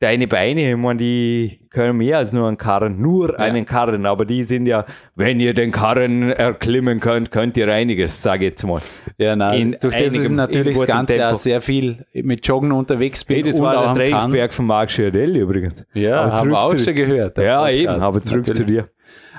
deine 0.00 0.26
Beine, 0.28 0.70
ich 0.70 0.76
meine, 0.76 0.98
die 0.98 1.60
können 1.70 1.96
mehr 1.96 2.18
als 2.18 2.32
nur 2.32 2.46
einen 2.46 2.58
Karren, 2.58 3.00
nur 3.00 3.32
ja. 3.32 3.38
einen 3.38 3.64
Karren, 3.64 4.06
aber 4.06 4.24
die 4.24 4.42
sind 4.42 4.66
ja, 4.66 4.84
wenn 5.14 5.40
ihr 5.40 5.54
den 5.54 5.72
Karren 5.72 6.30
erklimmen 6.30 7.00
könnt, 7.00 7.30
könnt 7.30 7.56
ihr 7.56 7.72
einiges, 7.72 8.22
sage 8.22 8.44
ich 8.44 8.50
jetzt 8.50 8.64
mal. 8.64 8.80
Ja, 9.18 9.34
nein, 9.34 9.76
durch 9.80 9.96
das 9.96 10.16
ist 10.16 10.30
natürlich 10.30 10.78
das 10.78 10.86
Ganze 10.86 11.18
ja 11.18 11.34
sehr 11.34 11.60
viel 11.60 12.04
mit 12.12 12.46
Joggen 12.46 12.72
unterwegs 12.72 13.24
bin. 13.24 13.36
Hey, 13.36 13.44
das 13.44 13.60
war 13.60 13.94
der 13.94 13.94
Trainingsberg 13.94 14.52
von 14.52 14.66
Marc 14.66 14.90
Schiardelli 14.90 15.40
übrigens. 15.40 15.86
Ja, 15.94 16.22
aber 16.22 16.32
haben 16.34 16.50
wir 16.50 16.58
auch 16.58 16.78
schon 16.78 16.94
gehört. 16.94 17.38
Ja, 17.38 17.60
Podcast. 17.60 17.78
eben, 17.78 17.88
aber 17.88 18.22
zurück 18.22 18.46
natürlich. 18.46 18.56
zu 18.56 18.64
dir. 18.64 18.88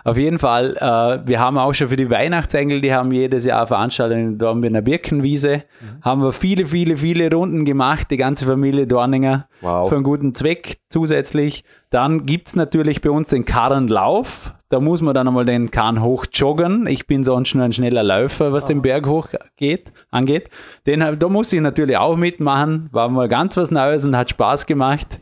Auf 0.06 0.18
jeden 0.18 0.38
Fall, 0.38 0.78
äh, 0.78 1.28
wir 1.28 1.40
haben 1.40 1.58
auch 1.58 1.74
schon 1.74 1.88
für 1.88 1.96
die 1.96 2.12
Weihnachtsengel, 2.12 2.80
die 2.80 2.94
haben 2.94 3.12
jedes 3.12 3.44
Jahr 3.44 3.66
Veranstaltungen, 3.66 4.38
da 4.38 4.50
haben 4.50 4.62
wir 4.62 4.70
eine 4.70 4.84
Birkenwiese, 4.84 5.64
mhm. 5.82 6.04
haben 6.04 6.22
wir 6.22 6.32
viele, 6.32 6.68
viele, 6.68 6.98
viele 6.98 7.34
Runden 7.34 7.66
gemacht, 7.66 8.12
die 8.12 8.18
ganze 8.18 8.46
Familie 8.46 8.86
Dorninger, 8.86 9.48
wow. 9.62 9.90
für 9.90 9.96
einen 9.96 10.04
guten 10.04 10.36
Zweck 10.36 10.78
zusätzlich. 10.90 11.64
Dann 11.90 12.24
gibt's 12.28 12.56
natürlich 12.56 13.02
bei 13.02 13.10
uns 13.10 13.30
den 13.30 13.46
Karrenlauf, 13.46 14.54
da 14.70 14.80
muss 14.80 15.02
man 15.02 15.16
dann 15.16 15.28
einmal 15.28 15.46
den 15.46 15.72
Kahn 15.72 16.04
hoch 16.04 16.28
joggen. 16.32 16.86
Ich 16.86 17.08
bin 17.08 17.24
sonst 17.24 17.56
nur 17.56 17.66
ein 17.66 17.74
schneller 17.74 18.04
Läufer, 18.04 18.54
was 18.54 18.66
oh. 18.66 18.68
den 18.68 18.84
Berg 18.84 19.08
hoch 19.08 19.30
geht, 19.58 19.92
angeht. 20.12 20.50
Den, 20.86 21.18
da 21.18 21.30
muss 21.30 21.52
ich 21.52 21.62
natürlich 21.62 21.98
auch 21.98 22.16
mitmachen, 22.16 22.90
war 22.92 23.10
mal 23.10 23.28
ganz 23.28 23.58
was 23.58 23.72
Neues 23.72 24.06
und 24.06 24.16
hat 24.16 24.30
Spaß 24.30 24.68
gemacht. 24.68 25.20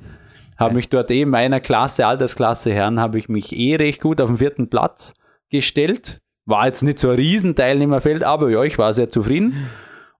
Habe 0.63 0.75
mich 0.75 0.89
dort 0.89 1.11
eben 1.11 1.31
meiner 1.31 1.59
Klasse, 1.59 2.05
Altersklasse 2.05 2.73
Herren, 2.73 2.99
habe 2.99 3.19
ich 3.19 3.29
mich 3.29 3.57
eh 3.57 3.75
recht 3.75 4.01
gut 4.01 4.21
auf 4.21 4.29
den 4.29 4.37
vierten 4.37 4.69
Platz 4.69 5.13
gestellt. 5.49 6.21
War 6.45 6.65
jetzt 6.67 6.83
nicht 6.83 6.99
so 6.99 7.09
ein 7.09 7.15
Riesenteilnehmerfeld, 7.15 8.23
aber 8.23 8.49
ja, 8.49 8.63
ich 8.63 8.77
war 8.77 8.93
sehr 8.93 9.09
zufrieden. 9.09 9.69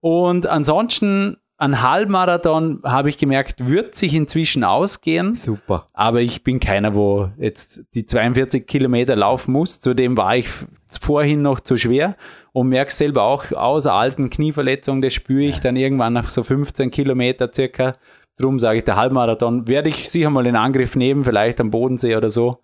Und 0.00 0.46
ansonsten 0.46 1.38
ein 1.56 1.82
Halbmarathon 1.82 2.80
habe 2.84 3.08
ich 3.08 3.16
gemerkt, 3.16 3.66
wird 3.66 3.94
sich 3.94 4.14
inzwischen 4.14 4.64
ausgehen. 4.64 5.36
Super. 5.36 5.86
Aber 5.92 6.20
ich 6.20 6.42
bin 6.42 6.58
keiner, 6.60 6.94
wo 6.94 7.30
jetzt 7.38 7.84
die 7.94 8.04
42 8.04 8.66
Kilometer 8.66 9.14
laufen 9.14 9.52
muss. 9.52 9.80
Zudem 9.80 10.16
war 10.16 10.36
ich 10.36 10.48
vorhin 10.88 11.42
noch 11.42 11.60
zu 11.60 11.76
schwer 11.76 12.16
und 12.52 12.68
merke 12.68 12.92
selber 12.92 13.22
auch, 13.22 13.52
außer 13.52 13.92
alten 13.92 14.30
Knieverletzungen, 14.30 15.00
das 15.00 15.14
spüre 15.14 15.44
ich 15.44 15.60
dann 15.60 15.76
irgendwann 15.76 16.12
nach 16.12 16.28
so 16.28 16.42
15 16.42 16.90
Kilometer 16.90 17.50
circa. 17.52 17.94
Drum 18.36 18.58
sage 18.58 18.78
ich, 18.78 18.84
der 18.84 18.96
Halbmarathon 18.96 19.68
werde 19.68 19.88
ich 19.88 20.10
sicher 20.10 20.30
mal 20.30 20.46
in 20.46 20.56
Angriff 20.56 20.96
nehmen, 20.96 21.24
vielleicht 21.24 21.60
am 21.60 21.70
Bodensee 21.70 22.16
oder 22.16 22.30
so. 22.30 22.58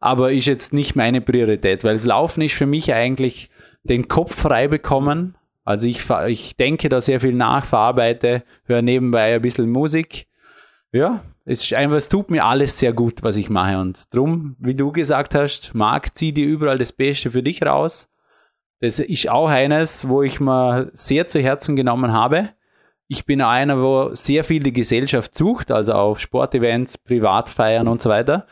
Aber 0.00 0.32
ist 0.32 0.46
jetzt 0.46 0.72
nicht 0.72 0.96
meine 0.96 1.20
Priorität, 1.20 1.84
weil 1.84 1.94
das 1.94 2.04
Laufen 2.04 2.42
ist 2.42 2.54
für 2.54 2.66
mich 2.66 2.92
eigentlich 2.92 3.50
den 3.84 4.08
Kopf 4.08 4.34
frei 4.34 4.66
bekommen. 4.66 5.36
Also 5.64 5.86
ich, 5.86 6.10
ich 6.26 6.56
denke 6.56 6.88
da 6.88 7.00
sehr 7.00 7.20
viel 7.20 7.34
nach, 7.34 7.64
verarbeite, 7.64 8.42
höre 8.64 8.82
nebenbei 8.82 9.34
ein 9.34 9.42
bisschen 9.42 9.70
Musik. 9.70 10.26
Ja, 10.90 11.22
es 11.44 11.64
ist 11.64 11.74
einfach, 11.74 11.96
es 11.96 12.08
tut 12.08 12.30
mir 12.30 12.44
alles 12.44 12.78
sehr 12.78 12.92
gut, 12.92 13.22
was 13.22 13.36
ich 13.36 13.48
mache. 13.48 13.78
Und 13.78 14.12
drum, 14.14 14.56
wie 14.58 14.74
du 14.74 14.92
gesagt 14.92 15.34
hast, 15.34 15.74
Marc, 15.74 16.16
zieh 16.16 16.32
dir 16.32 16.46
überall 16.46 16.78
das 16.78 16.92
Beste 16.92 17.30
für 17.30 17.42
dich 17.42 17.62
raus. 17.62 18.08
Das 18.80 18.98
ist 18.98 19.28
auch 19.28 19.48
eines, 19.48 20.08
wo 20.08 20.22
ich 20.22 20.40
mir 20.40 20.90
sehr 20.92 21.28
zu 21.28 21.40
Herzen 21.40 21.76
genommen 21.76 22.12
habe. 22.12 22.50
Ich 23.12 23.26
bin 23.26 23.42
einer, 23.42 23.82
wo 23.82 24.14
sehr 24.14 24.42
viel 24.42 24.62
die 24.62 24.72
Gesellschaft 24.72 25.34
sucht, 25.34 25.70
also 25.70 25.92
auf 25.92 26.18
Sportevents, 26.18 26.96
Privatfeiern 26.96 27.86
und 27.86 28.00
so 28.00 28.08
weiter. 28.08 28.46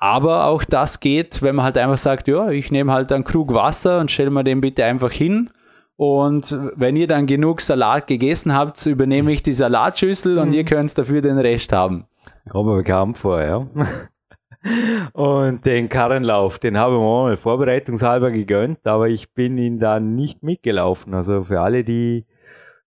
Aber 0.00 0.46
auch 0.46 0.64
das 0.64 0.98
geht, 0.98 1.42
wenn 1.42 1.54
man 1.54 1.64
halt 1.64 1.78
einfach 1.78 1.96
sagt, 1.96 2.26
ja, 2.26 2.50
ich 2.50 2.72
nehme 2.72 2.90
halt 2.90 3.12
einen 3.12 3.22
Krug 3.22 3.54
Wasser 3.54 4.00
und 4.00 4.10
stelle 4.10 4.30
mir 4.30 4.42
den 4.42 4.60
bitte 4.60 4.84
einfach 4.84 5.12
hin. 5.12 5.50
Und 5.94 6.58
wenn 6.74 6.96
ihr 6.96 7.06
dann 7.06 7.26
genug 7.26 7.60
Salat 7.60 8.08
gegessen 8.08 8.52
habt, 8.52 8.84
übernehme 8.84 9.30
ich 9.30 9.44
die 9.44 9.52
Salatschüssel 9.52 10.38
und 10.38 10.54
ihr 10.54 10.64
könnt 10.64 10.98
dafür 10.98 11.22
den 11.22 11.38
Rest 11.38 11.72
haben. 11.72 12.06
Kommt 12.48 12.68
mir 12.68 12.78
bekannt 12.78 13.16
vor, 13.16 13.40
ja. 13.40 13.64
Und 15.12 15.64
den 15.64 15.88
Karrenlauf, 15.88 16.58
den 16.58 16.76
habe 16.76 16.94
ich 16.94 17.00
mir 17.00 17.06
mal 17.06 17.36
vorbereitungshalber 17.36 18.32
gegönnt, 18.32 18.84
aber 18.88 19.08
ich 19.08 19.32
bin 19.32 19.56
ihn 19.56 19.78
dann 19.78 20.16
nicht 20.16 20.42
mitgelaufen. 20.42 21.14
Also 21.14 21.44
für 21.44 21.60
alle, 21.60 21.84
die 21.84 22.26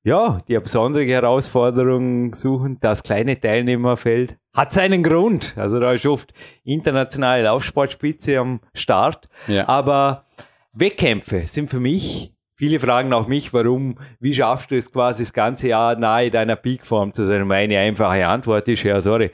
ja, 0.04 0.40
die 0.48 0.58
besondere 0.60 1.06
Herausforderung 1.06 2.36
suchen, 2.36 2.78
das 2.82 3.04
kleine 3.04 3.40
Teilnehmerfeld 3.40 4.38
hat 4.56 4.74
seinen 4.74 5.02
Grund. 5.02 5.56
Also 5.58 5.80
da 5.80 5.94
ist 5.94 6.06
oft 6.06 6.34
internationale 6.64 7.44
Laufsportspitze 7.44 8.38
am 8.38 8.60
Start. 8.74 9.30
Ja. 9.48 9.68
Aber 9.68 10.26
Wettkämpfe 10.74 11.44
sind 11.48 11.70
für 11.70 11.80
mich, 11.80 12.34
viele 12.56 12.80
fragen 12.80 13.14
auch 13.14 13.28
mich, 13.28 13.54
warum, 13.54 13.98
wie 14.20 14.34
schaffst 14.34 14.72
du 14.72 14.76
es 14.76 14.92
quasi 14.92 15.24
das 15.24 15.34
ganze 15.34 15.70
Jahr 15.70 15.96
nahe 15.96 16.30
deiner 16.30 16.58
Peakform 16.58 17.14
zu 17.14 17.26
sein? 17.26 17.48
Meine 17.48 17.80
einfache 17.80 18.28
Antwort 18.28 18.68
ist, 18.68 18.84
ja, 18.84 19.00
sorry, 19.00 19.32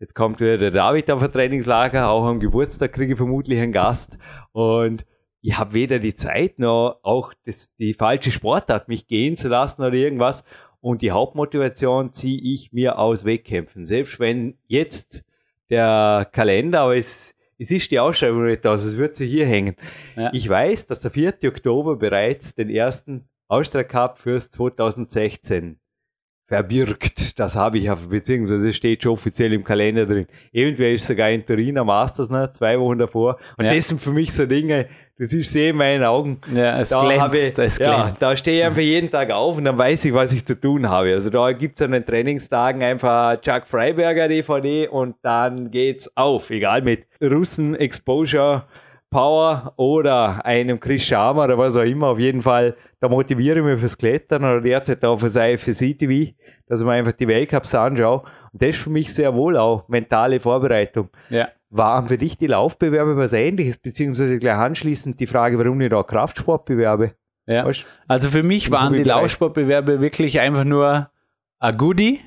Jetzt 0.00 0.14
kommt 0.14 0.40
wieder 0.40 0.56
der 0.56 0.70
David 0.70 1.10
auf 1.10 1.22
ein 1.22 1.30
Trainingslager, 1.30 2.08
auch 2.08 2.24
am 2.24 2.40
Geburtstag 2.40 2.94
kriege 2.94 3.12
ich 3.12 3.18
vermutlich 3.18 3.60
einen 3.60 3.70
Gast. 3.70 4.16
Und 4.52 5.04
ich 5.42 5.58
habe 5.58 5.72
weder 5.72 5.98
die 5.98 6.14
Zeit 6.14 6.58
noch 6.58 6.98
auch 7.02 7.32
das, 7.44 7.74
die 7.76 7.94
falsche 7.94 8.30
Sportart, 8.30 8.88
mich 8.88 9.06
gehen 9.06 9.36
zu 9.36 9.48
lassen 9.48 9.82
oder 9.82 9.94
irgendwas. 9.94 10.44
Und 10.80 11.02
die 11.02 11.10
Hauptmotivation 11.10 12.12
ziehe 12.12 12.40
ich 12.40 12.72
mir 12.72 12.98
aus 12.98 13.24
Wettkämpfen. 13.24 13.86
Selbst 13.86 14.18
wenn 14.18 14.54
jetzt 14.66 15.24
der 15.68 16.28
Kalender, 16.32 16.80
aber 16.80 16.96
es, 16.96 17.34
es 17.58 17.70
ist 17.70 17.90
die 17.90 18.00
Ausschreibung 18.00 18.46
nicht 18.46 18.66
aus, 18.66 18.84
es 18.84 18.96
wird 18.96 19.16
sie 19.16 19.26
hier 19.26 19.46
hängen. 19.46 19.76
Ja. 20.16 20.30
Ich 20.32 20.48
weiß, 20.48 20.86
dass 20.86 21.00
der 21.00 21.10
4. 21.10 21.34
Oktober 21.46 21.96
bereits 21.96 22.54
den 22.54 22.70
ersten 22.70 23.28
Austria 23.48 23.84
Cup 23.84 24.18
fürs 24.18 24.50
2016 24.50 25.78
verbirgt. 26.46 27.38
Das 27.38 27.54
habe 27.54 27.78
ich, 27.78 27.88
beziehungsweise 28.08 28.72
steht 28.72 29.02
schon 29.02 29.12
offiziell 29.12 29.52
im 29.52 29.64
Kalender 29.64 30.04
drin. 30.04 30.26
Eventuell 30.52 30.94
ist 30.94 31.06
sogar 31.06 31.30
in 31.30 31.46
Turin 31.46 31.78
am 31.78 31.86
Masters, 31.86 32.28
ne, 32.28 32.50
zwei 32.52 32.78
Wochen 32.80 32.98
davor. 32.98 33.38
Und 33.56 33.66
ja. 33.66 33.74
das 33.74 33.88
sind 33.88 34.00
für 34.00 34.10
mich 34.10 34.32
so 34.32 34.46
Dinge, 34.46 34.88
du 35.20 35.26
siehst 35.26 35.52
sie 35.52 35.68
in 35.68 35.76
meinen 35.76 36.02
Augen. 36.02 36.40
Ja, 36.52 36.80
es 36.80 36.88
da 36.88 37.00
glänzt, 37.00 37.58
ich, 37.58 37.64
es 37.64 37.78
ja, 37.78 38.10
da 38.18 38.34
stehe 38.34 38.60
ich 38.60 38.64
einfach 38.64 38.80
jeden 38.80 39.10
Tag 39.10 39.30
auf 39.30 39.58
und 39.58 39.66
dann 39.66 39.76
weiß 39.76 40.06
ich, 40.06 40.14
was 40.14 40.32
ich 40.32 40.46
zu 40.46 40.58
tun 40.58 40.88
habe. 40.88 41.12
Also 41.12 41.28
da 41.28 41.52
gibt's 41.52 41.82
an 41.82 41.92
den 41.92 42.06
Trainingstagen 42.06 42.82
einfach 42.82 43.38
Chuck 43.42 43.66
Freiberger 43.66 44.28
DVD 44.28 44.88
und 44.88 45.16
dann 45.20 45.70
geht's 45.70 46.10
auf. 46.16 46.48
Egal 46.48 46.80
mit 46.80 47.04
Russen, 47.20 47.74
Exposure, 47.74 48.64
Power 49.10 49.74
oder 49.76 50.42
einem 50.46 50.80
Chris 50.80 51.04
Schamer 51.04 51.44
oder 51.44 51.58
was 51.58 51.76
auch 51.76 51.82
immer. 51.82 52.06
Auf 52.08 52.18
jeden 52.18 52.40
Fall, 52.40 52.74
da 53.00 53.10
motiviere 53.10 53.58
ich 53.58 53.64
mich 53.64 53.78
fürs 53.78 53.98
Klettern 53.98 54.42
oder 54.42 54.62
derzeit 54.62 55.04
auch 55.04 55.20
fürs 55.20 55.36
IFC 55.36 55.98
TV, 55.98 56.32
dass 56.66 56.80
ich 56.80 56.86
mir 56.86 56.92
einfach 56.92 57.12
die 57.12 57.28
Weltcups 57.28 57.74
anschaue. 57.74 58.22
Und 58.52 58.62
das 58.62 58.70
ist 58.70 58.78
für 58.78 58.90
mich 58.90 59.12
sehr 59.12 59.34
wohl 59.34 59.58
auch 59.58 59.86
mentale 59.88 60.40
Vorbereitung. 60.40 61.10
Ja. 61.28 61.48
Waren 61.70 62.08
für 62.08 62.18
dich 62.18 62.36
die 62.36 62.48
Laufbewerbe 62.48 63.16
was 63.16 63.32
ähnliches, 63.32 63.78
beziehungsweise 63.78 64.38
gleich 64.38 64.56
anschließend 64.56 65.20
die 65.20 65.26
Frage, 65.26 65.58
warum 65.58 65.78
nicht 65.78 65.92
auch 65.92 66.04
Kraftsportbewerbe? 66.04 67.12
Ja. 67.46 67.66
Also 68.08 68.28
für 68.28 68.42
mich 68.42 68.70
waren 68.70 68.92
die 68.92 69.04
Laufsportbewerbe 69.04 70.00
wirklich 70.00 70.40
einfach 70.40 70.64
nur 70.64 71.10
ein 71.58 71.76
Goodie. 71.76 72.20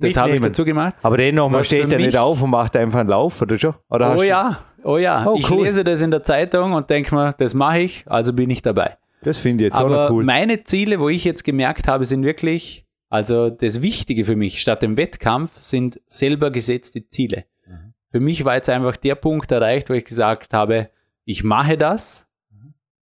Das 0.00 0.16
habe 0.16 0.36
ich 0.36 0.40
dazu 0.40 0.64
gemacht. 0.64 0.94
Aber 1.02 1.16
dennoch, 1.16 1.50
man 1.50 1.64
steht 1.64 1.90
ja 1.90 1.98
nicht 1.98 2.16
auf 2.16 2.42
und 2.42 2.50
macht 2.50 2.76
einfach 2.76 3.00
einen 3.00 3.08
Lauf, 3.08 3.42
oder 3.42 3.58
schon? 3.58 3.74
Oder 3.90 4.16
oh 4.16 4.22
ja, 4.22 4.64
oh 4.84 4.96
ja. 4.96 5.26
Oh, 5.26 5.36
ich 5.36 5.48
lese 5.48 5.82
das 5.82 6.02
in 6.02 6.10
der 6.10 6.22
Zeitung 6.22 6.72
und 6.72 6.88
denke 6.90 7.14
mir, 7.14 7.34
das 7.38 7.54
mache 7.54 7.80
ich, 7.80 8.04
also 8.06 8.32
bin 8.32 8.50
ich 8.50 8.62
dabei. 8.62 8.96
Das 9.22 9.38
finde 9.38 9.64
ich 9.64 9.70
jetzt 9.70 9.78
Aber 9.78 10.06
auch 10.06 10.10
cool. 10.10 10.24
Meine 10.24 10.62
Ziele, 10.64 11.00
wo 11.00 11.08
ich 11.08 11.24
jetzt 11.24 11.42
gemerkt 11.42 11.88
habe, 11.88 12.04
sind 12.04 12.24
wirklich, 12.24 12.86
also 13.10 13.50
das 13.50 13.82
Wichtige 13.82 14.24
für 14.24 14.36
mich 14.36 14.60
statt 14.60 14.82
dem 14.82 14.96
Wettkampf 14.96 15.50
sind 15.58 16.00
selber 16.06 16.50
gesetzte 16.50 17.08
Ziele. 17.08 17.44
Für 18.10 18.20
mich 18.20 18.44
war 18.44 18.54
jetzt 18.54 18.70
einfach 18.70 18.96
der 18.96 19.14
Punkt 19.14 19.50
erreicht, 19.52 19.90
wo 19.90 19.94
ich 19.94 20.04
gesagt 20.04 20.54
habe, 20.54 20.90
ich 21.24 21.44
mache 21.44 21.76
das 21.76 22.26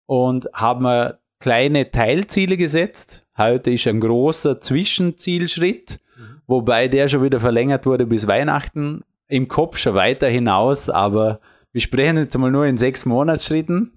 und 0.07 0.49
habe 0.53 0.83
mir 0.83 1.19
kleine 1.39 1.91
Teilziele 1.91 2.57
gesetzt. 2.57 3.27
Heute 3.39 3.71
ist 3.71 3.87
ein 3.87 4.01
großer 4.01 4.61
Zwischenzielschritt, 4.61 6.01
wobei 6.47 6.89
der 6.89 7.09
schon 7.09 7.23
wieder 7.23 7.41
verlängert 7.41 7.87
wurde 7.87 8.07
bis 8.07 8.27
Weihnachten. 8.27 9.03
Im 9.27 9.49
Kopf 9.49 9.79
schon 9.79 9.95
weiter 9.95 10.29
hinaus, 10.29 10.91
aber 10.91 11.41
wir 11.73 11.81
sprechen 11.81 12.19
jetzt 12.19 12.35
einmal 12.35 12.51
nur 12.51 12.67
in 12.67 12.77
sechs 12.77 13.07
Monatsschritten. 13.07 13.93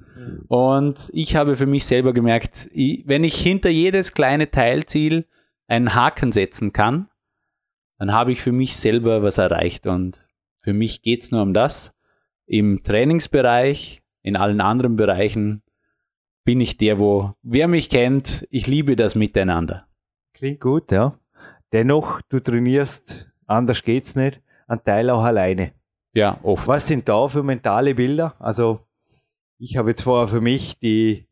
Und 0.48 1.10
ich 1.12 1.36
habe 1.36 1.58
für 1.58 1.66
mich 1.66 1.86
selber 1.86 2.14
gemerkt, 2.14 2.70
wenn 2.72 3.26
ich 3.26 3.36
hinter 3.36 3.70
jedes 3.70 4.14
kleine 4.14 4.50
Teilziel 4.52 5.26
einen 5.68 5.96
Haken 5.96 6.32
setzen 6.32 6.72
kann, 6.72 7.10
dann 7.98 8.14
habe 8.14 8.32
ich 8.32 8.42
für 8.42 8.52
mich 8.52 8.78
selber 8.78 9.22
was 9.24 9.38
erreicht. 9.38 9.88
Und 9.88 10.22
für 10.64 10.74
mich 10.74 11.02
geht 11.02 11.24
es 11.24 11.32
nur 11.32 11.42
um 11.42 11.54
das. 11.54 11.94
Im 12.46 12.84
Trainingsbereich, 12.84 14.02
in 14.22 14.36
allen 14.36 14.62
anderen 14.62 14.96
Bereichen 14.96 15.62
bin 16.46 16.62
ich 16.62 16.78
der, 16.78 17.00
wo, 17.00 17.34
wer 17.42 17.68
mich 17.68 17.90
kennt, 17.90 18.48
ich 18.50 18.68
liebe 18.68 18.96
das 18.96 19.16
Miteinander. 19.16 19.88
Klingt 20.34 20.62
gut, 20.62 20.92
ja. 20.92 21.20
Dennoch, 21.72 22.22
du 22.30 22.40
trainierst, 22.40 23.32
anders 23.46 23.84
geht's 23.84 24.16
nicht, 24.16 24.42
ein 24.68 24.84
Teil 24.84 25.10
auch 25.10 25.24
alleine. 25.24 25.74
Ja, 26.14 26.40
oft. 26.44 26.68
Was 26.68 26.88
sind 26.88 27.10
da 27.10 27.28
für 27.28 27.44
mentale 27.44 27.96
Bilder? 27.96 28.36
Also, 28.40 28.80
ich 29.58 29.78
habe 29.78 29.90
jetzt 29.90 30.04
vorher 30.04 30.28
für 30.28 30.42
mich 30.42 30.80
die 30.80 31.26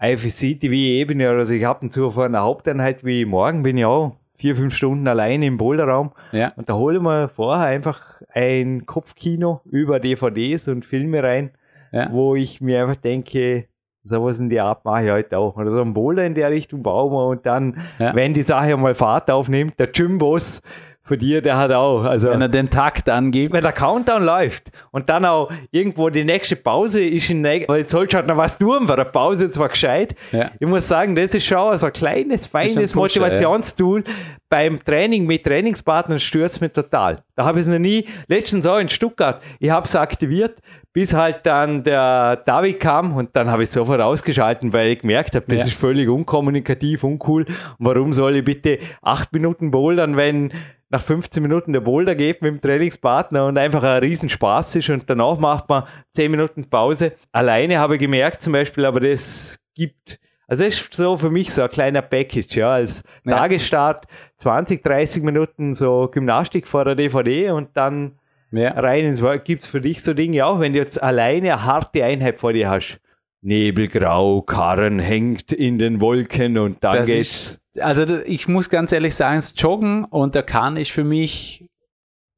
IFSC-TV-Ebene, 0.00 1.28
also 1.28 1.54
ich 1.54 1.64
habe 1.64 1.88
zu 1.88 2.10
vor 2.10 2.24
einer 2.24 2.42
Haupteinheit 2.42 3.04
wie 3.04 3.24
morgen 3.24 3.62
bin 3.62 3.78
ich 3.78 3.84
auch 3.84 4.18
vier, 4.36 4.56
fünf 4.56 4.74
Stunden 4.74 5.06
alleine 5.06 5.46
im 5.46 5.56
Boulderraum. 5.56 6.12
Ja. 6.32 6.52
Und 6.56 6.68
da 6.68 6.74
hole 6.74 6.96
ich 6.96 7.02
mir 7.02 7.28
vorher 7.28 7.66
einfach 7.66 8.22
ein 8.32 8.86
Kopfkino 8.86 9.60
über 9.64 10.00
DVDs 10.00 10.68
und 10.68 10.84
Filme 10.84 11.22
rein, 11.22 11.50
ja. 11.92 12.10
wo 12.10 12.34
ich 12.34 12.60
mir 12.60 12.82
einfach 12.82 12.96
denke, 12.96 13.68
sowas 14.02 14.38
in 14.38 14.50
die 14.50 14.60
Art 14.60 14.84
mache 14.84 15.04
ich 15.04 15.10
heute 15.10 15.38
auch. 15.38 15.56
Oder 15.56 15.70
so 15.70 15.80
ein 15.80 15.94
Boulder 15.94 16.26
in 16.26 16.34
der 16.34 16.50
Richtung 16.50 16.82
bauen 16.82 17.12
wir 17.12 17.26
und 17.26 17.46
dann, 17.46 17.78
ja. 17.98 18.14
wenn 18.14 18.34
die 18.34 18.42
Sache 18.42 18.76
mal 18.76 18.94
Fahrt 18.94 19.30
aufnimmt, 19.30 19.78
der 19.78 19.86
Gym-Boss 19.88 20.62
für 21.06 21.18
dir, 21.18 21.42
der 21.42 21.58
hat 21.58 21.70
auch. 21.70 22.02
Also, 22.04 22.30
wenn 22.30 22.40
er 22.40 22.48
den 22.48 22.70
Takt 22.70 23.10
angibt. 23.10 23.52
Wenn 23.52 23.62
der 23.62 23.72
Countdown 23.72 24.24
läuft 24.24 24.70
und 24.90 25.10
dann 25.10 25.26
auch 25.26 25.52
irgendwo 25.70 26.08
die 26.08 26.24
nächste 26.24 26.56
Pause 26.56 27.04
ist 27.04 27.28
in 27.28 27.44
weil 27.44 27.80
jetzt 27.80 27.92
sollst 27.92 28.14
du 28.14 28.16
halt 28.16 28.26
noch 28.26 28.38
was 28.38 28.56
tun, 28.56 28.88
weil 28.88 28.96
der 28.96 29.04
Pause 29.04 29.50
zwar 29.50 29.68
gescheit. 29.68 30.16
Ja. 30.32 30.50
Ich 30.58 30.66
muss 30.66 30.88
sagen, 30.88 31.14
das 31.14 31.34
ist 31.34 31.44
schon 31.44 31.76
so 31.76 31.86
ein 31.86 31.92
kleines, 31.92 32.46
feines 32.46 32.76
ein 32.76 32.82
Pusher, 32.84 33.20
Motivationstool. 33.20 34.02
Ja. 34.06 34.14
Beim 34.48 34.82
Training 34.82 35.26
mit 35.26 35.44
Trainingspartnern 35.44 36.18
stürzt 36.18 36.62
mich 36.62 36.72
total. 36.72 37.22
Da 37.36 37.44
habe 37.44 37.58
ich 37.58 37.66
es 37.66 37.70
noch 37.70 37.78
nie, 37.78 38.06
letztens 38.28 38.66
auch 38.66 38.78
in 38.78 38.88
Stuttgart, 38.88 39.42
ich 39.58 39.68
habe 39.68 39.84
es 39.84 39.94
aktiviert, 39.96 40.58
bis 40.94 41.12
halt 41.12 41.40
dann 41.42 41.82
der 41.82 42.36
David 42.36 42.78
kam 42.78 43.16
und 43.16 43.30
dann 43.34 43.50
habe 43.50 43.64
ich 43.64 43.70
sofort 43.70 44.00
ausgeschalten, 44.00 44.72
weil 44.72 44.92
ich 44.92 45.00
gemerkt 45.00 45.34
habe, 45.34 45.44
das 45.48 45.58
ja. 45.58 45.64
ist 45.66 45.74
völlig 45.74 46.08
unkommunikativ, 46.08 47.02
uncool. 47.02 47.44
Und 47.44 47.56
warum 47.78 48.12
soll 48.12 48.36
ich 48.36 48.44
bitte 48.44 48.78
acht 49.02 49.32
Minuten 49.32 49.72
bouldern, 49.72 50.16
wenn 50.16 50.52
nach 50.94 51.02
15 51.02 51.42
Minuten 51.42 51.72
der 51.72 51.80
Boulder 51.80 52.14
geht 52.14 52.40
mit 52.40 52.52
dem 52.52 52.60
Trainingspartner 52.60 53.46
und 53.46 53.58
einfach 53.58 53.82
ein 53.82 53.98
Riesenspaß 53.98 54.76
ist 54.76 54.90
und 54.90 55.10
danach 55.10 55.38
macht 55.38 55.68
man 55.68 55.88
10 56.12 56.30
Minuten 56.30 56.70
Pause. 56.70 57.14
Alleine 57.32 57.80
habe 57.80 57.96
ich 57.96 58.00
gemerkt 58.00 58.42
zum 58.42 58.52
Beispiel, 58.52 58.84
aber 58.84 59.00
das 59.00 59.58
gibt, 59.74 60.20
also 60.46 60.62
das 60.62 60.74
ist 60.74 60.94
so 60.94 61.16
für 61.16 61.30
mich 61.30 61.52
so 61.52 61.62
ein 61.62 61.68
kleiner 61.68 62.00
Package, 62.00 62.58
ja, 62.58 62.74
als 62.74 63.02
ja. 63.24 63.36
Tagesstart 63.36 64.06
20, 64.36 64.84
30 64.84 65.24
Minuten 65.24 65.74
so 65.74 66.08
Gymnastik 66.12 66.68
vor 66.68 66.84
der 66.84 66.94
DVD 66.94 67.50
und 67.50 67.76
dann 67.76 68.12
ja. 68.52 68.70
rein 68.70 69.04
ins 69.04 69.20
Work. 69.20 69.44
Gibt 69.44 69.62
es 69.64 69.68
für 69.68 69.80
dich 69.80 70.00
so 70.00 70.14
Dinge 70.14 70.46
auch, 70.46 70.60
wenn 70.60 70.74
du 70.74 70.78
jetzt 70.78 71.02
alleine 71.02 71.54
eine 71.54 71.64
harte 71.64 72.04
Einheit 72.04 72.38
vor 72.38 72.52
dir 72.52 72.70
hast? 72.70 73.00
Nebelgrau, 73.44 74.42
Karren 74.42 74.98
hängt 74.98 75.52
in 75.52 75.78
den 75.78 76.00
Wolken 76.00 76.56
und 76.58 76.82
dann 76.82 76.96
Das 76.96 77.06
geht's. 77.06 77.60
ist, 77.74 77.82
also 77.82 78.18
ich 78.24 78.48
muss 78.48 78.70
ganz 78.70 78.90
ehrlich 78.92 79.14
sagen, 79.14 79.36
das 79.36 79.54
Joggen 79.56 80.04
und 80.04 80.34
der 80.34 80.42
Kahn 80.42 80.76
ist 80.76 80.90
für 80.90 81.04
mich 81.04 81.68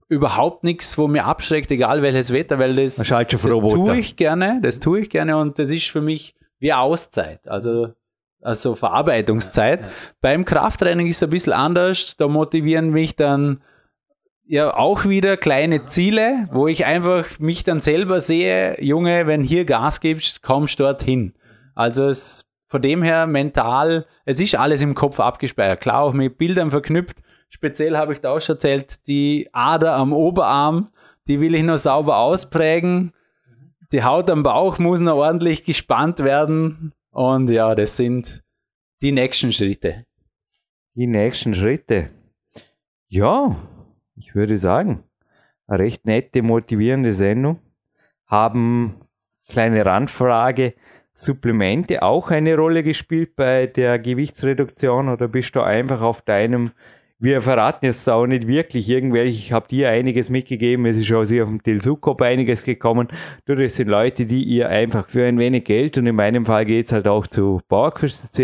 überhaupt 0.09 0.64
nichts, 0.64 0.98
wo 0.98 1.09
mir 1.09 1.24
abschreckt, 1.24 1.70
egal 1.70 2.02
welches 2.02 2.32
Wetter, 2.32 2.59
weil 2.59 2.74
das, 2.74 2.96
das 2.96 3.09
tue 3.09 3.98
ich 3.98 4.16
gerne, 4.16 4.61
das 4.62 4.80
tue 4.80 5.00
ich 5.00 5.11
gerne 5.11 5.36
und 5.36 5.59
das 5.59 5.70
ist 5.70 5.90
für 5.90 6.00
mich 6.00 6.34
wie 6.59 6.72
Auszeit, 6.72 7.46
also, 7.48 7.92
also 8.40 8.74
Verarbeitungszeit. 8.74 9.80
Beim 10.20 10.44
Krafttraining 10.44 11.07
ist 11.07 11.16
es 11.16 11.22
ein 11.22 11.30
bisschen 11.30 11.52
anders, 11.52 12.16
da 12.16 12.28
motivieren 12.28 12.90
mich 12.90 13.14
dann 13.16 13.62
ja 14.47 14.74
auch 14.74 15.05
wieder 15.05 15.36
kleine 15.36 15.86
Ziele, 15.86 16.49
wo 16.53 16.66
ich 16.68 16.86
einfach 16.86 17.38
mich 17.38 17.64
dann 17.64 17.80
selber 17.80 18.20
sehe, 18.20 18.82
Junge, 18.82 19.26
wenn 19.26 19.42
hier 19.42 19.64
Gas 19.64 20.01
gibst, 20.01 20.42
kommst 20.42 20.80
dorthin. 20.80 21.34
Also 21.74 22.09
es 22.09 22.47
von 22.68 22.82
dem 22.82 23.03
her 23.03 23.26
mental, 23.26 24.07
es 24.24 24.40
ist 24.40 24.57
alles 24.57 24.82
im 24.82 24.94
Kopf 24.94 25.20
abgespeichert. 25.20 25.80
Klar, 25.80 26.03
auch 26.03 26.12
mit 26.12 26.36
Bildern 26.38 26.70
verknüpft. 26.70 27.18
Speziell 27.49 27.97
habe 27.97 28.12
ich 28.12 28.20
da 28.20 28.32
auch 28.32 28.40
schon 28.40 28.57
erzählt, 28.57 29.07
die 29.07 29.49
Ader 29.53 29.94
am 29.94 30.12
Oberarm, 30.12 30.88
die 31.28 31.40
will 31.40 31.55
ich 31.55 31.62
noch 31.62 31.78
sauber 31.78 32.18
ausprägen. 32.18 33.12
Die 33.92 34.03
Haut 34.03 34.28
am 34.30 34.42
Bauch 34.42 34.78
muss 34.78 35.01
noch 35.01 35.14
ordentlich 35.14 35.64
gespannt 35.64 36.18
werden. 36.18 36.92
Und 37.11 37.51
ja, 37.51 37.74
das 37.76 37.97
sind 37.97 38.42
die 39.01 39.12
nächsten 39.12 39.53
Schritte. 39.53 40.05
Die 40.94 41.07
nächsten 41.07 41.55
Schritte. 41.55 42.11
Ja, 43.07 43.57
ich 44.16 44.34
würde 44.34 44.58
sagen, 44.58 45.02
eine 45.66 45.78
recht 45.80 46.06
nette, 46.06 46.42
motivierende 46.42 47.14
Sendung. 47.14 47.58
Haben 48.26 48.96
kleine 49.48 49.84
Randfrage. 49.84 50.74
Supplemente 51.14 52.02
auch 52.02 52.30
eine 52.30 52.56
Rolle 52.56 52.82
gespielt 52.82 53.36
bei 53.36 53.66
der 53.66 53.98
Gewichtsreduktion 53.98 55.08
oder 55.08 55.28
bist 55.28 55.56
du 55.56 55.62
einfach 55.62 56.02
auf 56.02 56.20
deinem, 56.20 56.72
wir 57.18 57.40
verraten 57.40 57.86
jetzt 57.86 58.06
auch 58.10 58.26
nicht 58.26 58.46
wirklich 58.46 58.90
irgendwelche, 58.90 59.30
ich 59.30 59.50
habe 59.50 59.66
dir 59.66 59.88
einiges 59.88 60.28
mitgegeben, 60.28 60.84
es 60.84 60.98
ist 60.98 61.10
aus 61.14 61.32
auf 61.32 61.48
dem 61.48 61.62
Tilsukop 61.62 62.20
einiges 62.20 62.64
gekommen. 62.64 63.08
Du, 63.46 63.54
das 63.54 63.76
sind 63.76 63.88
Leute, 63.88 64.26
die 64.26 64.44
ihr 64.44 64.68
einfach 64.68 65.08
für 65.08 65.24
ein 65.24 65.38
wenig 65.38 65.64
Geld 65.64 65.96
und 65.96 66.06
in 66.06 66.16
meinem 66.16 66.44
Fall 66.44 66.66
geht's 66.66 66.92
halt 66.92 67.08
auch 67.08 67.26
zu 67.26 67.60
Bauerquist 67.66 68.34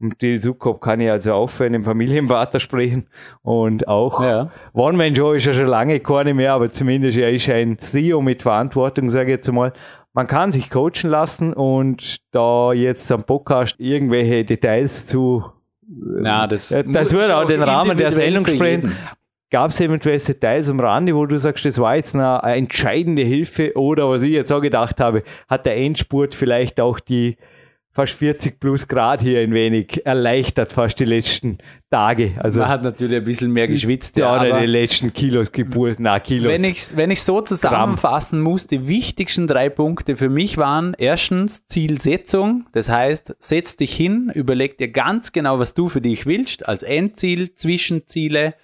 Und 0.00 0.18
Tilsukop 0.20 0.80
kann 0.80 1.00
ich 1.00 1.10
also 1.10 1.32
auch 1.32 1.50
für 1.50 1.64
einen 1.64 1.82
Familienvater 1.82 2.60
sprechen 2.60 3.08
und 3.42 3.88
auch 3.88 4.22
Ja. 4.22 4.50
One-Man-Show 4.72 5.32
ist 5.32 5.46
ja 5.46 5.52
schon 5.52 5.66
lange 5.66 5.98
keine 5.98 6.34
mehr, 6.34 6.52
aber 6.52 6.70
zumindest 6.70 7.18
er 7.18 7.32
ist 7.32 7.48
ein 7.48 7.78
CEO 7.80 8.20
mit 8.22 8.42
Verantwortung, 8.42 9.10
sage 9.10 9.32
ich 9.32 9.36
jetzt 9.38 9.48
einmal. 9.48 9.72
Man 10.12 10.26
kann 10.28 10.52
sich 10.52 10.70
coachen 10.70 11.10
lassen 11.10 11.52
und 11.52 12.18
da 12.30 12.72
jetzt 12.72 13.10
am 13.10 13.24
Podcast 13.24 13.74
irgendwelche 13.78 14.44
Details 14.44 15.06
zu 15.06 15.44
Na, 15.88 16.46
das, 16.46 16.70
Ja, 16.70 16.82
das 16.84 17.12
muss 17.12 17.22
würde 17.22 17.36
auch 17.36 17.44
den 17.44 17.62
Rahmen 17.62 17.96
der 17.96 18.12
Sendung 18.12 18.46
sprengen. 18.46 18.82
jeden. 18.82 18.96
Gab 19.50 19.70
es 19.70 19.80
eventuell 19.80 20.18
Details 20.18 20.68
am 20.68 20.78
Rande, 20.78 21.14
wo 21.16 21.24
du 21.26 21.38
sagst, 21.38 21.64
das 21.64 21.78
war 21.80 21.96
jetzt 21.96 22.14
eine, 22.14 22.44
eine 22.44 22.56
entscheidende 22.56 23.22
Hilfe 23.22 23.72
oder 23.76 24.08
was 24.10 24.22
ich 24.22 24.30
jetzt 24.32 24.52
auch 24.52 24.60
gedacht 24.60 25.00
habe, 25.00 25.22
hat 25.48 25.66
der 25.66 25.76
Endspurt 25.76 26.34
vielleicht 26.34 26.80
auch 26.80 27.00
die 27.00 27.36
fast 27.98 28.12
40 28.14 28.60
plus 28.60 28.86
Grad 28.86 29.22
hier 29.22 29.40
ein 29.40 29.52
wenig 29.52 30.06
erleichtert, 30.06 30.72
fast 30.72 31.00
die 31.00 31.04
letzten 31.04 31.58
Tage. 31.90 32.34
Also 32.38 32.60
Man 32.60 32.68
hat 32.68 32.84
natürlich 32.84 33.16
ein 33.16 33.24
bisschen 33.24 33.50
mehr 33.50 33.66
geschwitzt. 33.66 34.16
ja, 34.16 34.44
Ja, 34.46 34.60
die 34.60 34.66
letzten 34.66 35.12
Kilos 35.12 35.50
Geburt, 35.50 35.98
na 35.98 36.20
Kilos. 36.20 36.52
wenn 36.52 36.62
ich 36.62 36.96
wenn 36.96 37.10
ich 37.10 37.24
so 37.24 37.40
zusammenfassen 37.40 38.40
muss, 38.40 38.68
die 38.68 38.86
wichtigsten 38.86 39.48
drei 39.48 39.68
Punkte 39.68 40.14
für 40.14 40.28
mich 40.28 40.58
waren 40.58 40.94
erstens 40.96 41.66
Zielsetzung. 41.66 42.66
Das 42.72 42.88
heißt, 42.88 43.34
setz 43.40 43.74
dich 43.74 43.96
hin, 43.96 44.30
überleg 44.32 44.78
dir 44.78 44.92
ganz 44.92 45.32
genau, 45.32 45.58
was 45.58 45.74
du 45.74 45.88
für 45.88 46.00
dich 46.00 46.24
willst, 46.24 46.68
als 46.68 46.84
Endziel, 46.84 47.52
Zwischenziele. 47.56 48.54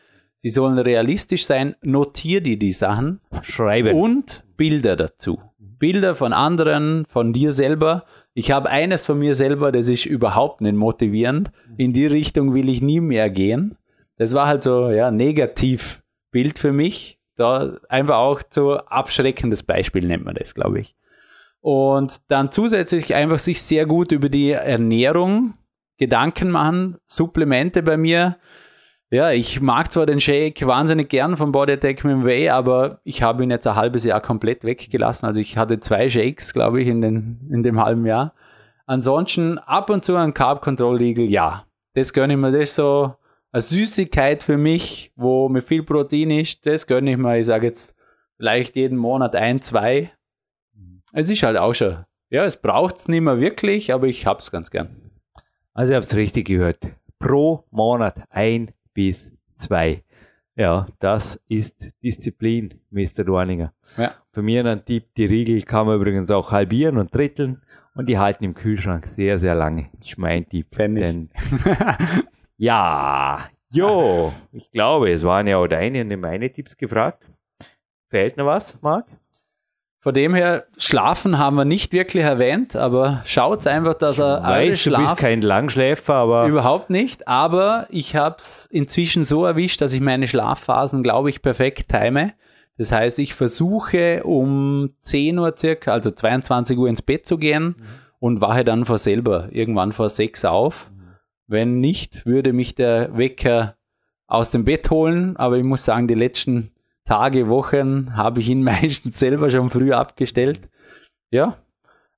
Die 0.44 0.50
sollen 0.50 0.78
realistisch 0.78 1.44
sein. 1.44 1.74
Notier 1.82 2.40
dir 2.40 2.56
die 2.56 2.70
Sachen 2.72 3.18
schreiben. 3.42 3.98
und 3.98 4.44
Bilder 4.56 4.94
dazu. 4.94 5.40
Bilder 5.58 6.14
von 6.14 6.32
anderen, 6.32 7.04
von 7.08 7.32
dir 7.32 7.52
selber. 7.52 8.04
Ich 8.34 8.50
habe 8.50 8.68
eines 8.68 9.06
von 9.06 9.18
mir 9.18 9.36
selber, 9.36 9.70
das 9.70 9.88
ist 9.88 10.06
überhaupt 10.06 10.60
nicht 10.60 10.74
motivierend. 10.74 11.50
In 11.76 11.92
die 11.92 12.06
Richtung 12.06 12.52
will 12.52 12.68
ich 12.68 12.82
nie 12.82 13.00
mehr 13.00 13.30
gehen. 13.30 13.76
Das 14.16 14.34
war 14.34 14.48
halt 14.48 14.62
so, 14.62 14.90
ja, 14.90 15.10
negativ 15.10 16.02
Bild 16.32 16.58
für 16.58 16.72
mich. 16.72 17.20
Da 17.36 17.78
einfach 17.88 18.16
auch 18.16 18.42
so 18.50 18.76
abschreckendes 18.76 19.62
Beispiel 19.62 20.06
nennt 20.06 20.24
man 20.24 20.34
das, 20.34 20.54
glaube 20.54 20.80
ich. 20.80 20.96
Und 21.60 22.20
dann 22.28 22.52
zusätzlich 22.52 23.14
einfach 23.14 23.38
sich 23.38 23.62
sehr 23.62 23.86
gut 23.86 24.12
über 24.12 24.28
die 24.28 24.50
Ernährung 24.50 25.54
Gedanken 25.96 26.50
machen. 26.50 26.98
Supplemente 27.06 27.82
bei 27.82 27.96
mir. 27.96 28.36
Ja, 29.14 29.30
ich 29.30 29.60
mag 29.60 29.92
zwar 29.92 30.06
den 30.06 30.20
Shake 30.20 30.66
wahnsinnig 30.66 31.08
gern 31.08 31.36
von 31.36 31.52
Body 31.52 31.74
Attack 31.74 32.02
mit 32.02 32.14
dem 32.14 32.24
Whey, 32.24 32.48
aber 32.48 32.98
ich 33.04 33.22
habe 33.22 33.44
ihn 33.44 33.50
jetzt 33.52 33.64
ein 33.64 33.76
halbes 33.76 34.02
Jahr 34.02 34.20
komplett 34.20 34.64
weggelassen. 34.64 35.26
Also 35.26 35.40
ich 35.40 35.56
hatte 35.56 35.78
zwei 35.78 36.08
Shakes, 36.08 36.52
glaube 36.52 36.82
ich, 36.82 36.88
in, 36.88 37.00
den, 37.00 37.48
in 37.48 37.62
dem 37.62 37.80
halben 37.80 38.06
Jahr. 38.06 38.34
Ansonsten 38.86 39.58
ab 39.58 39.88
und 39.88 40.04
zu 40.04 40.16
ein 40.16 40.34
Carb 40.34 40.62
Control 40.62 40.96
Riegel, 40.96 41.30
ja. 41.30 41.64
Das 41.92 42.12
gönne 42.12 42.32
ich 42.32 42.40
mir. 42.40 42.50
Das 42.50 42.62
ist 42.62 42.74
so 42.74 43.14
eine 43.52 43.62
Süßigkeit 43.62 44.42
für 44.42 44.56
mich, 44.56 45.12
wo 45.14 45.48
mit 45.48 45.62
viel 45.62 45.84
Protein 45.84 46.32
ist. 46.32 46.66
Das 46.66 46.88
gönne 46.88 47.12
ich 47.12 47.16
mir. 47.16 47.38
Ich 47.38 47.46
sage 47.46 47.68
jetzt 47.68 47.94
vielleicht 48.36 48.74
jeden 48.74 48.98
Monat 48.98 49.36
ein, 49.36 49.62
zwei. 49.62 50.10
Es 51.12 51.30
ist 51.30 51.44
halt 51.44 51.56
auch 51.56 51.74
schon. 51.74 52.04
Ja, 52.30 52.46
es 52.46 52.60
braucht 52.60 52.96
es 52.96 53.06
nicht 53.06 53.20
mehr 53.20 53.38
wirklich, 53.38 53.94
aber 53.94 54.08
ich 54.08 54.26
hab's 54.26 54.50
ganz 54.50 54.72
gern. 54.72 54.88
Also 55.72 55.92
ihr 55.92 55.98
habt 55.98 56.08
es 56.08 56.16
richtig 56.16 56.48
gehört. 56.48 56.80
Pro 57.20 57.62
Monat 57.70 58.16
ein 58.30 58.72
bis 58.94 59.32
zwei. 59.56 60.02
Ja, 60.56 60.86
das 61.00 61.40
ist 61.48 61.90
Disziplin, 62.02 62.80
Mr. 62.90 63.24
Dorninger. 63.24 63.72
Ja. 63.96 64.14
Für 64.32 64.42
mir 64.42 64.64
ein 64.64 64.84
Tipp, 64.84 65.06
die 65.16 65.24
Riegel 65.24 65.60
kann 65.62 65.86
man 65.86 65.96
übrigens 65.96 66.30
auch 66.30 66.52
halbieren 66.52 66.96
und 66.96 67.12
dritteln 67.12 67.62
und 67.94 68.06
die 68.06 68.18
halten 68.18 68.44
im 68.44 68.54
Kühlschrank 68.54 69.06
sehr, 69.06 69.38
sehr 69.40 69.54
lange. 69.54 69.90
Ist 70.00 70.16
mein 70.16 70.48
Tipp. 70.48 70.68
Kenn 70.70 70.96
ich. 70.96 71.04
Denn, 71.04 71.30
ja, 72.56 73.48
jo, 73.70 74.32
ich 74.52 74.70
glaube, 74.70 75.10
es 75.12 75.24
waren 75.24 75.48
ja 75.48 75.56
auch 75.56 75.66
deine 75.66 76.02
und 76.02 76.20
meine 76.20 76.52
Tipps 76.52 76.76
gefragt. 76.76 77.24
Fehlt 78.10 78.36
noch 78.36 78.46
was, 78.46 78.80
Marc? 78.80 79.06
Von 80.04 80.12
dem 80.12 80.34
her, 80.34 80.66
Schlafen 80.76 81.38
haben 81.38 81.56
wir 81.56 81.64
nicht 81.64 81.94
wirklich 81.94 82.24
erwähnt, 82.24 82.76
aber 82.76 83.22
schaut 83.24 83.66
einfach, 83.66 83.94
dass 83.94 84.18
er 84.18 84.42
Weiß, 84.42 84.84
du 84.84 84.98
bist 84.98 85.16
kein 85.16 85.40
Langschläfer, 85.40 86.12
aber 86.12 86.46
überhaupt 86.46 86.90
nicht. 86.90 87.26
Aber 87.26 87.86
ich 87.88 88.14
habe 88.14 88.36
es 88.36 88.66
inzwischen 88.70 89.24
so 89.24 89.46
erwischt, 89.46 89.80
dass 89.80 89.94
ich 89.94 90.02
meine 90.02 90.28
Schlafphasen, 90.28 91.02
glaube 91.02 91.30
ich, 91.30 91.40
perfekt 91.40 91.88
time. 91.88 92.34
Das 92.76 92.92
heißt, 92.92 93.18
ich 93.18 93.32
versuche 93.32 94.24
um 94.24 94.90
10 95.00 95.38
Uhr 95.38 95.54
circa, 95.56 95.92
also 95.92 96.10
22 96.10 96.76
Uhr 96.76 96.90
ins 96.90 97.00
Bett 97.00 97.24
zu 97.24 97.38
gehen 97.38 97.76
und 98.18 98.42
wache 98.42 98.62
dann 98.62 98.84
vor 98.84 98.98
selber 98.98 99.48
irgendwann 99.52 99.92
vor 99.92 100.10
6 100.10 100.44
auf. 100.44 100.90
Wenn 101.46 101.80
nicht, 101.80 102.26
würde 102.26 102.52
mich 102.52 102.74
der 102.74 103.16
Wecker 103.16 103.76
aus 104.26 104.50
dem 104.50 104.64
Bett 104.64 104.90
holen. 104.90 105.38
Aber 105.38 105.56
ich 105.56 105.64
muss 105.64 105.86
sagen, 105.86 106.08
die 106.08 106.12
letzten 106.12 106.73
Tage, 107.04 107.48
Wochen 107.48 108.16
habe 108.16 108.40
ich 108.40 108.48
ihn 108.48 108.62
meistens 108.64 109.18
selber 109.18 109.50
schon 109.50 109.70
früh 109.70 109.92
abgestellt. 109.92 110.68
Ja. 111.30 111.58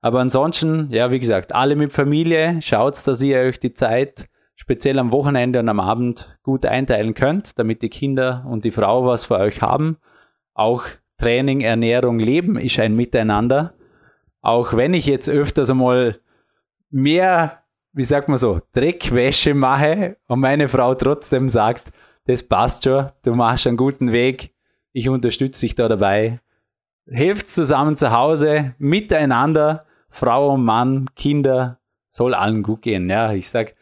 Aber 0.00 0.20
ansonsten, 0.20 0.88
ja, 0.90 1.10
wie 1.10 1.18
gesagt, 1.18 1.54
alle 1.54 1.74
mit 1.74 1.92
Familie, 1.92 2.60
schaut, 2.62 3.04
dass 3.06 3.22
ihr 3.22 3.38
euch 3.38 3.58
die 3.58 3.74
Zeit 3.74 4.28
speziell 4.54 4.98
am 4.98 5.12
Wochenende 5.12 5.58
und 5.58 5.68
am 5.68 5.80
Abend 5.80 6.38
gut 6.42 6.64
einteilen 6.64 7.14
könnt, 7.14 7.58
damit 7.58 7.82
die 7.82 7.88
Kinder 7.88 8.44
und 8.48 8.64
die 8.64 8.70
Frau 8.70 9.06
was 9.06 9.26
für 9.26 9.38
euch 9.38 9.62
haben. 9.62 9.98
Auch 10.54 10.84
Training, 11.18 11.60
Ernährung, 11.60 12.18
Leben 12.18 12.56
ist 12.56 12.78
ein 12.78 12.94
Miteinander. 12.96 13.74
Auch 14.40 14.74
wenn 14.74 14.94
ich 14.94 15.06
jetzt 15.06 15.28
öfters 15.28 15.70
einmal 15.70 16.20
mehr, 16.90 17.62
wie 17.92 18.04
sagt 18.04 18.28
man 18.28 18.36
so, 18.36 18.60
Dreckwäsche 18.72 19.54
mache 19.54 20.16
und 20.28 20.40
meine 20.40 20.68
Frau 20.68 20.94
trotzdem 20.94 21.48
sagt, 21.48 21.90
das 22.26 22.42
passt 22.42 22.84
schon, 22.84 23.10
du 23.22 23.34
machst 23.34 23.66
einen 23.66 23.76
guten 23.76 24.12
Weg, 24.12 24.54
ich 24.96 25.10
unterstütze 25.10 25.60
dich 25.60 25.74
da 25.74 25.88
dabei. 25.88 26.40
Helft 27.06 27.50
zusammen 27.50 27.98
zu 27.98 28.12
Hause, 28.12 28.74
miteinander, 28.78 29.84
Frau 30.08 30.54
und 30.54 30.64
Mann, 30.64 31.10
Kinder, 31.14 31.78
soll 32.08 32.32
allen 32.32 32.62
gut 32.62 32.80
gehen. 32.80 33.10
Ja, 33.10 33.30
ich 33.34 33.50
sag, 33.50 33.74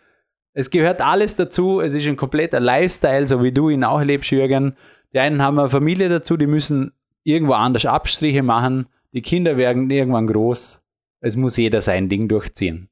es 0.55 0.71
gehört 0.71 1.01
alles 1.01 1.37
dazu, 1.37 1.81
es 1.81 1.95
ist 1.95 2.09
ein 2.09 2.17
kompletter 2.17 2.59
Lifestyle, 2.59 3.29
so 3.29 3.45
wie 3.45 3.53
du 3.53 3.69
ihn 3.69 3.85
auch 3.85 4.03
lebst, 4.03 4.33
Jürgen. 4.33 4.77
Die 5.13 5.21
einen 5.21 5.41
haben 5.41 5.61
eine 5.61 5.69
Familie 5.71 6.09
dazu, 6.09 6.37
die 6.37 6.49
müssen 6.49 6.91
irgendwo 7.23 7.53
anders 7.53 7.87
Abstriche 7.87 8.43
machen, 8.43 8.89
die 9.13 9.23
Kinder 9.23 9.57
werden 9.57 9.89
irgendwann 9.91 10.27
groß. 10.27 10.83
Es 11.21 11.37
muss 11.37 11.57
jeder 11.57 11.81
sein 11.81 12.09
Ding 12.09 12.27
durchziehen. 12.27 12.89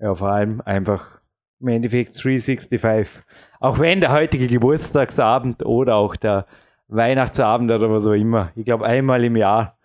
Ja, 0.00 0.12
vor 0.12 0.30
allem 0.30 0.60
einfach 0.62 1.20
im 1.60 1.68
Endeffekt 1.68 2.20
365. 2.20 3.22
Auch 3.60 3.78
wenn 3.78 4.00
der 4.00 4.10
heutige 4.10 4.48
Geburtstagsabend 4.48 5.64
oder 5.64 5.94
auch 5.94 6.16
der 6.16 6.46
Weihnachtsabend 6.88 7.70
oder 7.70 7.90
was 7.90 8.06
auch 8.06 8.12
immer, 8.12 8.50
ich 8.56 8.64
glaube 8.64 8.86
einmal 8.86 9.24
im 9.24 9.36
Jahr 9.36 9.76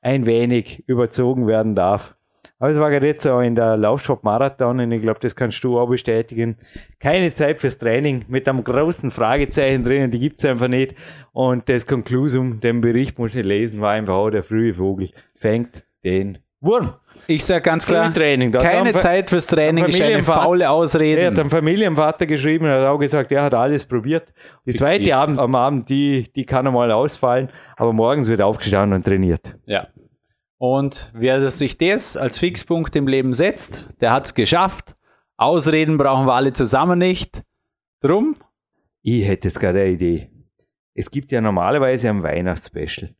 ein 0.00 0.26
wenig 0.26 0.84
überzogen 0.86 1.46
werden 1.46 1.74
darf. 1.74 2.14
Aber 2.58 2.70
es 2.70 2.78
war 2.78 2.90
gerade 2.90 3.08
jetzt 3.08 3.24
so 3.24 3.40
in 3.40 3.56
der 3.56 3.76
Laufsport-Marathon 3.76 4.78
und 4.78 4.92
ich 4.92 5.02
glaube, 5.02 5.18
das 5.20 5.34
kannst 5.34 5.64
du 5.64 5.80
auch 5.80 5.88
bestätigen. 5.88 6.58
Keine 7.00 7.32
Zeit 7.32 7.58
fürs 7.58 7.76
Training 7.76 8.24
mit 8.28 8.48
einem 8.48 8.62
großen 8.62 9.10
Fragezeichen 9.10 9.82
drin, 9.82 10.12
die 10.12 10.20
gibt 10.20 10.38
es 10.38 10.44
einfach 10.44 10.68
nicht. 10.68 10.94
Und 11.32 11.68
das 11.68 11.88
Konklusum, 11.88 12.60
den 12.60 12.80
Bericht 12.80 13.18
muss 13.18 13.34
ich 13.34 13.44
lesen, 13.44 13.80
war 13.80 13.90
einfach 13.90 14.14
auch 14.14 14.30
der 14.30 14.44
frühe 14.44 14.74
Vogel 14.74 15.10
fängt 15.42 15.84
den 16.04 16.38
Wurm. 16.60 16.94
Ich 17.26 17.44
sage 17.44 17.62
ganz 17.62 17.86
klar, 17.86 18.12
Training. 18.12 18.52
keine 18.52 18.94
Zeit 18.94 19.30
fürs 19.30 19.46
Training 19.46 19.84
ist 19.84 20.00
eine 20.00 20.22
faule 20.22 20.68
Ausrede. 20.68 21.22
Er 21.22 21.30
hat 21.30 21.38
einem 21.38 21.50
Familienvater 21.50 22.26
geschrieben 22.26 22.64
und 22.66 22.72
hat 22.72 22.86
auch 22.86 22.98
gesagt, 22.98 23.32
er 23.32 23.42
hat 23.42 23.54
alles 23.54 23.86
probiert. 23.86 24.32
Die 24.66 24.72
Fixiert. 24.72 24.88
zweite 24.88 25.16
Abend 25.16 25.38
am 25.38 25.54
Abend, 25.54 25.88
die, 25.88 26.30
die 26.34 26.44
kann 26.44 26.66
einmal 26.66 26.90
ausfallen, 26.90 27.48
aber 27.76 27.92
morgens 27.92 28.28
wird 28.28 28.42
aufgestanden 28.42 28.96
und 28.96 29.04
trainiert. 29.04 29.56
Ja. 29.66 29.88
Und 30.58 31.10
wer 31.14 31.50
sich 31.50 31.76
das 31.76 32.16
als 32.16 32.38
Fixpunkt 32.38 32.94
im 32.96 33.08
Leben 33.08 33.32
setzt, 33.32 33.88
der 34.00 34.12
hat 34.12 34.26
es 34.26 34.34
geschafft. 34.34 34.94
Ausreden 35.36 35.98
brauchen 35.98 36.26
wir 36.26 36.34
alle 36.34 36.52
zusammen 36.52 36.98
nicht. 36.98 37.42
Drum, 38.00 38.36
Ich 39.02 39.26
hätte 39.26 39.48
jetzt 39.48 39.58
gerade 39.58 39.80
eine 39.80 39.90
Idee. 39.90 40.30
Es 40.94 41.10
gibt 41.10 41.32
ja 41.32 41.40
normalerweise 41.40 42.08
ein 42.10 42.22
Weihnachtsspecial. 42.22 43.14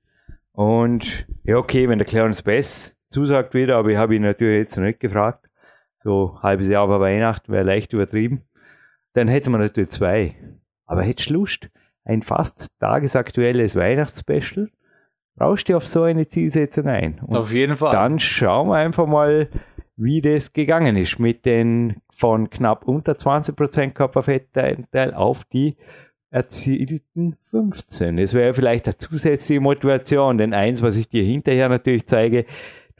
Und 0.52 1.26
ja, 1.44 1.56
okay, 1.56 1.88
wenn 1.88 1.98
der 1.98 2.06
Clarence 2.06 2.42
Bass 2.42 2.96
zusagt 3.12 3.54
wieder, 3.54 3.76
aber 3.76 3.90
ich 3.90 3.96
habe 3.96 4.16
ihn 4.16 4.22
natürlich 4.22 4.58
jetzt 4.58 4.76
noch 4.76 4.84
nicht 4.84 5.00
gefragt. 5.00 5.48
So 5.96 6.34
ein 6.36 6.42
halbes 6.42 6.68
Jahr 6.68 6.86
vor 6.86 7.00
Weihnachten 7.00 7.52
wäre 7.52 7.64
leicht 7.64 7.92
übertrieben. 7.92 8.42
Dann 9.12 9.28
hätte 9.28 9.50
man 9.50 9.60
natürlich 9.60 9.90
zwei. 9.90 10.34
Aber 10.86 11.02
hättest 11.02 11.30
du 11.30 11.34
Lust? 11.34 11.68
Ein 12.04 12.22
fast 12.22 12.68
tagesaktuelles 12.80 13.76
Weihnachtsspecial? 13.76 14.68
Brauchst 15.36 15.68
du 15.68 15.76
auf 15.76 15.86
so 15.86 16.02
eine 16.02 16.26
Zielsetzung 16.26 16.88
ein? 16.88 17.20
Und 17.20 17.36
auf 17.36 17.52
jeden 17.52 17.76
Fall. 17.76 17.92
dann 17.92 18.18
schauen 18.18 18.68
wir 18.68 18.76
einfach 18.76 19.06
mal, 19.06 19.48
wie 19.96 20.20
das 20.20 20.52
gegangen 20.52 20.96
ist 20.96 21.18
mit 21.18 21.44
den 21.46 21.96
von 22.10 22.50
knapp 22.50 22.86
unter 22.86 23.12
20% 23.12 23.92
Körperfettanteil 23.92 25.14
auf 25.14 25.44
die 25.44 25.76
erzielten 26.30 27.36
15. 27.50 28.16
Das 28.16 28.34
wäre 28.34 28.54
vielleicht 28.54 28.86
eine 28.86 28.96
zusätzliche 28.96 29.60
Motivation, 29.60 30.38
denn 30.38 30.54
eins, 30.54 30.82
was 30.82 30.96
ich 30.96 31.08
dir 31.08 31.22
hinterher 31.22 31.68
natürlich 31.68 32.06
zeige, 32.06 32.46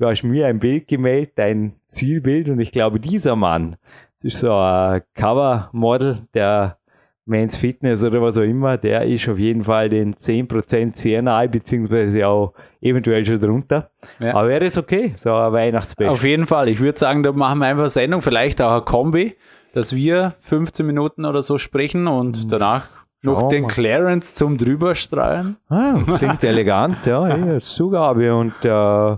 du 0.02 0.08
hast 0.08 0.24
mir 0.24 0.48
ein 0.48 0.58
Bild 0.58 0.88
gemeldet, 0.88 1.32
dein 1.36 1.74
Zielbild 1.86 2.48
und 2.48 2.60
ich 2.60 2.72
glaube, 2.72 2.98
dieser 2.98 3.36
Mann, 3.36 3.76
das 4.22 4.34
ist 4.34 4.40
so 4.40 4.52
ein 4.52 5.02
Cover-Model 5.14 6.26
der 6.34 6.78
Men's 7.24 7.56
Fitness 7.56 8.02
oder 8.02 8.20
was 8.20 8.36
auch 8.36 8.42
immer, 8.42 8.76
der 8.76 9.06
ist 9.06 9.28
auf 9.28 9.38
jeden 9.38 9.62
Fall 9.62 9.88
den 9.88 10.16
10% 10.16 10.96
sehr 10.96 11.22
nahe, 11.22 11.48
beziehungsweise 11.48 12.26
auch 12.26 12.52
eventuell 12.80 13.24
schon 13.24 13.38
drunter. 13.38 13.90
Ja. 14.18 14.34
Aber 14.34 14.48
wäre 14.48 14.64
das 14.64 14.76
okay, 14.76 15.12
so 15.14 15.32
ein 15.32 15.52
Weihnachtsspecial? 15.52 16.12
Auf 16.12 16.24
jeden 16.24 16.48
Fall. 16.48 16.68
Ich 16.68 16.80
würde 16.80 16.98
sagen, 16.98 17.22
da 17.22 17.30
machen 17.30 17.60
wir 17.60 17.66
einfach 17.66 17.84
eine 17.84 17.90
Sendung, 17.90 18.22
vielleicht 18.22 18.60
auch 18.60 18.72
eine 18.72 18.82
Kombi, 18.82 19.36
dass 19.72 19.94
wir 19.94 20.34
15 20.40 20.84
Minuten 20.84 21.24
oder 21.24 21.42
so 21.42 21.58
sprechen 21.58 22.08
und 22.08 22.50
danach 22.50 22.88
noch 23.22 23.42
Schauen 23.42 23.50
den. 23.50 23.66
Clarence 23.68 24.34
zum 24.34 24.58
drüberstreuen. 24.58 25.58
Ah, 25.68 25.94
klingt 26.18 26.42
elegant, 26.42 27.06
ja, 27.06 27.36
ja, 27.36 27.58
Zugabe 27.60 28.34
und 28.34 28.64
äh, 28.64 29.16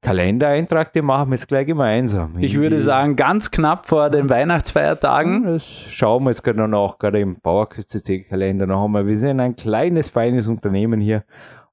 Kalendereintrag, 0.00 0.92
den 0.92 1.04
machen 1.04 1.30
wir 1.30 1.36
jetzt 1.36 1.48
gleich 1.48 1.66
gemeinsam. 1.66 2.38
Ich 2.38 2.56
würde 2.56 2.80
sagen, 2.80 3.16
ganz 3.16 3.50
knapp 3.50 3.86
vor 3.86 4.10
den 4.10 4.30
Weihnachtsfeiertagen. 4.30 5.44
Das 5.44 5.64
schauen 5.64 6.24
wir 6.24 6.30
jetzt 6.30 6.42
gerade 6.42 6.66
noch, 6.68 6.98
gerade 6.98 7.20
im 7.20 7.40
Bauer-CC-Kalender 7.40 8.66
noch 8.66 8.84
einmal. 8.84 9.06
Wir 9.06 9.18
sind 9.18 9.40
ein 9.40 9.56
kleines, 9.56 10.10
feines 10.10 10.48
Unternehmen 10.48 11.00
hier 11.00 11.24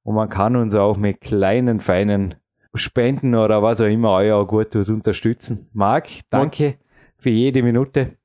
und 0.03 0.15
man 0.15 0.29
kann 0.29 0.55
uns 0.55 0.75
auch 0.75 0.97
mit 0.97 1.21
kleinen, 1.21 1.79
feinen 1.79 2.35
Spenden 2.73 3.35
oder 3.35 3.63
was 3.63 3.81
auch 3.81 3.85
immer 3.85 4.13
euer 4.13 4.45
gut 4.45 4.71
tut 4.71 4.89
unterstützen. 4.89 5.69
Marc, 5.73 6.07
danke 6.29 6.75
für 7.17 7.29
jede 7.29 7.63
Minute 7.63 8.17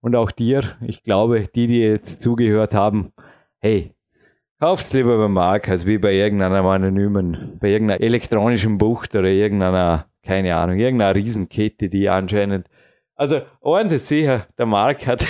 und 0.00 0.16
auch 0.16 0.30
dir. 0.30 0.76
Ich 0.80 1.02
glaube, 1.02 1.48
die, 1.54 1.66
die 1.66 1.80
jetzt 1.80 2.22
zugehört 2.22 2.74
haben, 2.74 3.12
hey, 3.58 3.94
kauf's 4.60 4.92
lieber 4.92 5.16
bei 5.18 5.28
Marc 5.28 5.68
als 5.68 5.86
wie 5.86 5.98
bei 5.98 6.12
irgendeiner 6.12 6.62
anonymen, 6.62 7.58
bei 7.60 7.68
irgendeiner 7.70 8.00
elektronischen 8.00 8.78
Bucht 8.78 9.16
oder 9.16 9.28
irgendeiner, 9.28 10.06
keine 10.24 10.54
Ahnung, 10.54 10.78
irgendeiner 10.78 11.14
Riesenkette, 11.14 11.88
die 11.88 12.08
anscheinend 12.08 12.68
also, 13.16 13.42
eins 13.62 13.92
ist 13.92 14.08
sicher, 14.08 14.46
der 14.56 14.64
Marc 14.64 15.06
hat, 15.06 15.26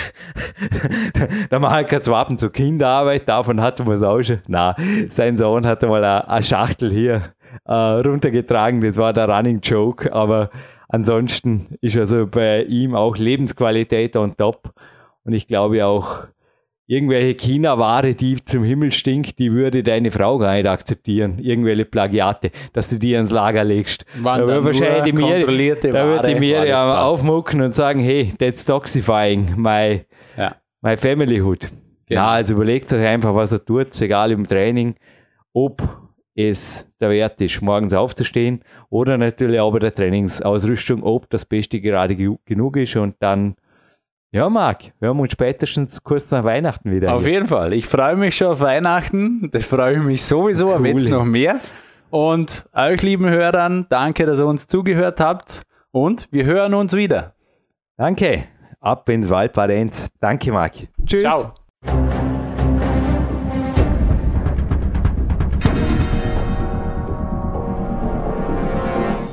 der 1.51 1.59
Marc 1.59 1.91
hat 1.91 2.07
Wappen 2.07 2.37
zur 2.37 2.49
Kinderarbeit, 2.49 3.27
davon 3.27 3.59
hatten 3.59 3.85
wir 3.85 3.95
es 3.95 4.01
auch 4.01 4.21
schon. 4.21 4.39
Na, 4.47 4.77
sein 5.09 5.37
Sohn 5.37 5.65
hatte 5.65 5.87
mal 5.87 6.01
eine, 6.01 6.25
eine 6.25 6.41
Schachtel 6.41 6.89
hier 6.89 7.33
äh, 7.65 7.73
runtergetragen, 7.73 8.79
das 8.79 8.95
war 8.95 9.11
der 9.11 9.27
Running 9.27 9.59
Joke, 9.59 10.13
aber 10.13 10.51
ansonsten 10.87 11.75
ist 11.81 11.97
also 11.97 12.27
bei 12.27 12.63
ihm 12.63 12.95
auch 12.95 13.17
Lebensqualität 13.17 14.15
on 14.15 14.37
top. 14.37 14.73
Und 15.25 15.33
ich 15.33 15.47
glaube 15.47 15.85
auch, 15.85 16.27
irgendwelche 16.87 17.35
China-Ware, 17.35 18.13
die 18.15 18.43
zum 18.43 18.63
Himmel 18.63 18.91
stinkt, 18.91 19.39
die 19.39 19.51
würde 19.51 19.81
deine 19.83 20.11
Frau 20.11 20.37
gar 20.37 20.55
nicht 20.55 20.67
akzeptieren. 20.67 21.39
Irgendwelche 21.39 21.85
Plagiate, 21.85 22.51
dass 22.73 22.89
du 22.89 22.97
die 22.99 23.13
ins 23.13 23.31
Lager 23.31 23.63
legst. 23.63 24.05
Waren 24.21 24.41
da 24.41 24.47
wird 24.47 24.65
wahrscheinlich 24.65 25.03
die 25.03 25.21
kontrollierte 25.21 25.91
da 25.91 26.05
wird 26.07 26.27
die 26.27 26.51
passt. 26.53 26.85
aufmucken 26.85 27.61
und 27.61 27.75
sagen, 27.75 27.99
hey, 27.99 28.33
that's 28.39 28.65
toxifying 28.65 29.53
my, 29.55 30.01
Ja. 30.37 30.55
my 30.81 30.97
familyhood. 30.97 31.69
Genau. 32.07 32.21
Ja, 32.21 32.27
also 32.31 32.55
überlegt 32.55 32.91
euch 32.91 33.05
einfach, 33.05 33.33
was 33.35 33.53
er 33.53 33.63
tut, 33.63 33.99
egal 34.01 34.31
im 34.31 34.45
Training, 34.45 34.95
ob 35.53 35.81
es 36.35 36.89
der 36.99 37.09
Wert 37.09 37.39
ist, 37.39 37.61
morgens 37.61 37.93
aufzustehen 37.93 38.63
oder 38.89 39.17
natürlich 39.17 39.59
auch 39.61 39.71
bei 39.71 39.79
der 39.79 39.93
Trainingsausrüstung, 39.93 41.03
ob 41.03 41.29
das 41.29 41.45
Beste 41.45 41.79
gerade 41.79 42.15
ge- 42.15 42.35
genug 42.45 42.75
ist 42.77 42.95
und 42.97 43.15
dann, 43.19 43.55
ja, 44.31 44.49
Marc, 44.49 44.91
wir 44.99 45.09
haben 45.09 45.19
uns 45.19 45.31
spätestens 45.33 46.03
kurz 46.03 46.31
nach 46.31 46.43
Weihnachten 46.43 46.91
wieder. 46.91 47.13
Auf 47.13 47.23
hier. 47.23 47.33
jeden 47.33 47.47
Fall. 47.47 47.73
Ich 47.73 47.87
freue 47.87 48.15
mich 48.15 48.35
schon 48.37 48.47
auf 48.47 48.59
Weihnachten. 48.61 49.49
Das 49.51 49.65
freue 49.65 49.95
ich 49.95 50.01
mich 50.01 50.23
sowieso, 50.23 50.69
aber 50.73 50.79
Cool. 50.81 50.87
jetzt 50.87 51.09
noch 51.09 51.25
mehr. 51.25 51.59
Und 52.09 52.67
euch 52.73 53.01
lieben 53.01 53.29
Hörern, 53.29 53.85
danke, 53.89 54.25
dass 54.25 54.39
ihr 54.39 54.45
uns 54.47 54.67
zugehört 54.67 55.19
habt. 55.19 55.63
Und 55.91 56.27
wir 56.31 56.45
hören 56.45 56.73
uns 56.73 56.95
wieder. 56.95 57.33
Danke. 57.97 58.45
Ab 58.79 59.07
ins 59.09 59.29
Waldbadenz. 59.29 60.07
Danke, 60.19 60.51
Marc. 60.51 60.73
Tschüss. 61.05 61.23
Ciao. 61.23 61.53